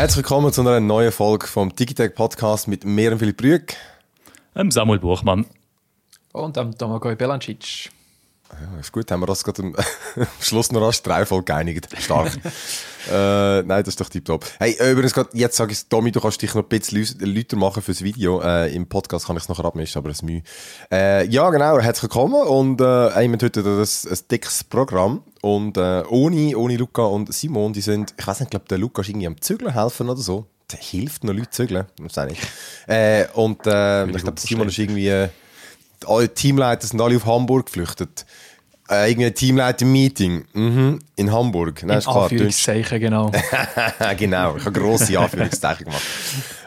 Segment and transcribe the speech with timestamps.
[0.00, 3.74] Herzlich willkommen zu einer neuen Folge vom Digitech Podcast mit mir und Philipp Brück.
[4.56, 5.44] Ähm, Samuel Buchmann.
[6.32, 7.90] Und am Domagoj Belancic.
[8.52, 9.74] Ja, ist gut, haben wir das gerade am
[10.40, 11.88] Schluss noch rasch drei Folgen geeinigt.
[11.98, 12.32] Stark.
[13.10, 14.44] äh, nein, das ist doch tiptop.
[14.58, 17.56] Hey, äh, übrigens, grad, jetzt sage ich Tommy, du kannst dich noch ein bisschen lauter
[17.56, 18.40] machen fürs Video.
[18.42, 20.42] Äh, Im Podcast kann ich es noch abmischen, aber das ist Mühe.
[20.90, 25.22] Äh, ja, genau, herzlich willkommen und äh, wir haben heute das, ein dickes Programm.
[25.42, 28.78] Und äh, ohne, ohne Luca und Simon, die sind, ich weiß nicht, ich glaube, der
[28.78, 30.46] Luca ist irgendwie am Zügeln helfen oder so.
[30.72, 32.40] Der hilft noch Leute zügeln, das weiß ich.
[32.86, 35.28] Äh, und äh, ich glaube, Simon ist irgendwie
[36.06, 38.24] alle Teamleiter sind alle auf Hamburg geflüchtet.
[38.90, 40.98] Äh, irgendwie ein Teamleiter-Meeting mhm.
[41.14, 41.84] in Hamburg.
[41.84, 43.30] Nein, in klar, Anführungszeichen, genau.
[44.18, 46.02] genau, ich habe grosse Anführungszeichen gemacht.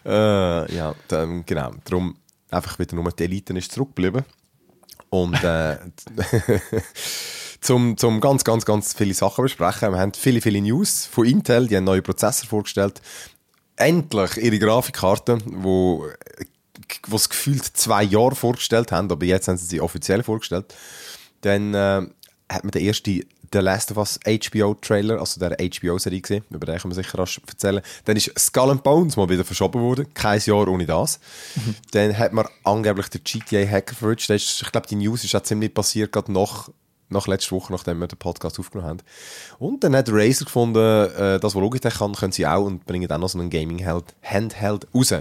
[0.06, 1.72] Äh, ja, dann, genau.
[1.86, 2.18] Darum
[2.52, 4.26] einfach wieder nur die Elite ist zurückgeblieben.
[5.10, 5.78] Und äh,
[7.62, 9.94] zum, zum ganz, ganz, ganz viele Sachen besprechen.
[9.94, 13.02] Wir haben viele, viele News von Intel, die haben neue Prozessor vorgestellt.
[13.78, 16.06] Endlich ihre Grafikkarte, wo
[16.38, 20.74] die es gefühlt zwei Jahre vorgestellt haben, aber jetzt haben sie sie offiziell vorgestellt.
[21.44, 22.02] Dann äh,
[22.50, 23.22] hat man den ersten
[23.54, 27.40] The Last of Us HBO-Trailer, also der HBO-Serie gesehen, über den kann man sicher rasch
[27.48, 27.82] erzählen.
[28.06, 31.20] Dann ist Skull and Bones mal wieder verschoben worden, kein Jahr ohne das.
[31.56, 31.76] Mhm.
[31.92, 34.30] Dann hat man angeblich den GTA-Hacker verwünscht.
[34.32, 36.70] Ich glaube, die News ist auch ziemlich passiert, gerade nach,
[37.10, 39.00] nach letzter Woche, nachdem wir den Podcast aufgenommen haben.
[39.60, 43.08] Und dann hat Razer gefunden, äh, das, was Logitech kann, können sie auch und bringen
[43.08, 45.14] dann noch so einen Gaming-Handheld raus.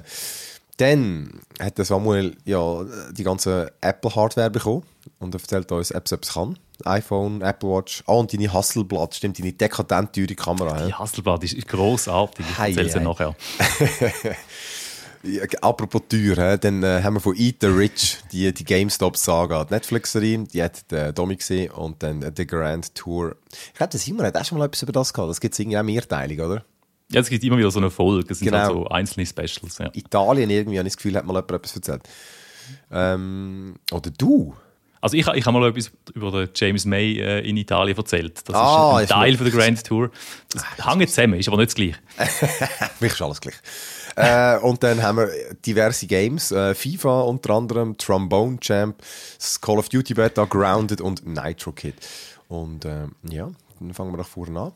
[0.78, 4.84] Dann hat Samuel ja die ganze Apple-Hardware bekommen
[5.22, 6.58] und erzählt uns, ob es etwas kann.
[6.84, 10.86] iPhone, Apple Watch, ah, und deine Hasselblatt, stimmt, deine dekadent teure Kamera.
[10.86, 13.36] Die Hasselblatt ist grossartig, ich erzähle sie nachher.
[15.60, 20.44] apropos teuer, dann äh, haben wir von Eat the Rich die, die GameStop-Saga, die Netflix-Serie,
[20.52, 23.36] die hat der Domi gesehen und dann The Grand Tour.
[23.50, 25.60] Ich glaube, der Simon hat auch schon mal etwas über das gehabt, das gibt es
[25.60, 26.64] irgendwie auch Mehrteilig, oder?
[27.12, 28.32] Ja, es gibt immer wieder so eine Folge.
[28.32, 28.58] Es sind genau.
[28.58, 29.78] halt so einzelne Specials.
[29.78, 29.90] Ja.
[29.92, 32.02] Italien irgendwie, habe ich das Gefühl, hat mal jemand etwas erzählt.
[32.90, 34.54] Ähm, oder du?
[35.02, 38.48] Also ich, ich habe mal etwas über den James May äh, in Italien erzählt.
[38.48, 40.12] Das ah, ist ein Teil von der Grand Tour.
[40.48, 41.98] Das ah, hängt zusammen, ist aber nicht das Gleiche.
[43.00, 43.56] Mich ist alles gleich.
[44.14, 45.28] äh, und dann haben wir
[45.66, 46.52] diverse Games.
[46.52, 49.02] Äh, FIFA unter anderem, Trombone Champ,
[49.60, 51.96] Call of Duty Beta, Grounded und Nitro Kid.
[52.46, 54.72] Und äh, ja, dann fangen wir nach vorne an.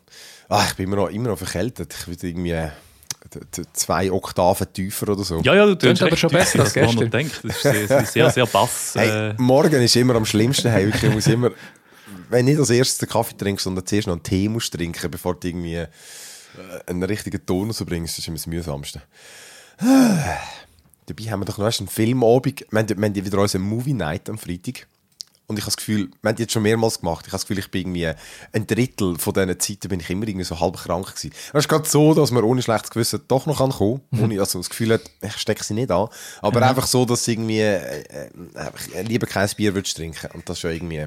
[0.49, 1.95] Ah, ich bin immer noch, immer noch verkältet.
[2.01, 2.69] Ich würde irgendwie
[3.73, 5.41] zwei Oktaven tiefer oder so.
[5.41, 6.97] Ja, ja, du tust aber schon besser als gestern.
[6.97, 7.41] Man denkt.
[7.43, 8.95] Das ist sehr, sehr, sehr Bass.
[8.97, 9.35] Hey, äh.
[9.39, 10.71] morgen ist immer am schlimmsten.
[10.71, 11.51] Hey, ich muss immer,
[12.31, 15.35] wenn nicht als erstes den Kaffee trinkst, sondern zuerst noch einen Tee musst trinken, bevor
[15.35, 15.87] du irgendwie äh,
[16.87, 19.03] einen richtigen Ton rausbringst, das ist immer das mühsamste.
[19.81, 22.67] Dabei haben wir doch noch einen Filmabend.
[22.71, 24.87] Wir haben, wir haben wieder unsere Movie Night am Freitag.
[25.49, 27.59] Und ich habe das Gefühl, wir haben jetzt schon mehrmals gemacht, ich habe das Gefühl,
[27.61, 28.13] ich bin irgendwie
[28.53, 31.33] ein Drittel von diesen Zeiten bin ich immer irgendwie so halb krank gewesen.
[31.53, 34.25] Es ist gerade so, dass man ohne schlechtes Gewissen doch noch kommen kann.
[34.25, 36.09] Ohne, also das Gefühl hat, ich stecke sie nicht an.
[36.43, 36.67] Aber mhm.
[36.67, 38.29] einfach so, dass irgendwie, äh,
[38.93, 40.31] äh, lieber kein Bier würdest trinken.
[40.35, 41.07] Und das schon irgendwie,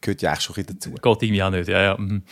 [0.00, 0.90] gehört ja eigentlich schon ein dazu.
[0.90, 1.96] Geht irgendwie auch nicht, ja, ja.
[1.98, 2.22] Mhm.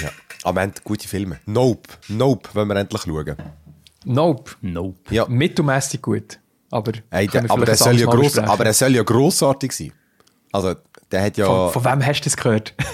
[0.00, 0.08] ja.
[0.42, 1.38] Aber wir haben gute Filme.
[1.44, 1.90] Nope.
[2.08, 3.36] Nope, wollen wir endlich schauen.
[4.06, 4.52] Nope.
[4.62, 5.14] Nope.
[5.14, 5.26] Ja.
[5.26, 6.38] Mittelmäßig gut.
[6.70, 9.92] Aber, hey, der, aber, er soll ja gross, aber er soll ja grossartig sein.
[10.56, 10.74] Also,
[11.10, 11.46] der hat ja.
[11.46, 12.74] Von, von wem hast du das gehört?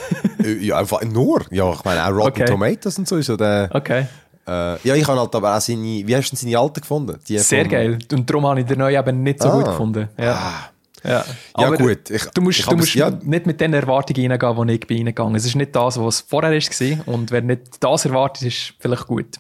[0.43, 1.45] Äh, ja, einfach nur.
[1.53, 2.47] Ja, ich meine, auch Rotten okay.
[2.47, 3.71] Tomatoes und so ist ja der.
[3.73, 4.06] Okay.
[4.45, 4.50] Äh,
[4.83, 6.03] ja, ich habe halt aber auch seine.
[6.05, 7.17] Wie hast du seine alten gefunden?
[7.28, 7.99] Die Sehr von, geil.
[8.11, 9.53] Und darum habe ich den neuen eben nicht so ah.
[9.53, 10.09] gut gefunden.
[10.19, 10.33] Ja.
[10.33, 10.72] Ah.
[11.05, 11.25] Ja,
[11.59, 12.11] ja gut.
[12.11, 13.11] Ich, du musst, du musst ja.
[13.11, 15.34] nicht mit den Erwartungen reingehen, wo ich bin reingegangen.
[15.34, 17.09] Es ist nicht das, was vorher war.
[17.15, 19.37] Und wer nicht das erwartet, ist vielleicht gut.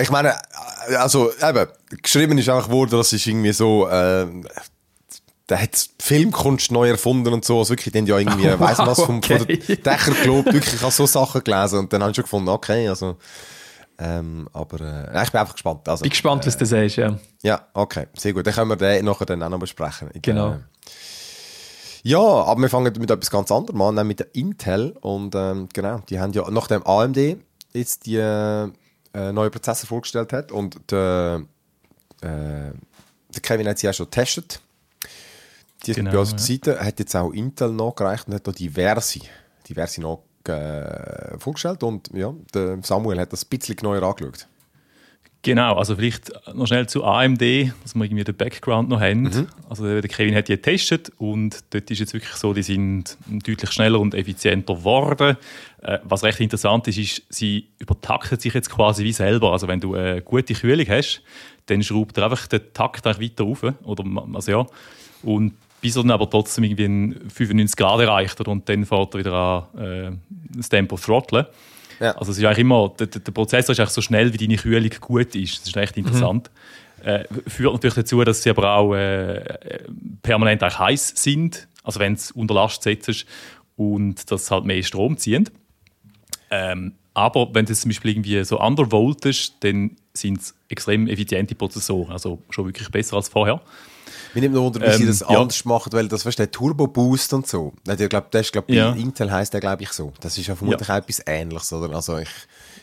[0.00, 0.34] Ich meine,
[0.98, 1.66] also eben,
[2.02, 4.26] geschrieben ist einfach worden, das ist irgendwie so, äh,
[5.52, 7.58] der hat Filmkunst neu erfunden und so.
[7.58, 9.38] Also wirklich, den ja irgendwie, oh, weiss was vom, okay.
[9.38, 10.46] von der Dächer gelobt.
[10.46, 13.18] Wirklich, ich habe so Sachen gelesen und dann habe ich schon gefunden, okay, also,
[13.98, 15.86] ähm, aber, äh, ich bin einfach gespannt.
[15.90, 17.18] Also, bin gespannt, äh, was du sagst, ja.
[17.42, 18.46] Ja, okay, sehr gut.
[18.46, 20.08] Dann können wir den nachher dann auch noch besprechen.
[20.14, 20.52] Ich, genau.
[20.52, 20.58] Äh,
[22.02, 24.96] ja, aber wir fangen mit etwas ganz anderem an, nämlich mit der Intel.
[25.02, 27.36] Und ähm, genau, die haben ja nach dem AMD
[27.74, 28.70] jetzt die äh,
[29.12, 31.42] neue Prozessor vorgestellt hat und der,
[32.22, 32.72] äh,
[33.34, 34.62] der Kevin hat sie ja schon getestet
[35.86, 39.20] die genau, bei Seite hat jetzt auch Intel nachgereicht und hat da diverse,
[39.68, 44.46] diverse noch äh, vorgestellt und ja, der Samuel hat das ein bisschen genauer angeschaut.
[45.44, 47.42] Genau, also vielleicht noch schnell zu AMD,
[47.82, 49.22] dass wir irgendwie den Background noch haben.
[49.22, 49.48] Mhm.
[49.68, 53.72] Also der Kevin hat die getestet und dort ist jetzt wirklich so, die sind deutlich
[53.72, 55.36] schneller und effizienter geworden.
[55.82, 59.50] Äh, was recht interessant ist, ist, sie übertaktet sich jetzt quasi wie selber.
[59.50, 61.22] Also wenn du eine gute Kühlung hast,
[61.66, 63.64] dann schraubt er einfach den Takt weiter auf.
[63.82, 64.04] Oder,
[64.34, 64.66] also ja,
[65.24, 69.18] und bis er dann aber trotzdem irgendwie 95 Grad erreicht hat und dann fährt er
[69.18, 69.32] wieder
[69.74, 70.12] an, äh,
[70.56, 71.44] das Tempo throtteln.
[72.00, 72.12] Ja.
[72.12, 74.90] Also es ist eigentlich immer, der, der, Prozessor ist eigentlich so schnell, wie deine Kühlung
[75.00, 75.60] gut ist.
[75.60, 76.50] Das ist echt interessant.
[77.02, 77.08] Mhm.
[77.08, 79.42] Äh, führt natürlich dazu, dass sie aber auch äh,
[80.22, 83.26] permanent eigentlich heiß sind, also wenn es unter Last setzt
[83.76, 85.50] und das halt mehr Strom ziehen.
[86.50, 91.56] Ähm, aber wenn es zum Beispiel irgendwie so undervolt ist, dann sind es extrem effiziente
[91.56, 93.60] Prozessoren, also schon wirklich besser als vorher.
[94.34, 95.28] Mir nimmt noch wunder, wie ähm, sie das ja.
[95.28, 97.72] anders machen, weil das, weißt du, der Turbo Boost und so.
[97.86, 98.92] Ich glaube, das ist, glaub, bei ja.
[98.92, 100.12] Intel heisst der, glaube ich, so.
[100.20, 100.98] Das ist ja vermutlich ja.
[100.98, 101.94] etwas Ähnliches, oder?
[101.94, 102.30] Also ich,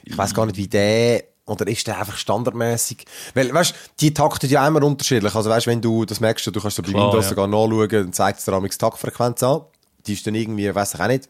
[0.03, 3.05] ich weiß gar nicht, wie der oder ist der einfach standardmäßig?
[3.33, 5.33] Weil, weißt die takten ja immer unterschiedlich.
[5.33, 7.29] Also, weißt wenn du, das merkst du, du kannst du bei Klar, Windows ja.
[7.29, 9.61] sogar nachschauen, dann zeigt es dir die Taktfrequenz an.
[10.05, 11.27] Die ist dann irgendwie, weiß ich auch nicht,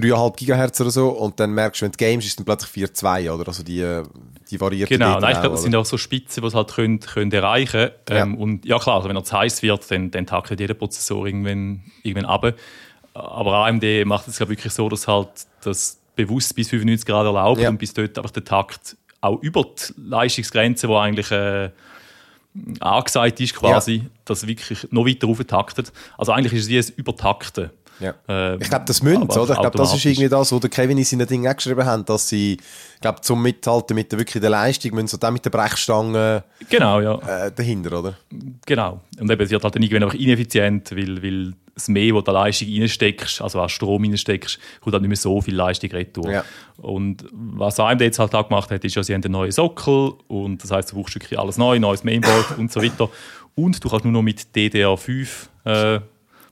[0.00, 3.30] 3,5 GHz oder so und dann merkst du, wenn du games, ist dann plötzlich 4,2
[3.32, 3.48] oder?
[3.48, 4.02] Also die,
[4.50, 7.00] die variiert Genau, nein, ich glaube, das sind auch so Spitzen, die es halt können,
[7.00, 8.34] können erreichen können.
[8.34, 11.26] Ähm, Und ja klar, also wenn er zu heiß wird, dann, dann taktet jeder Prozessor
[11.26, 12.54] irgendwann, irgendwann ab.
[13.14, 15.28] Aber AMD macht es wirklich so, dass halt
[15.62, 17.68] das bewusst bis 95 Grad erlaubt ja.
[17.68, 21.70] und bis dort einfach der Takt auch über die Leistungsgrenze, die eigentlich äh,
[22.80, 24.04] angesagt ist quasi, ja.
[24.24, 25.92] dass wirklich noch weiter auftaktet.
[26.16, 27.70] Also eigentlich ist es wie ein Übertakten.
[28.00, 28.14] Ja.
[28.28, 29.54] Ähm, ich glaube, das Münz, oder?
[29.54, 32.08] Ich glaube, das ist irgendwie das, was der Kevin in seinen Dingen auch geschrieben hat,
[32.08, 32.58] dass sie,
[33.00, 37.00] glaube zum Mithalten mit der wirklich der Leistung, müssen sie dann mit der Brechstange genau,
[37.00, 37.46] ja.
[37.46, 38.14] Äh, dahinter, oder?
[38.66, 39.00] Genau.
[39.18, 42.32] Und eben, es wird halt dann irgendwann einfach ineffizient, weil, weil das mehr, wo du
[42.32, 46.30] Leistung reinsteckst, also an Strom reinsteckst, kommt dann nicht mehr so viel Leistung retour.
[46.30, 46.44] Ja.
[46.78, 50.14] Und was AMD jetzt halt auch gemacht hat, ist ja, sie haben einen neuen Sockel
[50.26, 53.10] und das heißt, du brauchst wirklich alles neu, neues Mainboard und so weiter.
[53.54, 55.28] Und du kannst nur noch mit DDR5
[55.64, 56.00] äh,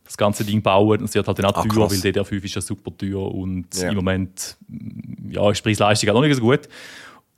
[0.04, 1.00] das ganze Ding bauen.
[1.00, 3.74] Und sie hat halt dann auch ah, teuer, weil DDR5 ist ja super teuer und
[3.74, 3.88] ja.
[3.88, 4.56] im Moment
[5.30, 6.68] ja, ist die Preis-Leistung auch noch nicht so gut.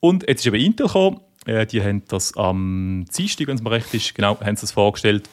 [0.00, 1.20] Und jetzt ist eben Intel gekommen.
[1.46, 4.72] Äh, die haben das am Dienstag, wenn es mir recht ist, genau, haben sie das
[4.72, 5.28] vorgestellt.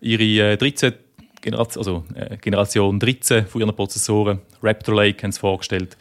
[0.00, 0.92] Ihre äh, 13
[1.40, 5.96] Generation, also, äh, Generation 13 von ihren Prozessoren, Raptor Lake, haben sie vorgestellt.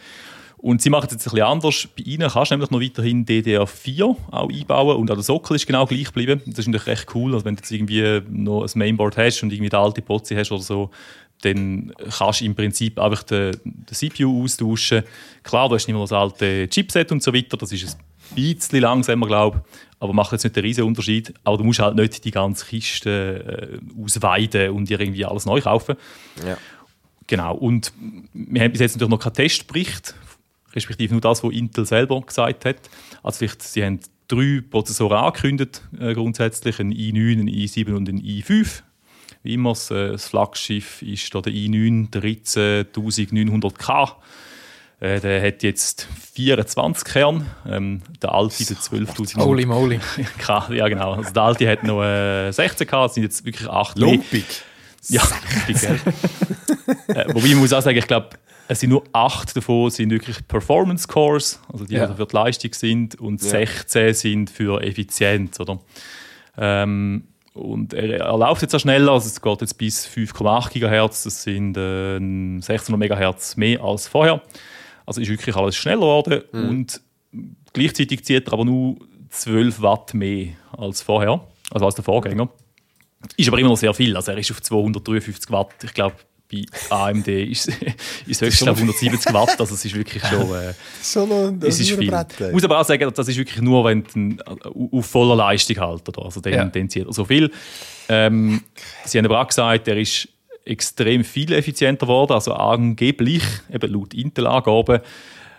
[0.63, 1.89] Und sie machen es jetzt ein bisschen anders.
[1.93, 5.67] Bei ihnen kannst du nämlich noch weiterhin DDR4 auch einbauen und auch der Sockel ist
[5.67, 6.41] genau gleich geblieben.
[6.45, 7.33] Das ist natürlich recht cool.
[7.33, 10.53] Also wenn du jetzt irgendwie noch ein Mainboard hast und irgendwie eine alte Pozi hast
[10.53, 10.89] oder so,
[11.41, 15.03] dann kannst du im Prinzip einfach den, den CPU austauschen.
[15.43, 17.97] Klar, du hast nicht mehr das alte Chipset und so weiter, das ist
[18.31, 21.33] ein bisschen langsamer, glaube ich, aber macht jetzt nicht den riesen Unterschied.
[21.43, 25.59] Aber du musst halt nicht die ganze Kiste äh, ausweiden und dir irgendwie alles neu
[25.59, 25.97] kaufen.
[26.47, 26.57] Ja.
[27.27, 27.91] Genau, und
[28.33, 30.15] wir haben bis jetzt natürlich noch keinen Testbericht
[30.75, 32.77] respektive nur das, was Intel selber gesagt hat.
[33.21, 38.21] Also vielleicht, sie haben drei Prozessoren angekündigt, äh, grundsätzlich, ein i9, ein i7 und ein
[38.21, 38.83] i5.
[39.43, 44.13] Wie immer, das, äh, das Flaggschiff ist da der i9 13900K.
[44.99, 49.37] Äh, der hat jetzt 24 Kern, ähm, der alte der 12.000.
[49.37, 49.99] Holy moly.
[50.69, 51.15] ja, genau.
[51.15, 54.45] Also der alte hat noch äh, 16 K, das sind jetzt wirklich 8 Lumpig.
[55.09, 55.21] Ja,
[55.67, 55.99] lumpig, gell?
[57.17, 58.29] äh, wobei ich muss auch sagen, ich glaube,
[58.67, 62.03] es sind nur acht davon sind wirklich Performance Cores, also die ja.
[62.03, 63.49] also für die Leistung sind, und ja.
[63.49, 65.79] 16 sind für Effizienz, oder?
[66.57, 71.23] Ähm, und er, er läuft jetzt auch schneller, also es geht jetzt bis 5,8 GHz,
[71.23, 74.41] das sind äh, 1600 MHz mehr als vorher.
[75.05, 76.69] Also ist wirklich alles schneller geworden mhm.
[76.69, 77.01] und
[77.73, 78.95] gleichzeitig zieht er aber nur
[79.29, 82.49] 12 Watt mehr als vorher, also als der Vorgänger.
[83.37, 86.15] Ist aber immer noch sehr viel, also er ist auf 253 Watt, ich glaube
[86.53, 87.67] bei AMD ist,
[88.27, 91.91] ist höchstens auf 170 Watt, also es ist wirklich schon, äh, schon ein, es ist
[91.91, 92.13] viel.
[92.39, 95.77] Ich muss aber auch sagen, das ist wirklich nur, wenn du äh, auf voller Leistung
[95.77, 96.25] halt, oder?
[96.25, 96.65] also dann, ja.
[96.65, 97.51] dann zieht er so viel.
[98.09, 98.61] Ähm,
[99.05, 100.27] Sie haben aber auch gesagt, er ist
[100.65, 104.99] extrem viel effizienter geworden, also angeblich, eben laut Intel-Angaben,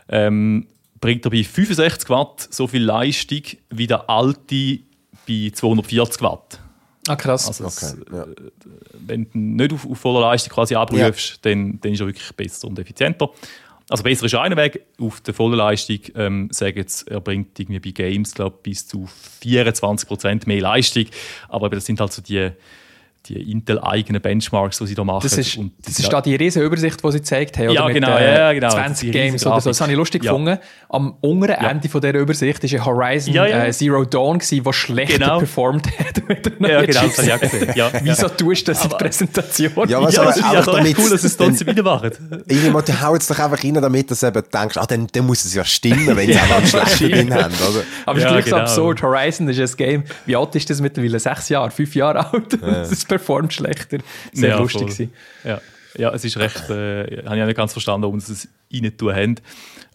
[0.08, 0.66] ähm,
[1.00, 4.78] bringt er bei 65 Watt so viel Leistung wie der alte
[5.26, 6.60] bei 240 Watt.
[7.06, 7.46] Ah, krass.
[7.48, 8.22] Also okay, ja.
[8.22, 8.34] Äh,
[9.06, 11.36] wenn du nicht auf, auf voller Leistung quasi abrufst, ja.
[11.42, 13.30] dann, dann ist er wirklich besser und effizienter.
[13.90, 14.80] Also besser ist einer Weg.
[14.98, 19.08] Auf der vollen Leistung ähm, sagen jetzt, er bringt irgendwie bei Games glaub, bis zu
[19.42, 21.06] 24% mehr Leistung.
[21.48, 22.50] Aber das sind halt so die
[23.26, 25.20] die Intel-eigenen Benchmarks, die sie da machen.
[25.22, 27.70] Das ist, und das ist da die riesige Übersicht, die sie gezeigt haben.
[27.70, 27.94] Ja, oder?
[27.94, 28.70] genau, Mit, äh, ja, genau.
[28.70, 29.70] 20 Games oder so.
[29.70, 30.32] Das habe ich lustig ja.
[30.32, 30.58] gefunden.
[30.90, 31.70] Am unteren ja.
[31.70, 35.38] Ende von dieser Übersicht war ein Horizon ja, äh, Zero Dawn, der schlechter genau.
[35.38, 36.22] performt hat.
[36.60, 37.72] ja, genau, das habe ich auch gesehen.
[37.74, 37.90] Ja.
[38.02, 39.88] Wieso tust du das in der Präsentation?
[39.88, 42.10] Ja, was ja, aber ja, damit, cool, dass sie es trotzdem wieder machen.
[42.46, 45.54] Irgendwann hauen es doch einfach rein, damit du eben denkst, ah, dann, dann muss es
[45.54, 47.54] ja stimmen, wenn sie auch einen schlechten drin haben.
[47.54, 47.84] Oder?
[48.04, 48.62] Aber es ist gleich so genau.
[48.62, 49.02] absurd.
[49.02, 51.18] Horizon ist ein Game, wie alt ist das mittlerweile?
[51.18, 52.58] Sechs Jahre, fünf Jahre alt?
[53.18, 53.98] Performt schlechter
[54.32, 55.08] sehr ja, lustig.
[55.44, 55.60] Ja.
[55.96, 58.96] ja, es ist recht, äh, habe ich auch nicht ganz verstanden, warum sie es rein
[58.96, 59.34] tun haben.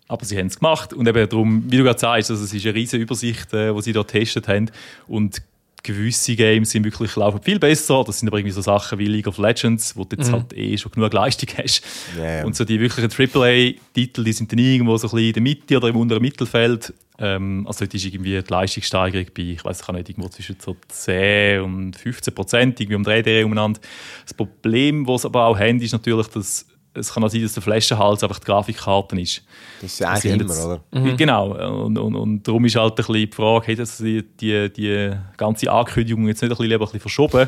[0.08, 2.66] Aber sie haben es gemacht und eben darum, wie du gerade sagst, also es ist
[2.66, 4.72] eine riesige Übersicht, äh, die sie dort getestet haben
[5.08, 5.42] und
[5.84, 8.04] gewisse Games sind wirklich laufen viel besser.
[8.06, 10.78] Das sind aber irgendwie so Sachen wie League of Legends, wo du jetzt halt eh
[10.78, 11.84] schon genug Leistung hast.
[12.18, 12.46] Ja.
[12.46, 15.78] Und so die wirklichen AAA-Titel, die sind dann irgendwo so ein bisschen in der Mitte
[15.78, 16.94] oder im unteren Mittelfeld.
[17.18, 21.62] Ähm, also dort ist irgendwie die Leistungssteigerung bei, ich weiß nicht, irgendwo zwischen so 10
[21.62, 23.80] und 15 Prozent, irgendwie um 3D umeinander.
[24.24, 27.54] Das Problem, das sie aber auch haben, ist natürlich, dass es kann auch sein, dass
[27.54, 29.44] der Flaschenhals einfach die Grafikkarte ist.
[29.82, 30.82] Das ist ja eigentlich immer, jetzt- oder?
[31.16, 31.84] Genau.
[31.86, 35.72] Und, und, und darum ist halt ein bisschen die Frage, hätten sie die, die ganze
[35.72, 37.48] Ankündigung jetzt nicht ein bisschen, lieber ein bisschen verschoben,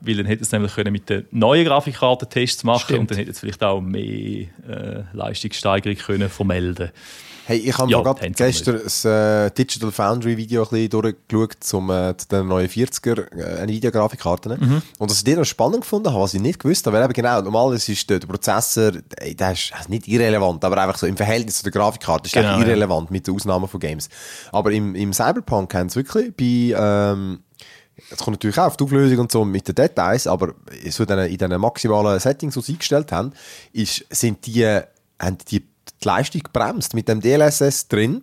[0.00, 3.00] weil dann hätten sie nämlich können mit den neuen Grafikkarten Tests machen Stimmt.
[3.00, 6.90] und dann hätten sie vielleicht auch mehr äh, Leistungssteigerung können vermelden
[7.50, 11.90] Hey, ich habe Ja, gerade gestern das äh, Digital Foundry Video ein bisschen durchgeschaut zum,
[11.90, 14.52] äh, zu den neuen 40er äh, Nvidia-Grafikkarten.
[14.52, 14.82] Mhm.
[14.98, 17.12] Und was ich dir noch spannend gefunden habe, was ich nicht gewusst habe, weil eben
[17.12, 21.16] genau, normalerweise ist der, Prozessor, ey, der ist also nicht irrelevant, aber einfach so im
[21.16, 22.68] Verhältnis zu der Grafikkarte ist Genau, eigentlich ja.
[22.68, 24.08] irrelevant mit der Ausnahme von Games.
[24.52, 27.40] Aber im, im Cyberpunk haben sie wirklich bei, ähm,
[28.12, 30.54] es kommt natürlich auch auf die Auflösung und so mit den Details, aber
[30.88, 33.32] so in den maximalen Settings, die sie eingestellt haben,
[33.72, 34.64] ist, sind die,
[35.18, 35.69] haben die
[36.02, 38.22] die Leistung gebremst mit dem DLSS drin,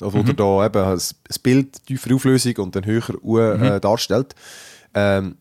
[0.00, 3.80] also wo der da eben das das Bild tiefere Auflösung und dann höher U äh,
[3.80, 4.34] darstellt,
[4.94, 5.36] ähm,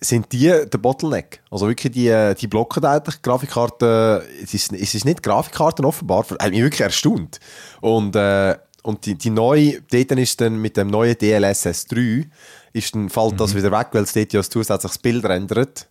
[0.00, 1.40] sind die der Bottleneck.
[1.50, 6.50] Also wirklich die, die blocken eigentlich Grafikkarten, es ist, es ist nicht Grafikkarten offenbar, hat
[6.50, 7.40] mich wirklich erstaunt.
[7.80, 12.28] Und, äh, und die, die neue, dort ist dann mit dem neuen DLSS 3,
[12.72, 15.88] ist dann, fällt das wieder weg, weil es dort ja ein zusätzliches Bild rendert.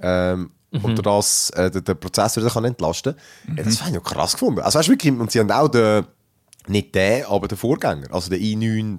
[0.00, 0.50] Ähm,
[0.82, 3.14] Und durch das äh, den, den Prozessor wieder kann entlasten
[3.46, 3.56] kann.
[3.56, 4.60] Ja, das habe ich noch krass gefunden.
[4.60, 6.06] Also weißt du, wirklich, und sie haben auch den,
[6.66, 8.98] nicht den, aber den Vorgänger, also den i9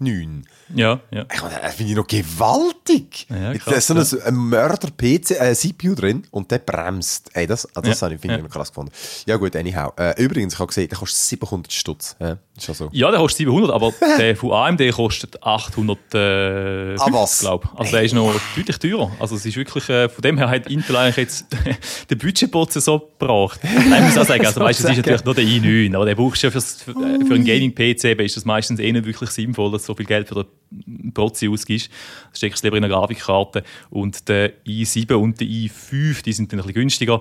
[0.00, 0.44] 129.
[0.74, 1.26] Ja, ja.
[1.32, 3.26] Ich meine, das finde ich noch gewaltig.
[3.28, 7.30] Ja, Jetzt krass, da ist so ein, ein Mörder-PC, äh, CPU drin und der bremst.
[7.34, 8.46] Ey, das, also das Ja, habe ich, finde ich ja.
[8.46, 8.92] noch krass gefunden.
[9.26, 9.92] Ja gut, anyhow.
[9.98, 12.16] Äh, übrigens, ich habe gesehen, der kostet 700 Stutz.
[12.18, 12.88] Ja, ist ja so.
[12.92, 16.18] Ja, der kostet 700, aber der von AMD kostet 800 äh,
[16.98, 17.40] Ah, was?
[17.40, 19.10] glaube Also der ist noch deutlich teurer.
[19.18, 21.46] Also es ist wirklich, äh, von dem her hat Intel eigentlich jetzt
[22.10, 23.60] den Budgetprozessor gebracht.
[23.62, 26.14] Nein, ich muss auch sagen, also weißt, das ist natürlich nur der i9, aber der
[26.14, 29.72] brauchst du ja fürs, für, für einen Gaming-PC, ist das meistens eh nicht wirklich sinnvoll,
[29.72, 30.34] dass du so viel Geld für
[30.70, 31.90] den Prozi ausgibst.
[32.30, 33.64] Das steckst du lieber in eine Grafikkarte.
[33.90, 37.20] Und der i7 und der i5, die sind dann ein bisschen günstiger.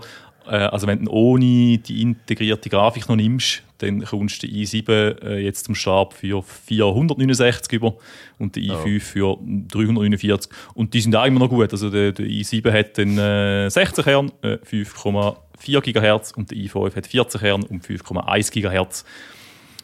[0.49, 5.23] Äh, Also wenn du ohne die integrierte Grafik noch nimmst, dann kommst du den i7
[5.23, 7.95] äh, jetzt zum Start für 469 über
[8.37, 10.51] und der i5 für 349.
[10.73, 11.71] Und die sind auch immer noch gut.
[11.71, 16.95] Also der, der i7 hat dann äh, 16 Kern, äh, 5,4 GHz und der i5
[16.95, 19.05] hat 14 Kern und 5,1 GHz.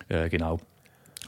[0.10, 0.60] Äh, genau.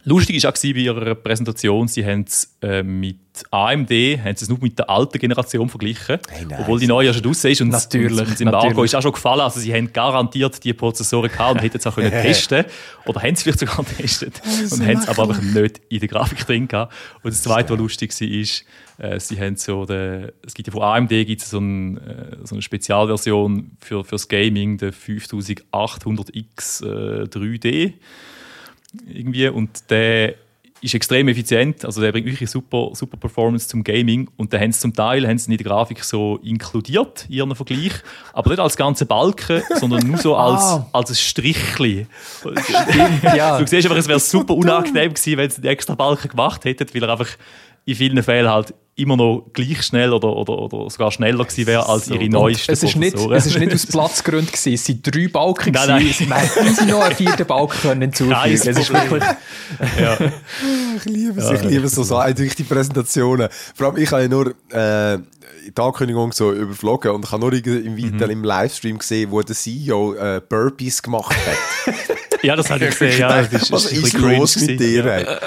[0.08, 3.18] Lustig war auch bei ihrer Präsentation, sie haben es äh, mit
[3.52, 6.60] AMD haben sie es nur mit der alten Generation verglichen, Hey, nice.
[6.62, 7.60] obwohl die neue ja schon draus ist.
[7.60, 8.86] Und Natürlich, Marco natürlich.
[8.86, 11.96] ist auch schon gefallen, also sie haben garantiert die Prozessoren gehabt und hätten es auch
[11.96, 12.64] können testen
[13.06, 16.48] oder haben es vielleicht sogar getestet und haben es aber einfach nicht in der Grafik
[16.48, 16.94] drin gehabt.
[17.22, 18.64] Und das Zweite, was lustig war, ist,
[19.00, 22.38] äh, sie haben so, den, es gibt ja von AMD gibt es so, ein, äh,
[22.46, 27.94] so eine Spezialversion für, fürs Gaming, der 5800X äh, 3D
[29.08, 30.36] irgendwie und der
[30.80, 34.72] ist extrem effizient, also der bringt wirklich super, super Performance zum Gaming und da haben
[34.72, 37.94] sie zum Teil haben sie in der Grafik so inkludiert in ihren Vergleich,
[38.32, 40.88] aber nicht als ganze Balken, sondern nur so als, Ah.
[40.94, 42.06] als ein Strichli.
[43.36, 43.58] ja.
[43.60, 46.88] Du siehst einfach, es wäre super unangenehm gewesen, wenn sie den extra Balken gemacht hätten,
[46.94, 47.30] weil er einfach
[47.86, 51.88] in vielen Fällen halt immer noch gleich schnell oder, oder, oder sogar schneller gewesen wäre
[51.88, 54.74] als ihre neuesten Es ist, nicht, es ist nicht aus Platzgründen gewesen.
[54.74, 56.00] Es sind drei Balken Nein, nein.
[56.02, 56.28] gewesen.
[56.28, 58.36] Man hätte easy noch einen vierten Balken können hinzufügen.
[58.36, 59.24] Kein Es ist wirklich,
[60.00, 60.18] ja.
[60.98, 63.50] Ich liebe es, ich liebe es so, so durch die Präsentationen.
[63.76, 65.20] Vor allem, ich habe ja nur äh,
[65.68, 68.20] die Ankündigung so überflogen und ich habe nur im, Mhm.
[68.20, 71.96] Im Livestream gesehen, wo der CEO äh, Burpees gemacht hat.
[72.44, 73.20] ja, das habe ich gesehen.
[73.20, 75.06] Ja, das ist, Was ist ist los mit dir?
[75.06, 75.40] Ja.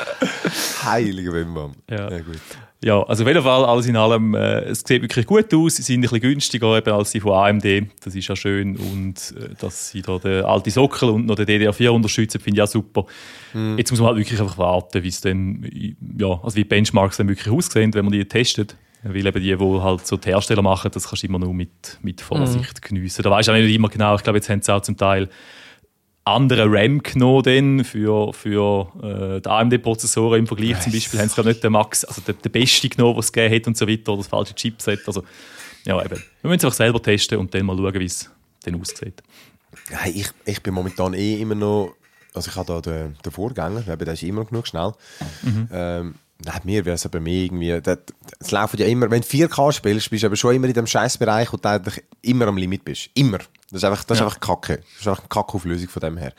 [0.85, 1.73] Heiliger Bimbam.
[1.90, 2.09] Ja.
[2.09, 2.38] gut.
[2.82, 5.76] Ja, also auf jeden Fall, alles in allem, äh, es sieht wirklich gut aus.
[5.76, 7.88] Sie sind ein bisschen günstiger eben als die von AMD.
[8.02, 8.76] Das ist ja schön.
[8.76, 12.62] Und äh, dass sie da den alten Sockel und noch den DDR4 unterstützen, finde ich
[12.62, 13.04] auch super.
[13.76, 15.62] Jetzt muss man halt wirklich einfach warten, wie es dann,
[16.18, 18.76] ja, also wie Benchmarks dann wirklich aussehen, wenn man die testet.
[19.02, 21.99] Weil eben die, die halt so die Hersteller machen, das kannst du immer nur mit,
[22.02, 23.22] mit Vorsicht geniessen.
[23.22, 24.14] Da weißt du auch nicht immer genau.
[24.14, 25.28] Ich glaube, jetzt haben sie auch zum Teil
[26.30, 31.20] andere RAM genommen dann für, für äh, die AMD-Prozessoren im Vergleich zum Beispiel.
[31.20, 33.66] Haben sie gerade nicht den Max, also den, den besten genommen, was es gegeben hat
[33.66, 35.00] und so weiter, oder das falsche Chipset.
[35.06, 35.25] Also,
[35.84, 36.22] ja, eben.
[36.42, 38.30] Wir müssen es einfach selber testen und dann mal schauen, wie es
[38.64, 39.22] dann aussieht.
[39.90, 41.94] Hey, ich, ich bin momentan eh immer noch,
[42.34, 44.92] also ich habe da den, den Vorgänger, eben, der ist immer noch genug schnell.
[45.72, 49.73] Ähm, nein, mir wäre es bei mir irgendwie, es laufen ja immer, wenn du 4K
[49.73, 52.85] spielst, bist du aber schon immer in dem Scheißbereich, wo du eigentlich immer am Limit
[52.85, 53.11] bist.
[53.14, 53.38] Immer.
[53.38, 54.26] Das ist einfach, das ist Ja.
[54.26, 54.76] einfach Kacke.
[54.78, 56.32] Das ist einfach eine Kackauflösung von dem her.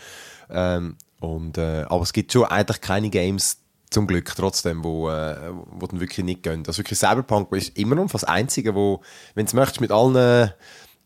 [0.50, 3.58] Ähm, und, äh, aber es gibt schon eigentlich keine Games,
[3.90, 5.36] zum Glück trotzdem, wo, äh,
[5.72, 6.64] wo dann wirklich nicht gehen.
[6.66, 9.02] Also wirklich Cyberpunk ist immer noch das Einzige, wo,
[9.36, 10.50] wenn du möchtest, mit allen,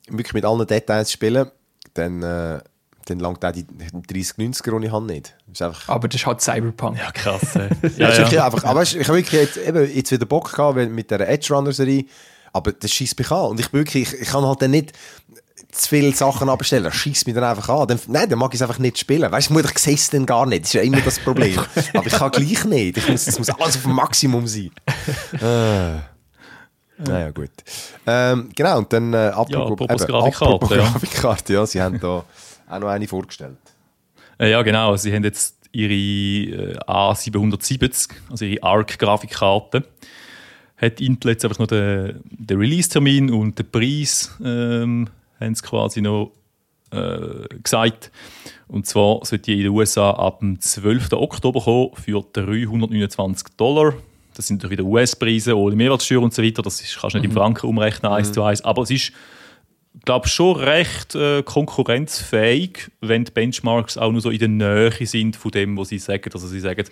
[0.07, 1.49] wirklich mit allen Details spielen,
[1.95, 2.59] dann, äh,
[3.05, 5.35] dann langt auch die 3090er, die ich habe, nicht.
[5.47, 6.97] Das ist einfach, Aber das ist halt Cyberpunk.
[6.97, 7.41] Ja, krass.
[7.97, 8.45] Ja, ja, ja.
[8.45, 11.53] einfach, aber weißt, ich habe wirklich jetzt, eben, jetzt wieder Bock gehabt mit der Edge
[11.53, 12.05] Runner Serie,
[12.51, 13.51] aber das schießt mich an.
[13.51, 14.93] Und ich bin wirklich, ich, ich kann halt dann nicht
[15.71, 16.85] zu viele Sachen abstellen.
[16.85, 17.87] Das schießt mich dann einfach an.
[17.87, 19.31] Dann, nein, dann mag ich es einfach nicht spielen.
[19.31, 20.63] Weißt du, ich sehe es dann gar nicht.
[20.63, 21.59] Das ist ja immer das Problem.
[21.93, 22.97] aber ich kann gleich nicht.
[22.97, 24.71] Ich muss, es muss alles auf dem Maximum sein.
[25.41, 25.99] äh.
[26.97, 27.51] Naja, gut.
[28.07, 30.77] Ähm, genau, und dann äh, apropos, apropos eben, Grafikkarte, apropos ja.
[30.77, 32.23] Grafikkarte, ja, sie haben da
[32.67, 33.57] auch noch eine vorgestellt.
[34.39, 34.95] Äh, ja, genau.
[34.95, 39.83] Sie haben jetzt ihre äh, A770, also ihre ARC-Grafikkarte.
[40.77, 45.07] Hat Intel jetzt einfach noch den, den Release-Termin und den Preis ähm,
[45.39, 46.31] haben sie quasi noch
[46.91, 48.11] äh, gesagt.
[48.67, 51.13] Und zwar sollte die in den USA ab dem 12.
[51.13, 53.93] Oktober kommen für 329 Dollar.
[54.35, 56.61] Das sind natürlich wieder US-Preise, ohne Mehrwertsteuer und so weiter.
[56.61, 58.63] Das ist, kannst du nicht in Franken umrechnen, eins zu eins.
[58.63, 59.13] Aber es ist
[60.05, 65.35] glaube schon recht äh, konkurrenzfähig, wenn die Benchmarks auch nur so in der Nähe sind
[65.35, 66.29] von dem, was sie sagen.
[66.33, 66.85] Also sie sagen,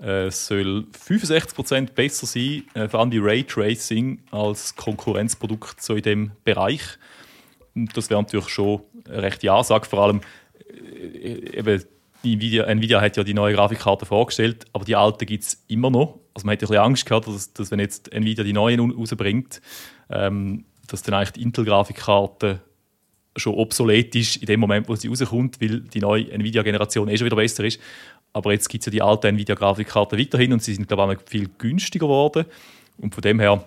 [0.00, 6.02] äh, es soll 65% besser sein, äh, vor allem bei Raytracing, als Konkurrenzprodukt so in
[6.02, 6.82] dem Bereich.
[7.74, 10.20] Und das wäre natürlich schon eine rechte Ansage, vor allem
[10.68, 11.84] äh, eben
[12.24, 16.20] Nvidia, Nvidia hat ja die neue Grafikkarte vorgestellt, aber die alte gibt es immer noch.
[16.34, 19.60] Also man ja ein bisschen Angst gehabt, dass, dass wenn jetzt Nvidia die neuen rausbringt,
[20.08, 22.60] ähm, dass dann eigentlich die Intel-Grafikkarte
[23.36, 27.24] schon obsolet ist in dem Moment, wo sie rauskommt, weil die neue Nvidia-Generation eh schon
[27.24, 27.80] wieder besser ist.
[28.34, 31.22] Aber jetzt gibt es ja die alte Nvidia-Grafikkarte weiterhin und sie sind, glaube ich, auch
[31.26, 32.44] viel günstiger geworden.
[32.98, 33.64] Und von dem her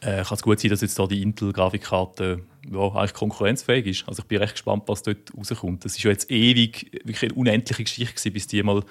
[0.00, 2.40] äh, kann es gut sein, dass jetzt da die Intel-Grafikkarte
[2.70, 4.08] ja, eigentlich konkurrenzfähig ist.
[4.08, 5.84] Also ich bin recht gespannt, was dort rauskommt.
[5.84, 8.82] Das ist ja jetzt ewig, wirklich eine unendliche Geschichte gewesen, bis die mal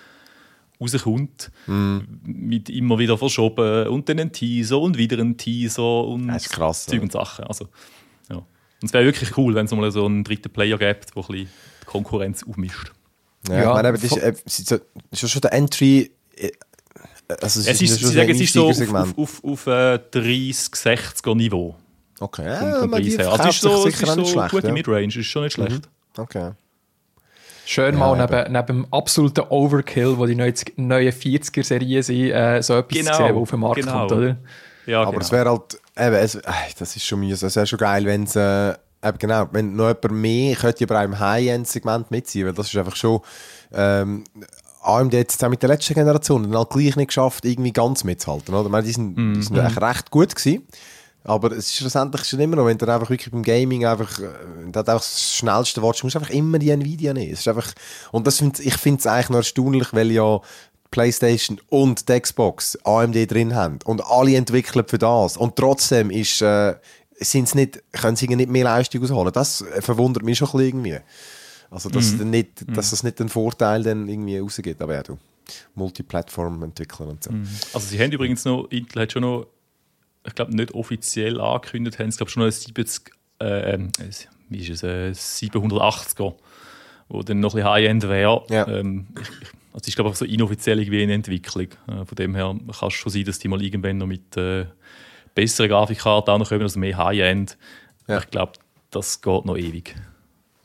[0.79, 1.51] rauskommt.
[1.67, 6.51] Mit immer wieder verschoben und dann ein Teaser und wieder ein Teaser und Das ist
[6.51, 7.01] krass, Zeug ja.
[7.01, 7.45] und Sachen.
[7.45, 7.67] Also,
[8.29, 8.37] ja.
[8.37, 8.45] Und
[8.83, 11.35] es wäre wirklich cool, wenn es mal so einen dritten Player gibt, der ein bisschen
[11.35, 12.91] die Konkurrenz aufmischt.
[13.47, 14.71] Ja, Ja, ich meine, aber das ist, äh, es ist
[15.11, 16.11] es ist schon der Entry.
[16.35, 16.51] äh,
[17.41, 19.99] Also Es ist, ja sie sagen, ein es ist so auf, auf, auf, auf äh,
[20.13, 21.75] 30-60er Niveau.
[22.19, 23.31] Okay, Vom, ja, vom Preis her.
[23.31, 24.51] Also es ist so, es sicher ist so schlecht.
[24.51, 24.73] gute ja.
[24.73, 25.87] Midrange, ist schon nicht schlecht.
[26.17, 26.51] Okay.
[27.69, 28.33] Schön Ja, mal eben.
[28.33, 33.11] neben, neben dem absoluten Overkill, wo die neuen, neuen 40er-Serien sind, äh, so etwas Genau,
[33.11, 33.99] zu sehen, was auf den Markt genau.
[33.99, 34.37] kommt, oder?
[34.85, 35.21] Ja, Aber genau.
[35.21, 36.41] es wäre halt, eben, es, äh,
[36.79, 37.47] das ist schon mühsam.
[37.47, 41.03] Es wäre schon geil, wenn es, äh, eben genau, wenn noch jemand mehr könnte auch
[41.03, 43.19] im High-End-Segment mitziehen, weil das ist einfach schon,
[43.73, 44.23] ähm,
[44.81, 48.05] AMD hat jetzt auch mit der letzten Generation dann halt gleich nicht geschafft, irgendwie ganz
[48.05, 48.63] mitzuhalten, oder?
[48.67, 50.65] Ich meine, die sind, die sind echt recht gut gewesen.
[51.23, 54.27] Aber es ist schlussendlich schon immer noch, wenn du einfach wirklich beim Gaming einfach, äh,
[54.71, 57.33] das einfach das schnellste Wort, musst du einfach immer die Nvidia nehmen.
[57.33, 57.73] Es ist einfach,
[58.11, 60.39] und das find, ich finde es eigentlich noch erstaunlich, weil ja
[60.91, 65.35] PlayStation und die Xbox AMD drin haben und alle entwickeln für das.
[65.35, 66.75] Und trotzdem ist, äh,
[67.19, 69.33] sind's nicht, können sie nicht mehr Leistung ausholen.
[69.33, 70.99] Das äh, verwundert mich schon ein bisschen irgendwie.
[71.69, 74.81] Also, dass, dann nicht, dass das nicht den Vorteil dann irgendwie rausgeht.
[74.81, 75.17] Aber ja, du,
[75.75, 77.31] Multiplattform-Entwickler und so.
[77.73, 79.47] Also sie haben übrigens noch, Intel hat schon noch,
[80.27, 83.91] ich glaube nicht offiziell angekündigt, haben sie glaube schon noch ein 70, äh, ähm,
[84.49, 86.35] wie ist es, äh, 780er,
[87.09, 88.43] wo dann noch ein bisschen High-End wäre.
[88.49, 88.67] Ja.
[88.67, 91.67] Ähm, ich, ich, also es ist glaube ich so inoffiziell irgendwie eine Entwicklung.
[91.87, 94.65] Äh, von dem her kann es schon sein, dass die mal irgendwann noch mit äh,
[95.33, 97.57] besseren Grafikkarten auch noch kommen, also mehr High-End.
[98.07, 98.19] Ja.
[98.19, 98.53] Ich glaube,
[98.91, 99.95] das geht noch ewig.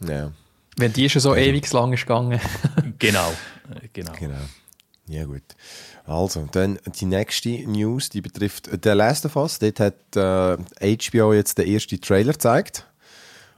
[0.00, 0.32] Ja,
[0.76, 2.40] Wenn die schon so ewig lang ist gegangen.
[2.98, 3.30] Genau.
[3.70, 4.12] Äh, genau.
[4.18, 4.40] genau.
[5.08, 5.42] Ja, gut.
[6.04, 9.58] Also, dann die nächste News, die betrifft The Last of Us.
[9.58, 12.86] Dort hat äh, HBO jetzt den ersten Trailer gezeigt.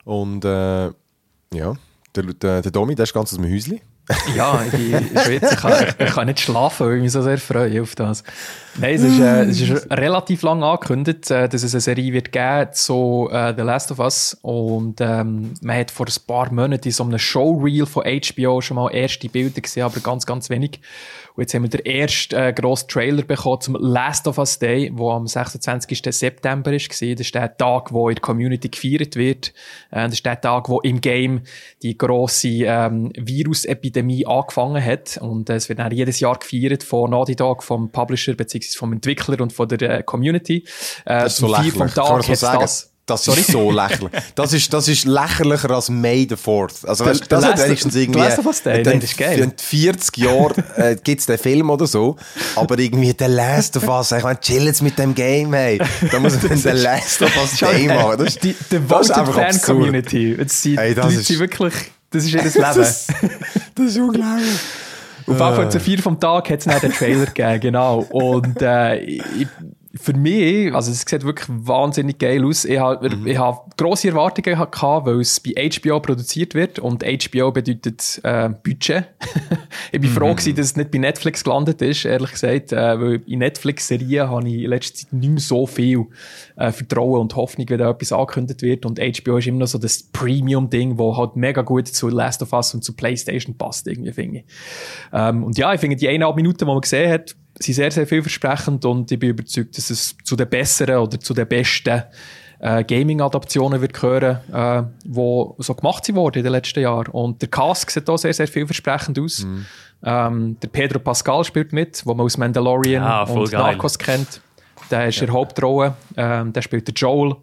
[0.05, 1.75] Und äh, ja,
[2.15, 3.81] der, der, der Domi, der ist ganz aus dem Häuschen.
[4.37, 5.53] ja, ich Schweizer.
[5.53, 8.23] Ich kann, ich kann nicht schlafen, weil ich mich so sehr freue auf das.
[8.77, 12.31] Nein, es ist, äh, es ist relativ lang angekündigt, äh, dass es eine Serie wird
[12.31, 14.37] geben zu äh, The Last of Us.
[14.43, 18.75] Und ähm, man hat vor ein paar Monaten in so einem Showreel von HBO schon
[18.75, 20.81] mal erste Bilder gesehen, aber ganz, ganz wenig.
[21.37, 24.93] Und jetzt haben wir den ersten äh, grossen Trailer bekommen zum Last of Us Day,
[24.97, 26.01] der am 26.
[26.11, 26.91] September ist.
[26.91, 29.49] Das ist der Tag, wo in der Community gefeiert wird.
[29.91, 31.43] Äh, das ist der Tag, wo im Game
[31.83, 35.17] die grosse ähm, Virusepidemie angefangen hat.
[35.17, 38.79] Und äh, es wird dann jedes Jahr gefeiert von Naughty Dog, vom Publisher bzw.
[38.79, 40.65] vom Entwickler und von der äh, Community.
[41.05, 41.73] Äh, Das ist so lächerlich.
[41.73, 42.61] Kann man Tag so sagen?
[42.61, 42.94] das.
[43.07, 44.11] Das ist so lächerlich.
[44.35, 46.87] Das ist, das ist lächerlicher als May the 4th.
[46.87, 48.21] Also, Der- weißt, der das hat wenigstens der irgendwie.
[48.21, 49.39] Day, dann nein, das ist geil.
[49.41, 52.17] In 40 Jahren äh, gibt es den Film oder so.
[52.57, 54.13] Aber irgendwie der Last of Us.
[54.13, 55.79] Ich meine, chill jetzt mit dem Game, hey.
[56.11, 58.17] Da muss man den Last of Us Day machen.
[58.19, 59.63] Das ist, die das ist Devoted einfach Fan absurd.
[59.65, 60.35] Community.
[60.39, 61.75] Jetzt sind, Ey, das die ist- wirklich,
[62.11, 62.55] das ist ihr Leben.
[62.63, 63.07] das,
[63.75, 64.49] das ist unglaublich.
[65.27, 67.99] Auf jeden Fall zur vier vom Tag hat es den Trailer gegeben, genau.
[68.11, 69.47] Und äh, ich,
[69.97, 72.65] für mich, also es sieht wirklich wahnsinnig geil aus.
[72.65, 73.39] Ich habe mhm.
[73.39, 79.05] hab grosse Erwartungen gehabt, weil es bei HBO produziert wird und HBO bedeutet äh, Budget.
[79.93, 80.15] ich bin mhm.
[80.15, 84.29] froh gewesen, dass es nicht bei Netflix gelandet ist, ehrlich gesagt, äh, weil in Netflix-Serien
[84.29, 86.07] habe ich in letzter Zeit nicht mehr so viel
[86.57, 89.79] äh, Vertrauen und Hoffnung, wenn da etwas angekündigt wird und HBO ist immer noch so
[89.79, 94.13] das Premium-Ding, wo halt mega gut zu Last of Us und zu Playstation passt, irgendwie,
[94.13, 94.45] finde ich.
[95.13, 98.07] Ähm, und ja, ich finde die eineinhalb Minuten, die man gesehen hat, sind sehr, sehr
[98.07, 102.03] vielversprechend und ich bin überzeugt, dass es zu den besseren oder zu den besten
[102.59, 107.09] äh, Gaming-Adaptionen wird gehören, äh, die so gemacht wurden in den letzten Jahren.
[107.09, 109.45] Und der Cast sieht auch sehr, sehr vielversprechend aus.
[109.45, 109.67] Mhm.
[110.03, 113.61] Ähm, der Pedro Pascal spielt mit, wo man aus Mandalorian ja, und geil.
[113.61, 114.41] Narcos kennt.
[114.91, 115.27] Der ist ja.
[115.27, 115.95] der Hauptrolle.
[116.17, 117.37] Ähm, der spielt der Joel.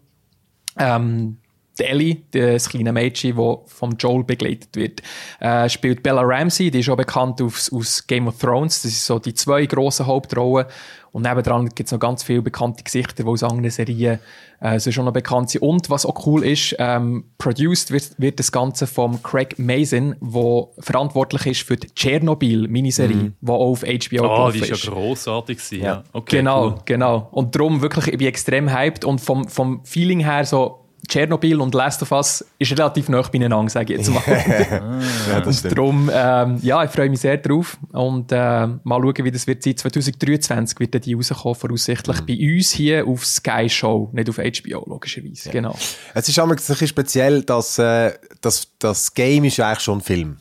[0.78, 1.38] Ähm,
[1.80, 5.02] Ellie, das kleine Mädchen, das vom Joel begleitet wird,
[5.40, 8.82] äh, spielt Bella Ramsey, die ist auch bekannt aus, aus Game of Thrones.
[8.82, 10.66] Das sind so die zwei grossen Hauptrollen.
[11.12, 14.18] Und nebendran gibt es noch ganz viele bekannte Gesichter, die aus anderen Serien
[14.60, 15.60] äh, so schon noch bekannt sind.
[15.60, 20.68] Und was auch cool ist, ähm, produced wird, wird das Ganze vom Craig Mason, der
[20.78, 23.34] verantwortlich ist für die Tschernobyl-Miniserie, mhm.
[23.40, 24.84] die auch auf HBO oh, die ist.
[24.84, 25.78] ja grossartig ja.
[25.78, 26.04] ja.
[26.14, 26.74] Okay, genau, cool.
[26.86, 27.28] genau.
[27.30, 31.74] Und darum wirklich, ich bin extrem hyped und vom, vom Feeling her so Tschernobyl und
[31.74, 34.22] Last of Us ist relativ nah beieinander, sage ich jetzt mal.
[35.28, 35.76] ja, das stimmt.
[35.76, 38.36] Darum, ähm, ja, ich freue mich sehr drauf und äh,
[38.84, 39.76] mal schauen, wie das wird sein.
[39.76, 42.26] 2023 wird die rauskommen, voraussichtlich mhm.
[42.26, 45.48] bei uns hier auf Sky Show, nicht auf HBO, logischerweise.
[45.48, 45.52] Ja.
[45.52, 45.76] Genau.
[46.14, 50.02] Es ist auch ein bisschen speziell, dass äh, das, das Game ist eigentlich schon ein
[50.02, 50.36] Film,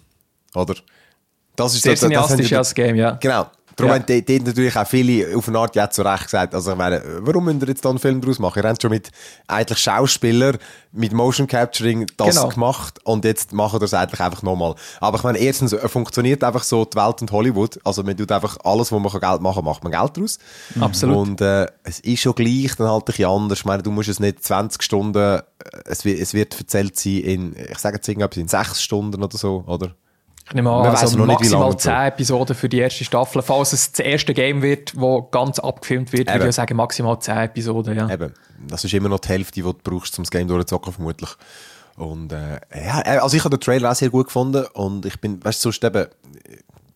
[0.53, 0.75] oder?
[1.55, 3.11] Das ist Sehr so, das, das, das Game, ja.
[3.19, 3.47] Genau.
[3.75, 3.99] Darum ja.
[3.99, 7.01] haben dort natürlich auch viele auf eine Art jetzt zu Recht gesagt, also ich meine,
[7.19, 8.61] warum müsst ihr jetzt da einen Film draus machen?
[8.61, 9.09] Ihr habt schon mit
[9.47, 10.57] eigentlich Schauspielern,
[10.91, 12.49] mit Motion Capturing das genau.
[12.49, 14.75] gemacht und jetzt machen wir es eigentlich einfach nochmal.
[14.99, 18.57] Aber ich meine, erstens funktioniert einfach so die Welt und Hollywood, also man tut einfach
[18.63, 20.37] alles, wo man Geld machen kann, macht man Geld draus.
[20.75, 20.83] Mhm.
[20.83, 21.17] Absolut.
[21.17, 23.59] Und äh, es ist schon gleich dann halt ein bisschen anders.
[23.59, 25.41] Ich meine, du musst es nicht 20 Stunden, äh,
[25.85, 29.37] es wird, es wird erzählt sein in, ich sage jetzt irgendwas, in 6 Stunden oder
[29.37, 29.95] so, oder?
[30.51, 33.41] Ich nehme an, also noch maximal nicht, 10 Episoden für die erste Staffel.
[33.41, 36.39] Falls es das erste Game wird, das ganz abgefilmt wird, Eben.
[36.39, 37.95] würde ich sagen, maximal 10 Episoden.
[37.95, 38.09] Ja.
[38.09, 38.33] Eben.
[38.67, 41.29] Das ist immer noch die Hälfte, die du brauchst, um das Game durchzuzocken, vermutlich.
[41.95, 45.21] Und äh, ja, äh, also ich habe den Trailer auch sehr gut gefunden und ich
[45.21, 46.07] bin, weißt du, sonst eben, äh,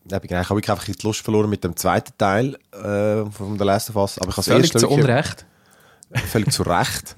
[0.05, 3.89] ich habe ich einfach die Lust verloren mit dem zweiten Teil äh, von The Last
[3.89, 4.19] of Us.
[4.19, 5.45] Aber ich Völlig zu Unrecht.
[6.27, 7.15] Völlig zu Recht.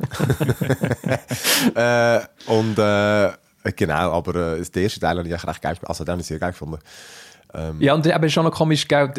[1.76, 3.32] äh, und äh,
[3.76, 6.40] genau, aber äh, das erste Teil habe ich recht geil Also, den habe ich sehr
[6.40, 6.80] geil gefunden.
[7.54, 9.12] Ähm, ja, und eben schon noch komisch, gell,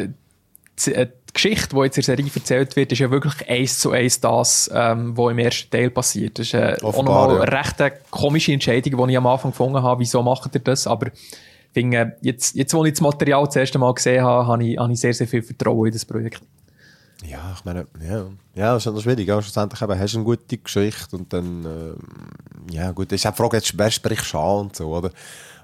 [0.85, 3.79] die, äh, die Geschichte, die jetzt in der Serie erzählt wird, ist ja wirklich eins
[3.79, 6.39] zu eins das, ähm, was im ersten Teil passiert.
[6.39, 7.41] Das ist äh, auch nochmal ja.
[7.41, 11.11] eine recht komische Entscheidung, die ich am Anfang gefunden habe, wieso macht ihr das, aber
[11.73, 14.91] finde, jetzt, jetzt, wo ich das Material das erste Mal gesehen habe, habe ich, habe
[14.91, 16.41] ich sehr, sehr viel Vertrauen in das Projekt.
[17.25, 19.27] Ja, ich meine, ja, ja das ist ja schwierig.
[19.27, 23.31] Ja, schlussendlich eben, hast du eine gute Geschichte und dann, äh, ja gut, ist auch
[23.31, 25.11] die Frage, jetzt, wer spricht schon und so, oder?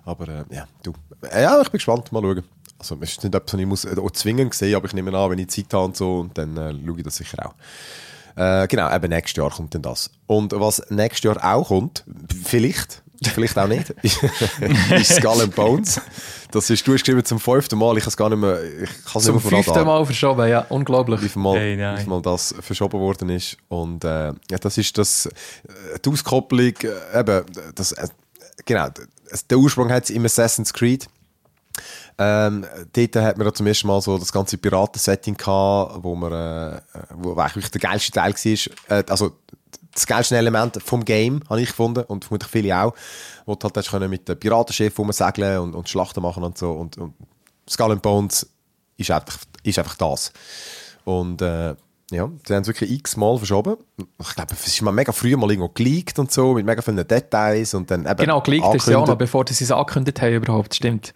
[0.04, 0.94] Aber äh, ja, du,
[1.34, 2.44] ja, ich bin gespannt, mal schauen.
[2.78, 5.32] Also es ist nicht etwas, ich muss äh, auch zwingend sehen, aber ich nehme an,
[5.32, 7.54] wenn ich Zeit habe und so, und dann äh, schaue ich das sicher auch.
[8.36, 10.12] Äh, genau, eben nächstes Jahr kommt dann das.
[10.28, 12.04] Und was nächstes Jahr auch kommt,
[12.44, 16.02] vielleicht, vielleicht auch nicht, ist Skull and Bones.
[16.52, 18.90] Das ist, du hast geschrieben zum fünften Mal, ich kann es gar nicht mehr, ich
[19.06, 21.22] kann Zum fünften Mal verschoben, ja, unglaublich.
[21.22, 23.58] Wie viel Mal, hey, wie viel Mal das verschoben worden ist.
[23.68, 28.08] Und äh, ja, das ist das, äh, die Auskopplung, äh, eben, das, äh,
[28.66, 28.88] genau,
[29.50, 31.08] der Ursprung hat es im Assassin's Creed.
[32.18, 36.82] Ähm, dort hat man zum ersten Mal so das ganze Piraten-Setting gehabt, wo man, äh,
[37.14, 38.98] wo eigentlich der geilste Teil war.
[38.98, 39.34] Äh, also,
[39.96, 42.94] das geilste Element vom Game, habe ich gefunden, und vermutlich viele auch,
[43.46, 46.72] wo du halt können mit dem Piratenschiff rumsegeln und, und Schlachten machen und so.
[46.72, 47.14] Und, und
[47.68, 48.48] Skull and Bones
[48.98, 50.32] ist einfach, ist einfach das.
[51.06, 51.76] Und äh,
[52.12, 53.78] ja, sie haben es wirklich x-mal verschoben.
[54.22, 57.08] Ich glaube, es ist mal mega früh mal irgendwo geleakt und so, mit mega vielen
[57.08, 60.76] Details und dann eben Genau, geleakt ist ja noch, bevor sie es angekündigt haben überhaupt,
[60.76, 61.14] stimmt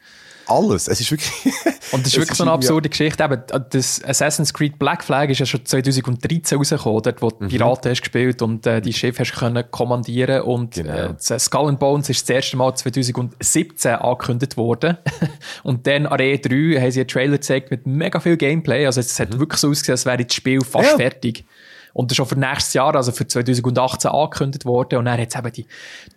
[0.49, 0.88] alles.
[0.88, 1.31] Es ist wirklich.
[1.91, 2.89] und das ist wirklich so eine absurde.
[2.89, 3.23] Geschichte.
[3.23, 7.49] Eben, das Assassin's Creed Black Flag ist ja schon 2013 rausgekommen, dort, wo du mhm.
[7.49, 10.93] Piraten hast gespielt und äh, die Schiffe hast können kommandieren und genau.
[10.93, 14.97] äh, Skull and Bones ist das erste Mal 2017 angekündigt worden.
[15.63, 18.85] und dann an E3 haben sie einen Trailer gezeigt mit mega viel Gameplay.
[18.85, 19.39] Also es hat mhm.
[19.39, 20.97] wirklich so ausgesehen, als wäre das Spiel fast ja.
[20.97, 21.45] fertig.
[21.93, 24.99] Und das ist schon für nächstes Jahr, also für 2018 angekündigt worden.
[24.99, 25.65] Und dann hat es eben die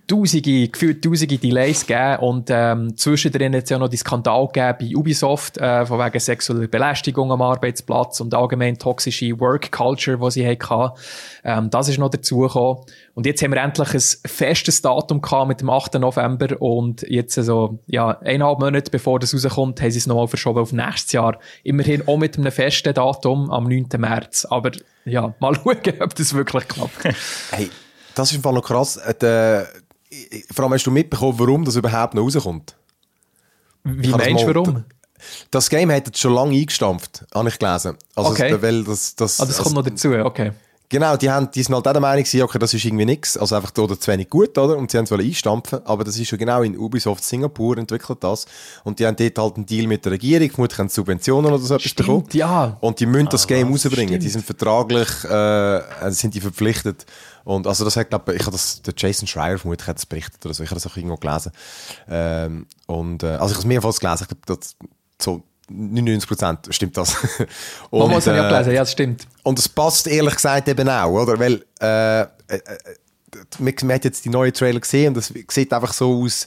[0.06, 4.96] tausende, gefühlt tausende Delays gegeben und ähm, zwischendrin es ja noch die Skandal gegeben bei
[4.96, 10.48] Ubisoft äh, von wegen sexueller Belästigung am Arbeitsplatz und allgemein toxische Work Culture, die sie
[10.48, 10.98] hatten.
[11.44, 12.84] Ähm, das ist noch dazugekommen.
[13.14, 15.94] Und jetzt haben wir endlich ein festes Datum gehabt mit dem 8.
[15.94, 20.60] November und jetzt also, ja, eineinhalb Monate bevor das rauskommt, haben sie es nochmal verschoben
[20.60, 21.38] auf nächstes Jahr.
[21.62, 23.88] Immerhin auch mit einem festen Datum am 9.
[23.98, 24.46] März.
[24.50, 24.72] Aber
[25.04, 27.04] ja, mal schauen, ob das wirklich klappt.
[27.50, 27.70] Hey,
[28.14, 28.96] das ist im Fall noch krass.
[28.96, 29.68] Äh, der,
[30.52, 32.76] vor allem hast du mitbekommen, warum das überhaupt noch rauskommt?
[33.84, 34.84] Wie meinst du, warum?
[35.50, 37.96] Das Game hat jetzt schon lange eingestampft, habe ich gelesen.
[38.14, 38.60] Also, okay.
[38.60, 40.52] weil das, das, ah, das kommt also, noch dazu, okay.
[40.92, 43.56] Genau, die, haben, die sind halt auch der Meinung, okay, das ist irgendwie nichts, also
[43.56, 44.76] einfach oder zu wenig gut, oder?
[44.76, 48.44] Und sie haben es einstampfen, aber das ist schon genau in Ubisoft Singapur entwickelt das.
[48.84, 51.76] Und die haben dort halt einen Deal mit der Regierung, vermutlich haben Subventionen oder so
[51.76, 52.26] etwas bekommen.
[52.34, 52.76] ja.
[52.80, 54.08] Und die müssen das ah, Game rausbringen.
[54.08, 54.22] Stimmt.
[54.22, 57.06] Die sind vertraglich, äh, sind die verpflichtet.
[57.44, 60.44] Und also das hat, glaube ich, habe das, der Jason Schreier vermutlich hat das berichtet
[60.44, 61.52] oder so, ich habe das auch irgendwo gelesen.
[62.06, 64.62] Ähm, und, äh, also ich habe es mehrmals gelesen, ich glaube,
[65.18, 67.16] so 99 Prozent stimmt das.
[67.90, 69.26] und, Man muss äh, ja gelesen, ja, das stimmt.
[69.42, 71.38] Und es passt ehrlich gesagt eben auch, oder?
[71.38, 72.60] Weil, äh, äh, äh
[73.58, 76.46] man, man hat jetzt die neuen Trailer gesehen und es sieht einfach so aus,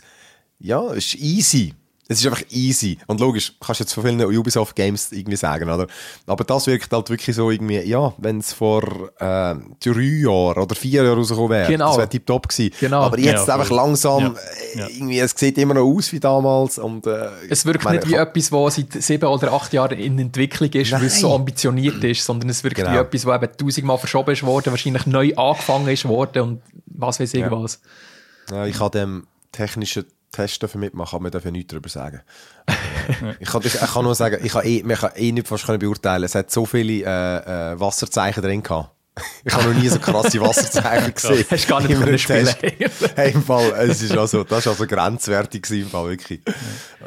[0.60, 1.74] ja, es ist easy.
[2.08, 3.00] Es ist einfach easy.
[3.08, 5.88] Und logisch, kannst du jetzt von vielen Ubisoft Games irgendwie sagen, oder?
[6.28, 8.84] Aber das wirkt halt wirklich so irgendwie, ja, wenn es vor
[9.18, 11.88] äh, drei Jahren oder vier Jahren rausgekommen wäre, genau.
[11.88, 12.76] das wäre tiptop gewesen.
[12.80, 13.02] Genau.
[13.02, 14.36] Aber jetzt ja, einfach langsam,
[14.76, 14.86] ja.
[14.86, 18.10] Äh, irgendwie, es sieht immer noch aus wie damals und, äh, Es wirkt meine, nicht
[18.10, 22.04] wie etwas, was seit sieben oder acht Jahren in Entwicklung ist, weil es so ambitioniert
[22.04, 22.92] ist, sondern es wirkt genau.
[22.92, 27.20] wie etwas, was eben tausendmal verschoben ist worden, wahrscheinlich neu angefangen ist worden und was
[27.20, 27.50] weiß ich ja.
[27.50, 27.82] was.
[28.52, 32.22] Ja, ich habe dem technischen Test dafür mitmachen, aber wir dürfen nichts darüber sagen.
[33.40, 36.24] ich, kann, ich, kann nur sagen, ich kann eh, man kann eh nicht fast beurteilen.
[36.24, 38.95] Es hat so viele äh, äh, Wasserzeichen drin gehabt.
[39.46, 41.46] Ich habe noch nie so krasse Wasserzeichen gesehen.
[41.50, 42.50] Hast gar nicht können spielen.
[43.16, 46.42] hey, im Fall, es ist also, das war also grenzwertig im Fall, wirklich.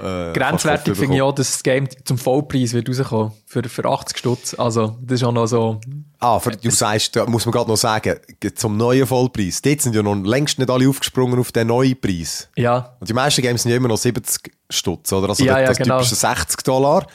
[0.03, 3.33] Äh, grenzwertig finde ich auch, dass das Game zum Vollpreis wird rauskommen.
[3.45, 4.55] Für, für 80 Stutz.
[4.55, 5.81] Also, das ist auch noch so.
[6.19, 8.19] Ah, für, du sagst, da muss man gerade noch sagen,
[8.55, 9.61] zum neuen Vollpreis.
[9.61, 12.49] Dort sind ja noch längst nicht alle aufgesprungen auf den neuen Preis.
[12.57, 12.97] Ja.
[13.01, 15.29] Und die meisten Games sind ja immer noch 70 Stutz, oder?
[15.31, 15.99] Also, ja, das, ja, genau.
[15.99, 17.07] typische 60 Dollar.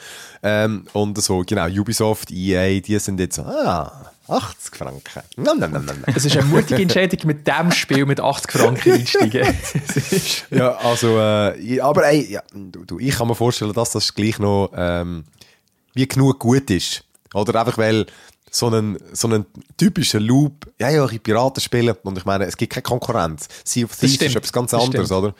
[0.42, 5.22] Ähm, und so, genau, Ubisoft, EA, die sind jetzt so, ah, 80 Franken.
[5.36, 9.46] Nom, nom, nom, Es ist eine mutige Entscheidung, mit diesem Spiel mit 80 Franken einsteigen.
[10.50, 14.38] ja, also, äh, aber ey, ja, du, du, ich kann mir vorstellen, dass das gleich
[14.38, 15.24] noch ähm,
[15.94, 17.04] wie genug gut ist.
[17.34, 18.06] Oder einfach, weil
[18.50, 22.56] so einen, so einen typischen Loop, ja, ja, ich Piraten spielen und ich meine, es
[22.56, 23.48] gibt keine Konkurrenz.
[23.64, 25.34] Sea of Thieves ist etwas ganz anderes, oder?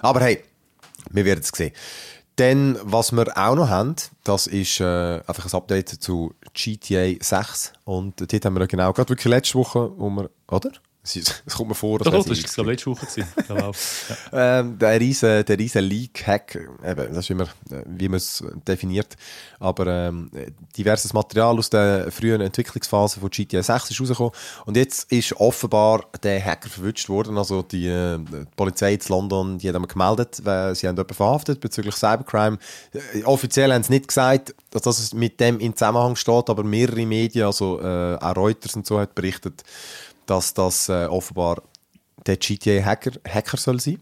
[0.00, 0.42] Aber hey,
[1.10, 1.72] wir werden es sehen.
[2.36, 4.84] Dann, was wir auch noch haben, das ist äh,
[5.26, 7.72] einfach ein Update zu GTA 6.
[7.84, 10.70] Und dort haben wir genau, gerade wirklich letzte Woche, wo wir, oder?
[11.46, 13.06] Es kommt mir vor, dass das ist glaube letzte Woche
[13.48, 13.70] ja.
[14.32, 19.16] ähm, der riesen, der riesen Leak-Hack, das ist immer, äh, wie man es definiert,
[19.60, 20.30] aber ähm,
[20.76, 24.32] diverses Material aus der frühen Entwicklungsphase von GTA 6 ist rausgekommen.
[24.64, 29.58] Und jetzt ist offenbar der Hacker verwünscht worden, also die, äh, die Polizei in London,
[29.58, 32.58] die haben gemeldet, weil sie haben jemanden verhaftet bezüglich Cybercrime.
[32.92, 37.06] Äh, offiziell haben sie nicht gesagt, dass das mit dem in Zusammenhang steht, aber mehrere
[37.06, 39.62] Medien, also äh, auch Reuters und so, hat berichtet,
[40.26, 41.62] dass das äh, offenbar
[42.26, 44.00] der GTA-Hacker Hacker soll sein.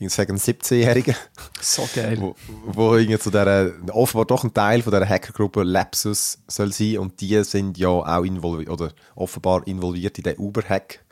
[0.00, 1.16] Ich sage ein 17-Jähriger.
[1.60, 2.18] So geil.
[2.20, 6.98] Wo, wo irgendwie zu der, offenbar doch ein Teil von der Hackergruppe Lapsus soll sein
[6.98, 11.04] und die sind ja auch involviert, oder offenbar involviert in den Uber-Hack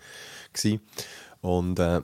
[0.53, 0.81] gewesen.
[1.41, 2.01] Und äh,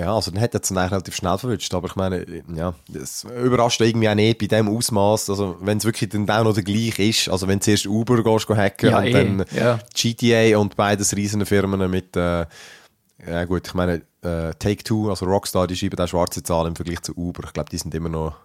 [0.00, 2.24] ja, also dann hat er es eigentlich relativ schnell verwünscht, aber ich meine,
[2.56, 6.44] ja, das überrascht irgendwie auch nicht bei dem Ausmaß, also wenn es wirklich dann auch
[6.44, 9.12] noch der gleiche ist, also wenn du zuerst Uber gehst, gehst hacken ja, und eh.
[9.12, 9.78] dann ja.
[9.94, 12.46] GTA und beides riesen Firmen mit, äh,
[13.26, 17.02] ja gut, ich meine, äh, Take-Two, also Rockstar, die schreiben da schwarze Zahlen im Vergleich
[17.02, 18.36] zu Uber, ich glaube, die sind immer noch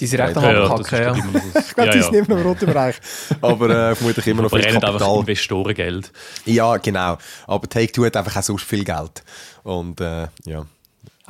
[0.00, 1.40] die sind recht am ja, Abkacken, ja.
[1.60, 2.96] Ich glaube, die sind immer noch im roten Bereich.
[3.42, 4.94] Aber äh, vermutlich immer noch viel Kapital.
[4.94, 6.10] einfach Investorengeld.
[6.46, 7.18] Ja, genau.
[7.46, 9.22] Aber Take-Two hat einfach auch so viel Geld.
[9.62, 10.64] Und äh, ja.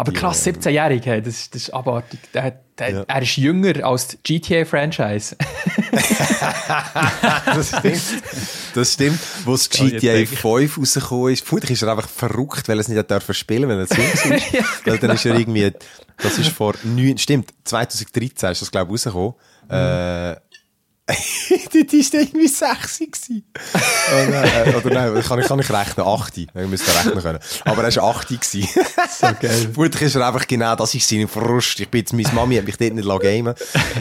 [0.01, 2.21] Aber krass, 17-Jährige, das, das ist abartig.
[2.33, 3.05] Der, der, ja.
[3.07, 5.37] Er ist jünger als das GTA-Franchise.
[7.45, 8.03] das stimmt.
[8.75, 9.21] Das stimmt.
[9.45, 12.97] Wo das GTA 5 rausgekommen ist, vermutlich ist er einfach verrückt, weil er es nicht
[12.97, 14.25] hat spielen wenn er zu jung ist.
[14.25, 14.65] ja, genau.
[14.87, 15.71] Weil dann ist er irgendwie,
[16.17, 19.35] das ist vor neun, stimmt, 2013 ist das, glaube ich, rausgekommen.
[19.69, 19.75] Mhm.
[19.75, 20.37] Äh,
[21.73, 23.44] Dort war irgendwie sexy.
[23.64, 26.38] oh nein, oder nein, kann ich, kann ich rechnen, 8.
[26.38, 27.38] Ich müsste rechnen können.
[27.64, 28.29] Aber er war 8.
[28.29, 28.59] so
[29.40, 29.51] geil.
[29.73, 31.81] Vermutlich ist er einfach genau, das ist seine Frust.
[31.81, 33.55] Ich bin jetzt, meine Mami hat mich dort nicht gamen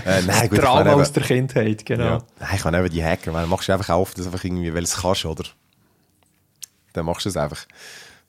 [0.06, 2.04] äh, nein, gut, Trauma aus der Kindheit, genau.
[2.04, 2.24] Ja.
[2.40, 4.84] Nein, ich kann eben die hacken, weil machst du einfach auf, das einfach irgendwie, weil
[4.84, 5.44] es kannst, oder?
[6.94, 7.66] Dann machst du es einfach.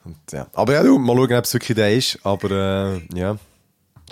[0.04, 0.46] Und, ja.
[0.54, 2.18] Aber ja, du, mal schauen, ob es wirklich der ist.
[2.24, 3.36] Aber äh, ja,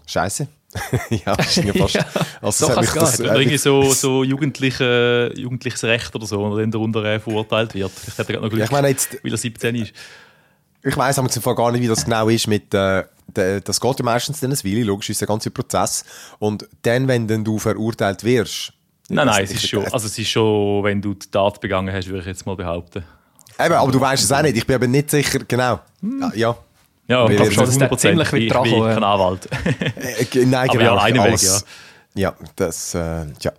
[0.06, 0.48] scheiße.
[1.10, 1.94] ja, das ist ja fast.
[1.94, 2.06] Ja,
[2.40, 6.60] also, so es kann's das, Oder irgendwie so, so jugendliche, jugendliches Recht oder so, oder
[6.60, 7.90] dann darunter äh, verurteilt wird.
[7.92, 9.92] Vielleicht hat er gerade noch Glück, Ja, ich meine jetzt- weil er 17 ist.
[10.82, 13.98] Ich weiss aber zum Fall gar nicht, wie das genau ist mit, äh, das geht
[13.98, 16.04] ja meistens dann ein Weile, logisch ist der ganze Prozess.
[16.38, 18.72] Und dann, wenn dann du verurteilt wirst.
[19.10, 21.60] Nein, ich nein, es ist schon, äh, also es ist schon, wenn du die Tat
[21.60, 23.04] begangen hast, würde ich jetzt mal behaupten.
[23.60, 24.56] Eben, aber du weißt es auch nicht.
[24.56, 25.80] Ich bin aber nicht sicher, genau.
[26.00, 26.32] Hm.
[26.36, 26.56] Ja,
[27.08, 27.16] ja.
[27.18, 29.02] Ja, Ich ich glaub glaube schon, dass der ziemlich wird ich dran bin kommen, kein
[29.02, 29.12] ja.
[29.14, 29.48] Anwalt.
[30.34, 30.96] Nein, Aber genau.
[30.96, 31.64] ja, einen Weg, alles-
[32.14, 32.98] Ja, das, äh,
[33.40, 33.52] ja.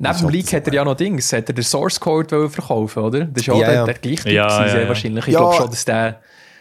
[0.00, 3.02] Neben Ich dem Leak hat er ja noch Dings, hat er den Source Code verkaufen,
[3.02, 3.24] oder?
[3.24, 3.84] Das ist ja, Ja, der, ja.
[3.84, 4.88] der gleiche Ja, ja, ja.
[4.88, 5.26] wahrscheinlich.
[5.26, 5.40] Ich Ja.
[5.40, 6.20] glaube schon, dass der.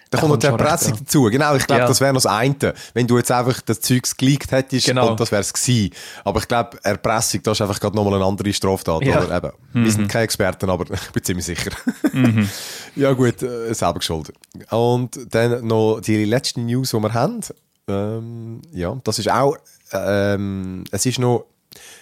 [0.10, 1.24] Da kommt noch die recht Erpressung dazu.
[1.24, 1.88] Genau, ich glaube, Ja.
[1.88, 2.74] das wäre noch das eine.
[2.94, 5.10] Wenn du jetzt einfach das Zeugs geleakt hättest Genau.
[5.12, 5.92] und das wäre es gewesen.
[6.24, 9.04] Aber ich glaube, Erpressung, das ist einfach gerade nochmal eine andere Straftat.
[9.04, 9.24] Ja.
[9.24, 9.38] Oder?
[9.38, 9.52] Eben,
[9.86, 11.72] Wir sind keine Experten, aber ich bin ziemlich sicher.
[12.96, 14.36] ja gut, äh, selber geschuldet.
[14.72, 17.42] Und dann noch die letzte News, die wir haben.
[17.90, 19.56] Ähm, ja, das ist auch,
[19.94, 21.46] ähm, es ist noch,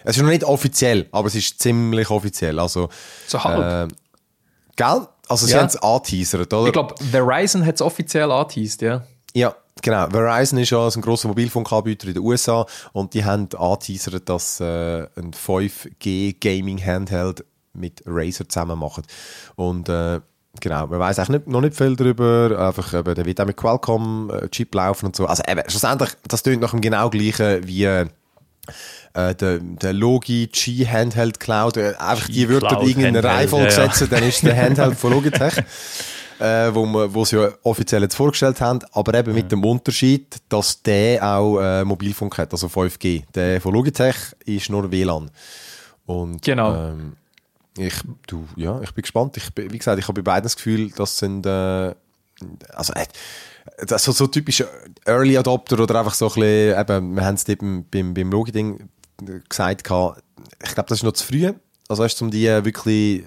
[0.04, 2.60] es ist noch nicht offiziell, aber es ist ziemlich offiziell.
[2.60, 2.90] Also,
[3.28, 3.92] So halb.
[3.92, 3.96] äh,
[4.76, 5.08] gell?
[5.28, 5.60] Also sie Ja.
[5.60, 6.68] haben es angeteasert, oder?
[6.68, 9.04] Ich glaube, Verizon hat es offiziell angeteased, ja.
[9.34, 10.08] Ja, genau.
[10.10, 15.04] Verizon ist ja ein grosser Mobilfunkanbieter in den USA und die haben angeteasert, dass äh,
[15.18, 19.04] ein 5G Gaming Handheld mit Razer zusammen machen.
[19.56, 20.22] Und äh,
[20.62, 22.58] genau, man weiß eigentlich nicht, noch nicht viel darüber.
[22.68, 25.26] Einfach, eben, der wird auch mit Qualcomm äh, Chip laufen und so.
[25.26, 28.06] Also eben, schlussendlich, das klingt nach dem genau gleichen wie
[29.14, 31.78] äh, der, der Logi G Handheld Cloud.
[31.78, 35.64] Äh, einfach die Cloud irgendeine Handheld, Reihenfolge ja, setzen, dann ist der Handheld von Logitech
[36.40, 40.38] äh, wo, wir, wo sie ja offiziell jetzt vorgestellt haben, aber eben mit dem Unterschied,
[40.50, 43.24] dass der auch äh, Mobilfunk hat, also 5G.
[43.34, 45.32] Der von Logitech ist nur WLAN.
[46.06, 46.74] Und, Genau.
[46.76, 47.14] Ähm,
[47.78, 47.96] ich,
[48.28, 49.36] du, ja, ich bin gespannt.
[49.38, 51.94] Ich, wie gesagt, ich habe bei beiden das Gefühl, das sind äh,
[52.74, 53.06] also äh,
[53.78, 54.64] das ist so, typisch
[55.06, 58.90] Early Adopter oder einfach so ein bisschen, eben, wir haben es eben beim, beim Logi-Ding
[59.50, 60.24] gesagt, gehabt,
[60.64, 61.52] ich glaube, das ist noch zu früh.
[61.88, 63.24] Also weißt, du, um die wirklich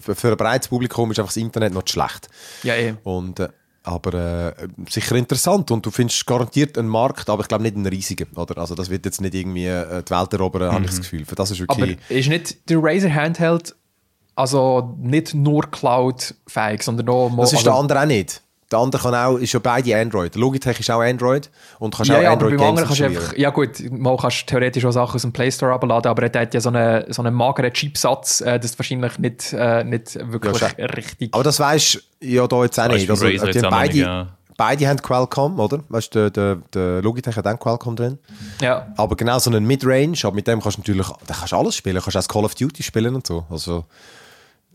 [0.00, 2.28] für für ein breites Publikum ist einfach das Internet noch zu schlecht.
[2.62, 2.94] Ja, eh.
[3.02, 3.48] Und, äh,
[3.82, 7.86] aber äh, sicher interessant und du findest garantiert einen Markt, aber ich glaube nicht einen
[7.86, 8.28] riesigen.
[8.34, 8.58] Oder?
[8.58, 11.24] Also das wird jetzt nicht irgendwie äh, die Welt erobern, habe ich das Gefühl.
[11.26, 11.98] Für das ist Aber wirklich...
[12.08, 13.74] ist nicht der Razer Handheld
[14.36, 17.30] also nicht nur Cloud-fähig, sondern auch...
[17.36, 18.42] das ist also, der andere auch nicht.
[18.74, 20.34] Der andere kann auch, ist ja beide Android.
[20.34, 23.00] Logitech ist auch Android und du kannst ja, auch ja, aber Android beim Games kannst
[23.00, 26.10] du einfach, ja gut, mal kannst du theoretisch auch Sachen aus dem Play Store abladen,
[26.10, 29.84] aber er hat ja so einen, so einen mageren Chipsatz, äh, das wahrscheinlich nicht, äh,
[29.84, 31.32] nicht wirklich Ja, richtig...
[31.32, 33.08] Aber das weisst ja da jetzt auch Weißt nicht.
[33.08, 34.26] du, Also, Razer die beide, nicht, ja.
[34.56, 35.84] beide haben Qualcomm, oder?
[35.88, 38.18] Weißt du, der, der, der Logitech hat auch Qualcomm drin.
[38.60, 38.88] ja.
[38.96, 41.76] Aber genau so einen Midrange, aber mit dem kannst du natürlich da kannst du alles
[41.76, 41.94] spielen.
[41.94, 43.44] Du kannst auch Call of Duty spielen und so.
[43.50, 43.84] Also,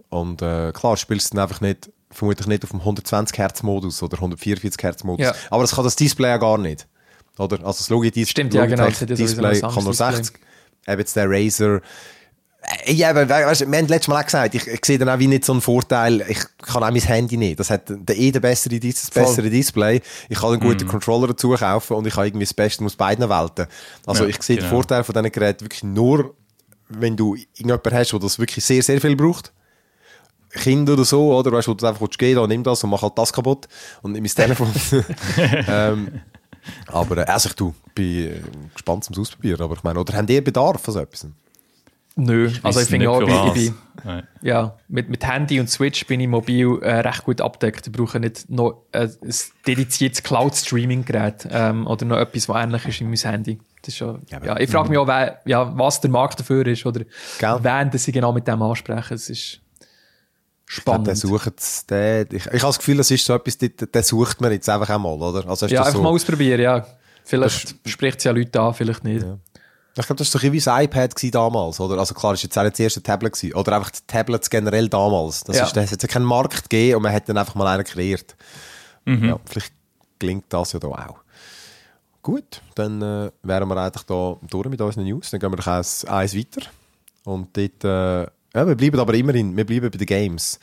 [0.08, 4.02] und äh, klar, spielst du dann einfach nicht, vermutlich nicht auf dem 120 Hertz Modus
[4.04, 5.26] oder 144 Hertz Modus.
[5.26, 5.36] Ja.
[5.50, 6.88] Aber das kann das Display ja gar nicht.
[7.38, 7.58] Oder?
[7.58, 10.36] Also das Logitech, Stimmt, genau, Logitech ja sowieso Display kann nur anderes 60.
[10.88, 11.82] Eben jetzt der Razer.
[12.86, 15.08] Äh, Ja, aber we- weißt, wir haben letztes Mal auch gesagt, ich, ich sehe dann
[15.08, 17.60] auch wie nicht so einen Vorteil, ich kann auch mein Handy nicht.
[17.60, 20.02] Das hat der, eh der bessere, das bessere Display.
[20.28, 23.30] Ich kann einen guten Controller dazu kaufen und ich habe irgendwie das Beste aus beiden
[23.30, 23.68] Welten.
[24.06, 24.76] Also Ja, ich sehe den genau.
[24.76, 26.34] Vorteil von diesen Geräten wirklich nur,
[26.90, 29.54] wenn du irgendjemanden hast, der das wirklich sehr, sehr viel braucht.
[30.52, 31.52] Kind oder so, oder?
[31.52, 33.68] Weißt du, wo du einfach gehen, da nimm das und mach halt das kaputt
[34.02, 34.72] und nimm mein Telefon.
[35.68, 36.22] ähm,
[36.88, 38.42] aber äh, also ich du, bin äh,
[38.74, 39.62] gespannt zum Ausprobieren.
[39.62, 41.28] Aber ich meine, oder habt ihr Bedarf an so etwas?
[42.16, 43.54] Nö, also ich finde auch, ich, was.
[43.54, 43.74] bin,
[44.42, 47.88] ja, mit, mit Handy und Switch bin ich mobil äh, recht gut abdeckt.
[47.88, 49.34] Ich brauche nicht noch äh, ein
[49.66, 53.60] dediziertes Cloud-Streaming-Gerät ähm, oder noch etwas, was ähnlich ist in meinem Handy.
[53.82, 56.68] Das ist schon, Ja, ja, ich frage mich auch, wer, ja, was der Markt dafür
[56.68, 57.06] ist oder
[57.40, 57.60] Gell?
[57.62, 59.14] wen das sie genau mit dem ansprechen.
[59.14, 59.69] Es ist Ich
[60.70, 61.08] spannend.
[61.08, 64.40] der sucht, der, ich, ich habe das Gefühl, das ist so etwas, den, den sucht
[64.40, 65.48] man jetzt einfach einmal, oder?
[65.50, 66.86] Also ja, einfach so, mal ausprobieren, ja.
[67.26, 69.26] Vielleicht spricht es ja Leute an, vielleicht nicht.
[69.98, 71.98] Ich glaube, das war doch wie das iPad damals, oder?
[71.98, 73.54] Also klar, das war jetzt auch nicht das erste Tablet gewesen.
[73.56, 75.44] Oder einfach die Tablets generell damals.
[75.44, 75.66] Das Ja.
[75.66, 78.36] ist, hat es ja keinen Markt gegeben und man hat dann einfach mal einen kreiert.
[79.06, 79.74] Ja, vielleicht
[80.20, 81.18] gelingt das ja da auch.
[82.22, 85.32] Gut, dann äh, wären wir eigentlich da durch mit unseren News.
[85.32, 86.62] Dann gehen wir doch eins, eins weiter.
[87.26, 90.60] Und dort, äh, ja, wir bleiben aber immerhin, wir bleiben bei den Games.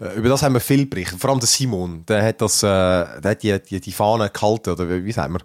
[0.00, 1.20] Äh, über das haben wir viel berichtet.
[1.20, 4.70] Vor allem der Simon, der hat das, äh, der hat die, die, die Fahne gehalten,
[4.70, 5.40] oder wie, wie sagen wir,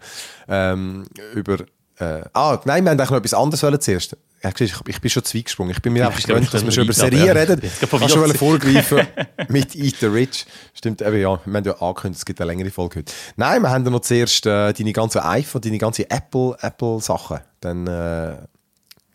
[0.47, 1.57] ähm, über,
[1.99, 4.15] äh, ah, nein, wir haben eigentlich noch etwas anderes wollen zuerst.
[4.43, 5.71] Ja, ich, ich bin schon zweigesprungen.
[5.71, 7.33] Ich bin mir einfach ich gewöhnt, dass wir ich schon über Serien ja.
[7.33, 7.59] reden.
[7.59, 9.07] Gerade Kannst schon verwirrt vorgreifen
[9.49, 10.47] mit Eat the Rich.
[10.73, 11.39] Stimmt, eben ja.
[11.45, 13.13] Wir haben ja angekündigt, es gibt eine längere Folge heute.
[13.35, 17.41] Nein, wir haben dann noch zuerst äh, deine ganzen iPhone, deine ganzen Apple, Apple-Sachen.
[17.59, 18.37] Dann, äh,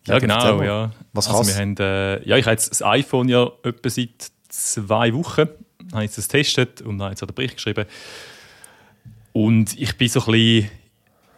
[0.07, 0.93] Ja, genau, ja.
[1.13, 5.13] Was also wir haben, äh, ja, ich habe jetzt das iPhone ja etwa seit zwei
[5.15, 5.49] Wochen.
[5.93, 7.87] habe ich das getestet und habe jetzt auch den Bericht geschrieben.
[9.33, 10.71] Und ich bin so ein bisschen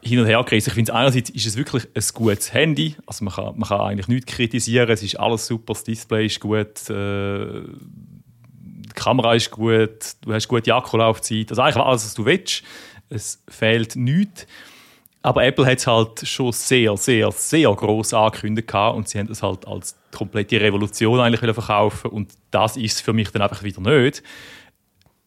[0.03, 0.71] hin und her gerissen.
[0.71, 2.97] Ich finde, einerseits ist es wirklich ein gutes Handy.
[3.07, 4.89] Also man kann, man kann eigentlich nichts kritisieren.
[4.91, 7.63] Es ist alles super, das Display ist gut, äh,
[8.89, 11.51] die Kamera ist gut, du hast gute Akkulaufzeit.
[11.51, 12.63] Also eigentlich alles, was du willst.
[13.11, 14.47] Es fehlt nichts.
[15.29, 19.43] Aber Apple hat es halt schon sehr, sehr, sehr groß angekündigt und sie haben es
[19.43, 24.23] halt als komplette Revolution eigentlich verkaufen und das ist für mich dann einfach wieder nicht.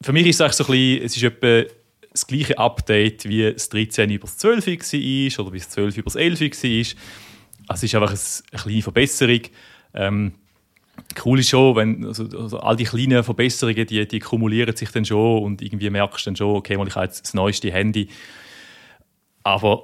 [0.02, 1.72] Für mich ist es eigentlich so ein bisschen, es ist etwa
[2.12, 6.06] das gleiche Update wie das 13 über das 12 war oder wie das 12 über
[6.06, 6.48] das 11 war.
[6.48, 6.96] Also
[7.70, 8.20] es ist einfach eine,
[8.54, 9.42] eine kleine Verbesserung.
[9.94, 10.34] Ähm,
[11.24, 15.06] cool ist schon, wenn also, also all die kleinen Verbesserungen, die, die kumulieren sich dann
[15.06, 18.10] schon und irgendwie merkst du dann schon, okay, ich habe jetzt das neueste Handy.
[19.44, 19.84] Aber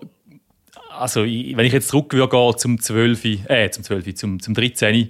[0.98, 5.10] also, wenn ich jetzt zurück würde gehen zum 12, äh, zum 12, zum, zum 13,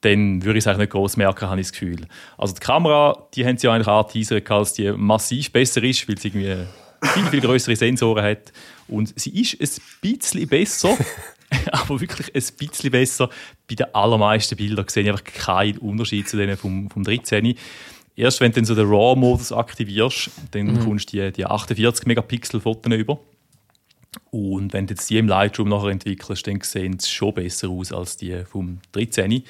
[0.00, 2.06] dann würde ich es eigentlich nicht groß merken, habe ich das Gefühl.
[2.36, 6.18] Also die Kamera, die haben sie ja eigentlich angeteasert, als die massiv besser ist, weil
[6.18, 6.66] sie irgendwie
[7.14, 8.52] viel, viel größere Sensoren hat.
[8.86, 10.96] Und sie ist ein bisschen besser,
[11.72, 13.28] aber wirklich ein bisschen besser.
[13.68, 17.54] Bei den allermeisten Bildern sehe ich einfach keinen Unterschied zu denen vom, vom 13.
[18.14, 20.80] Erst wenn du dann so den RAW-Modus aktivierst, dann mhm.
[20.80, 23.18] kommst du die, die 48 Megapixel Fotos über.
[24.30, 27.92] Und wenn du jetzt die im Lightroom nachher entwickelst, dann sehen sie schon besser aus
[27.92, 29.42] als die vom 13.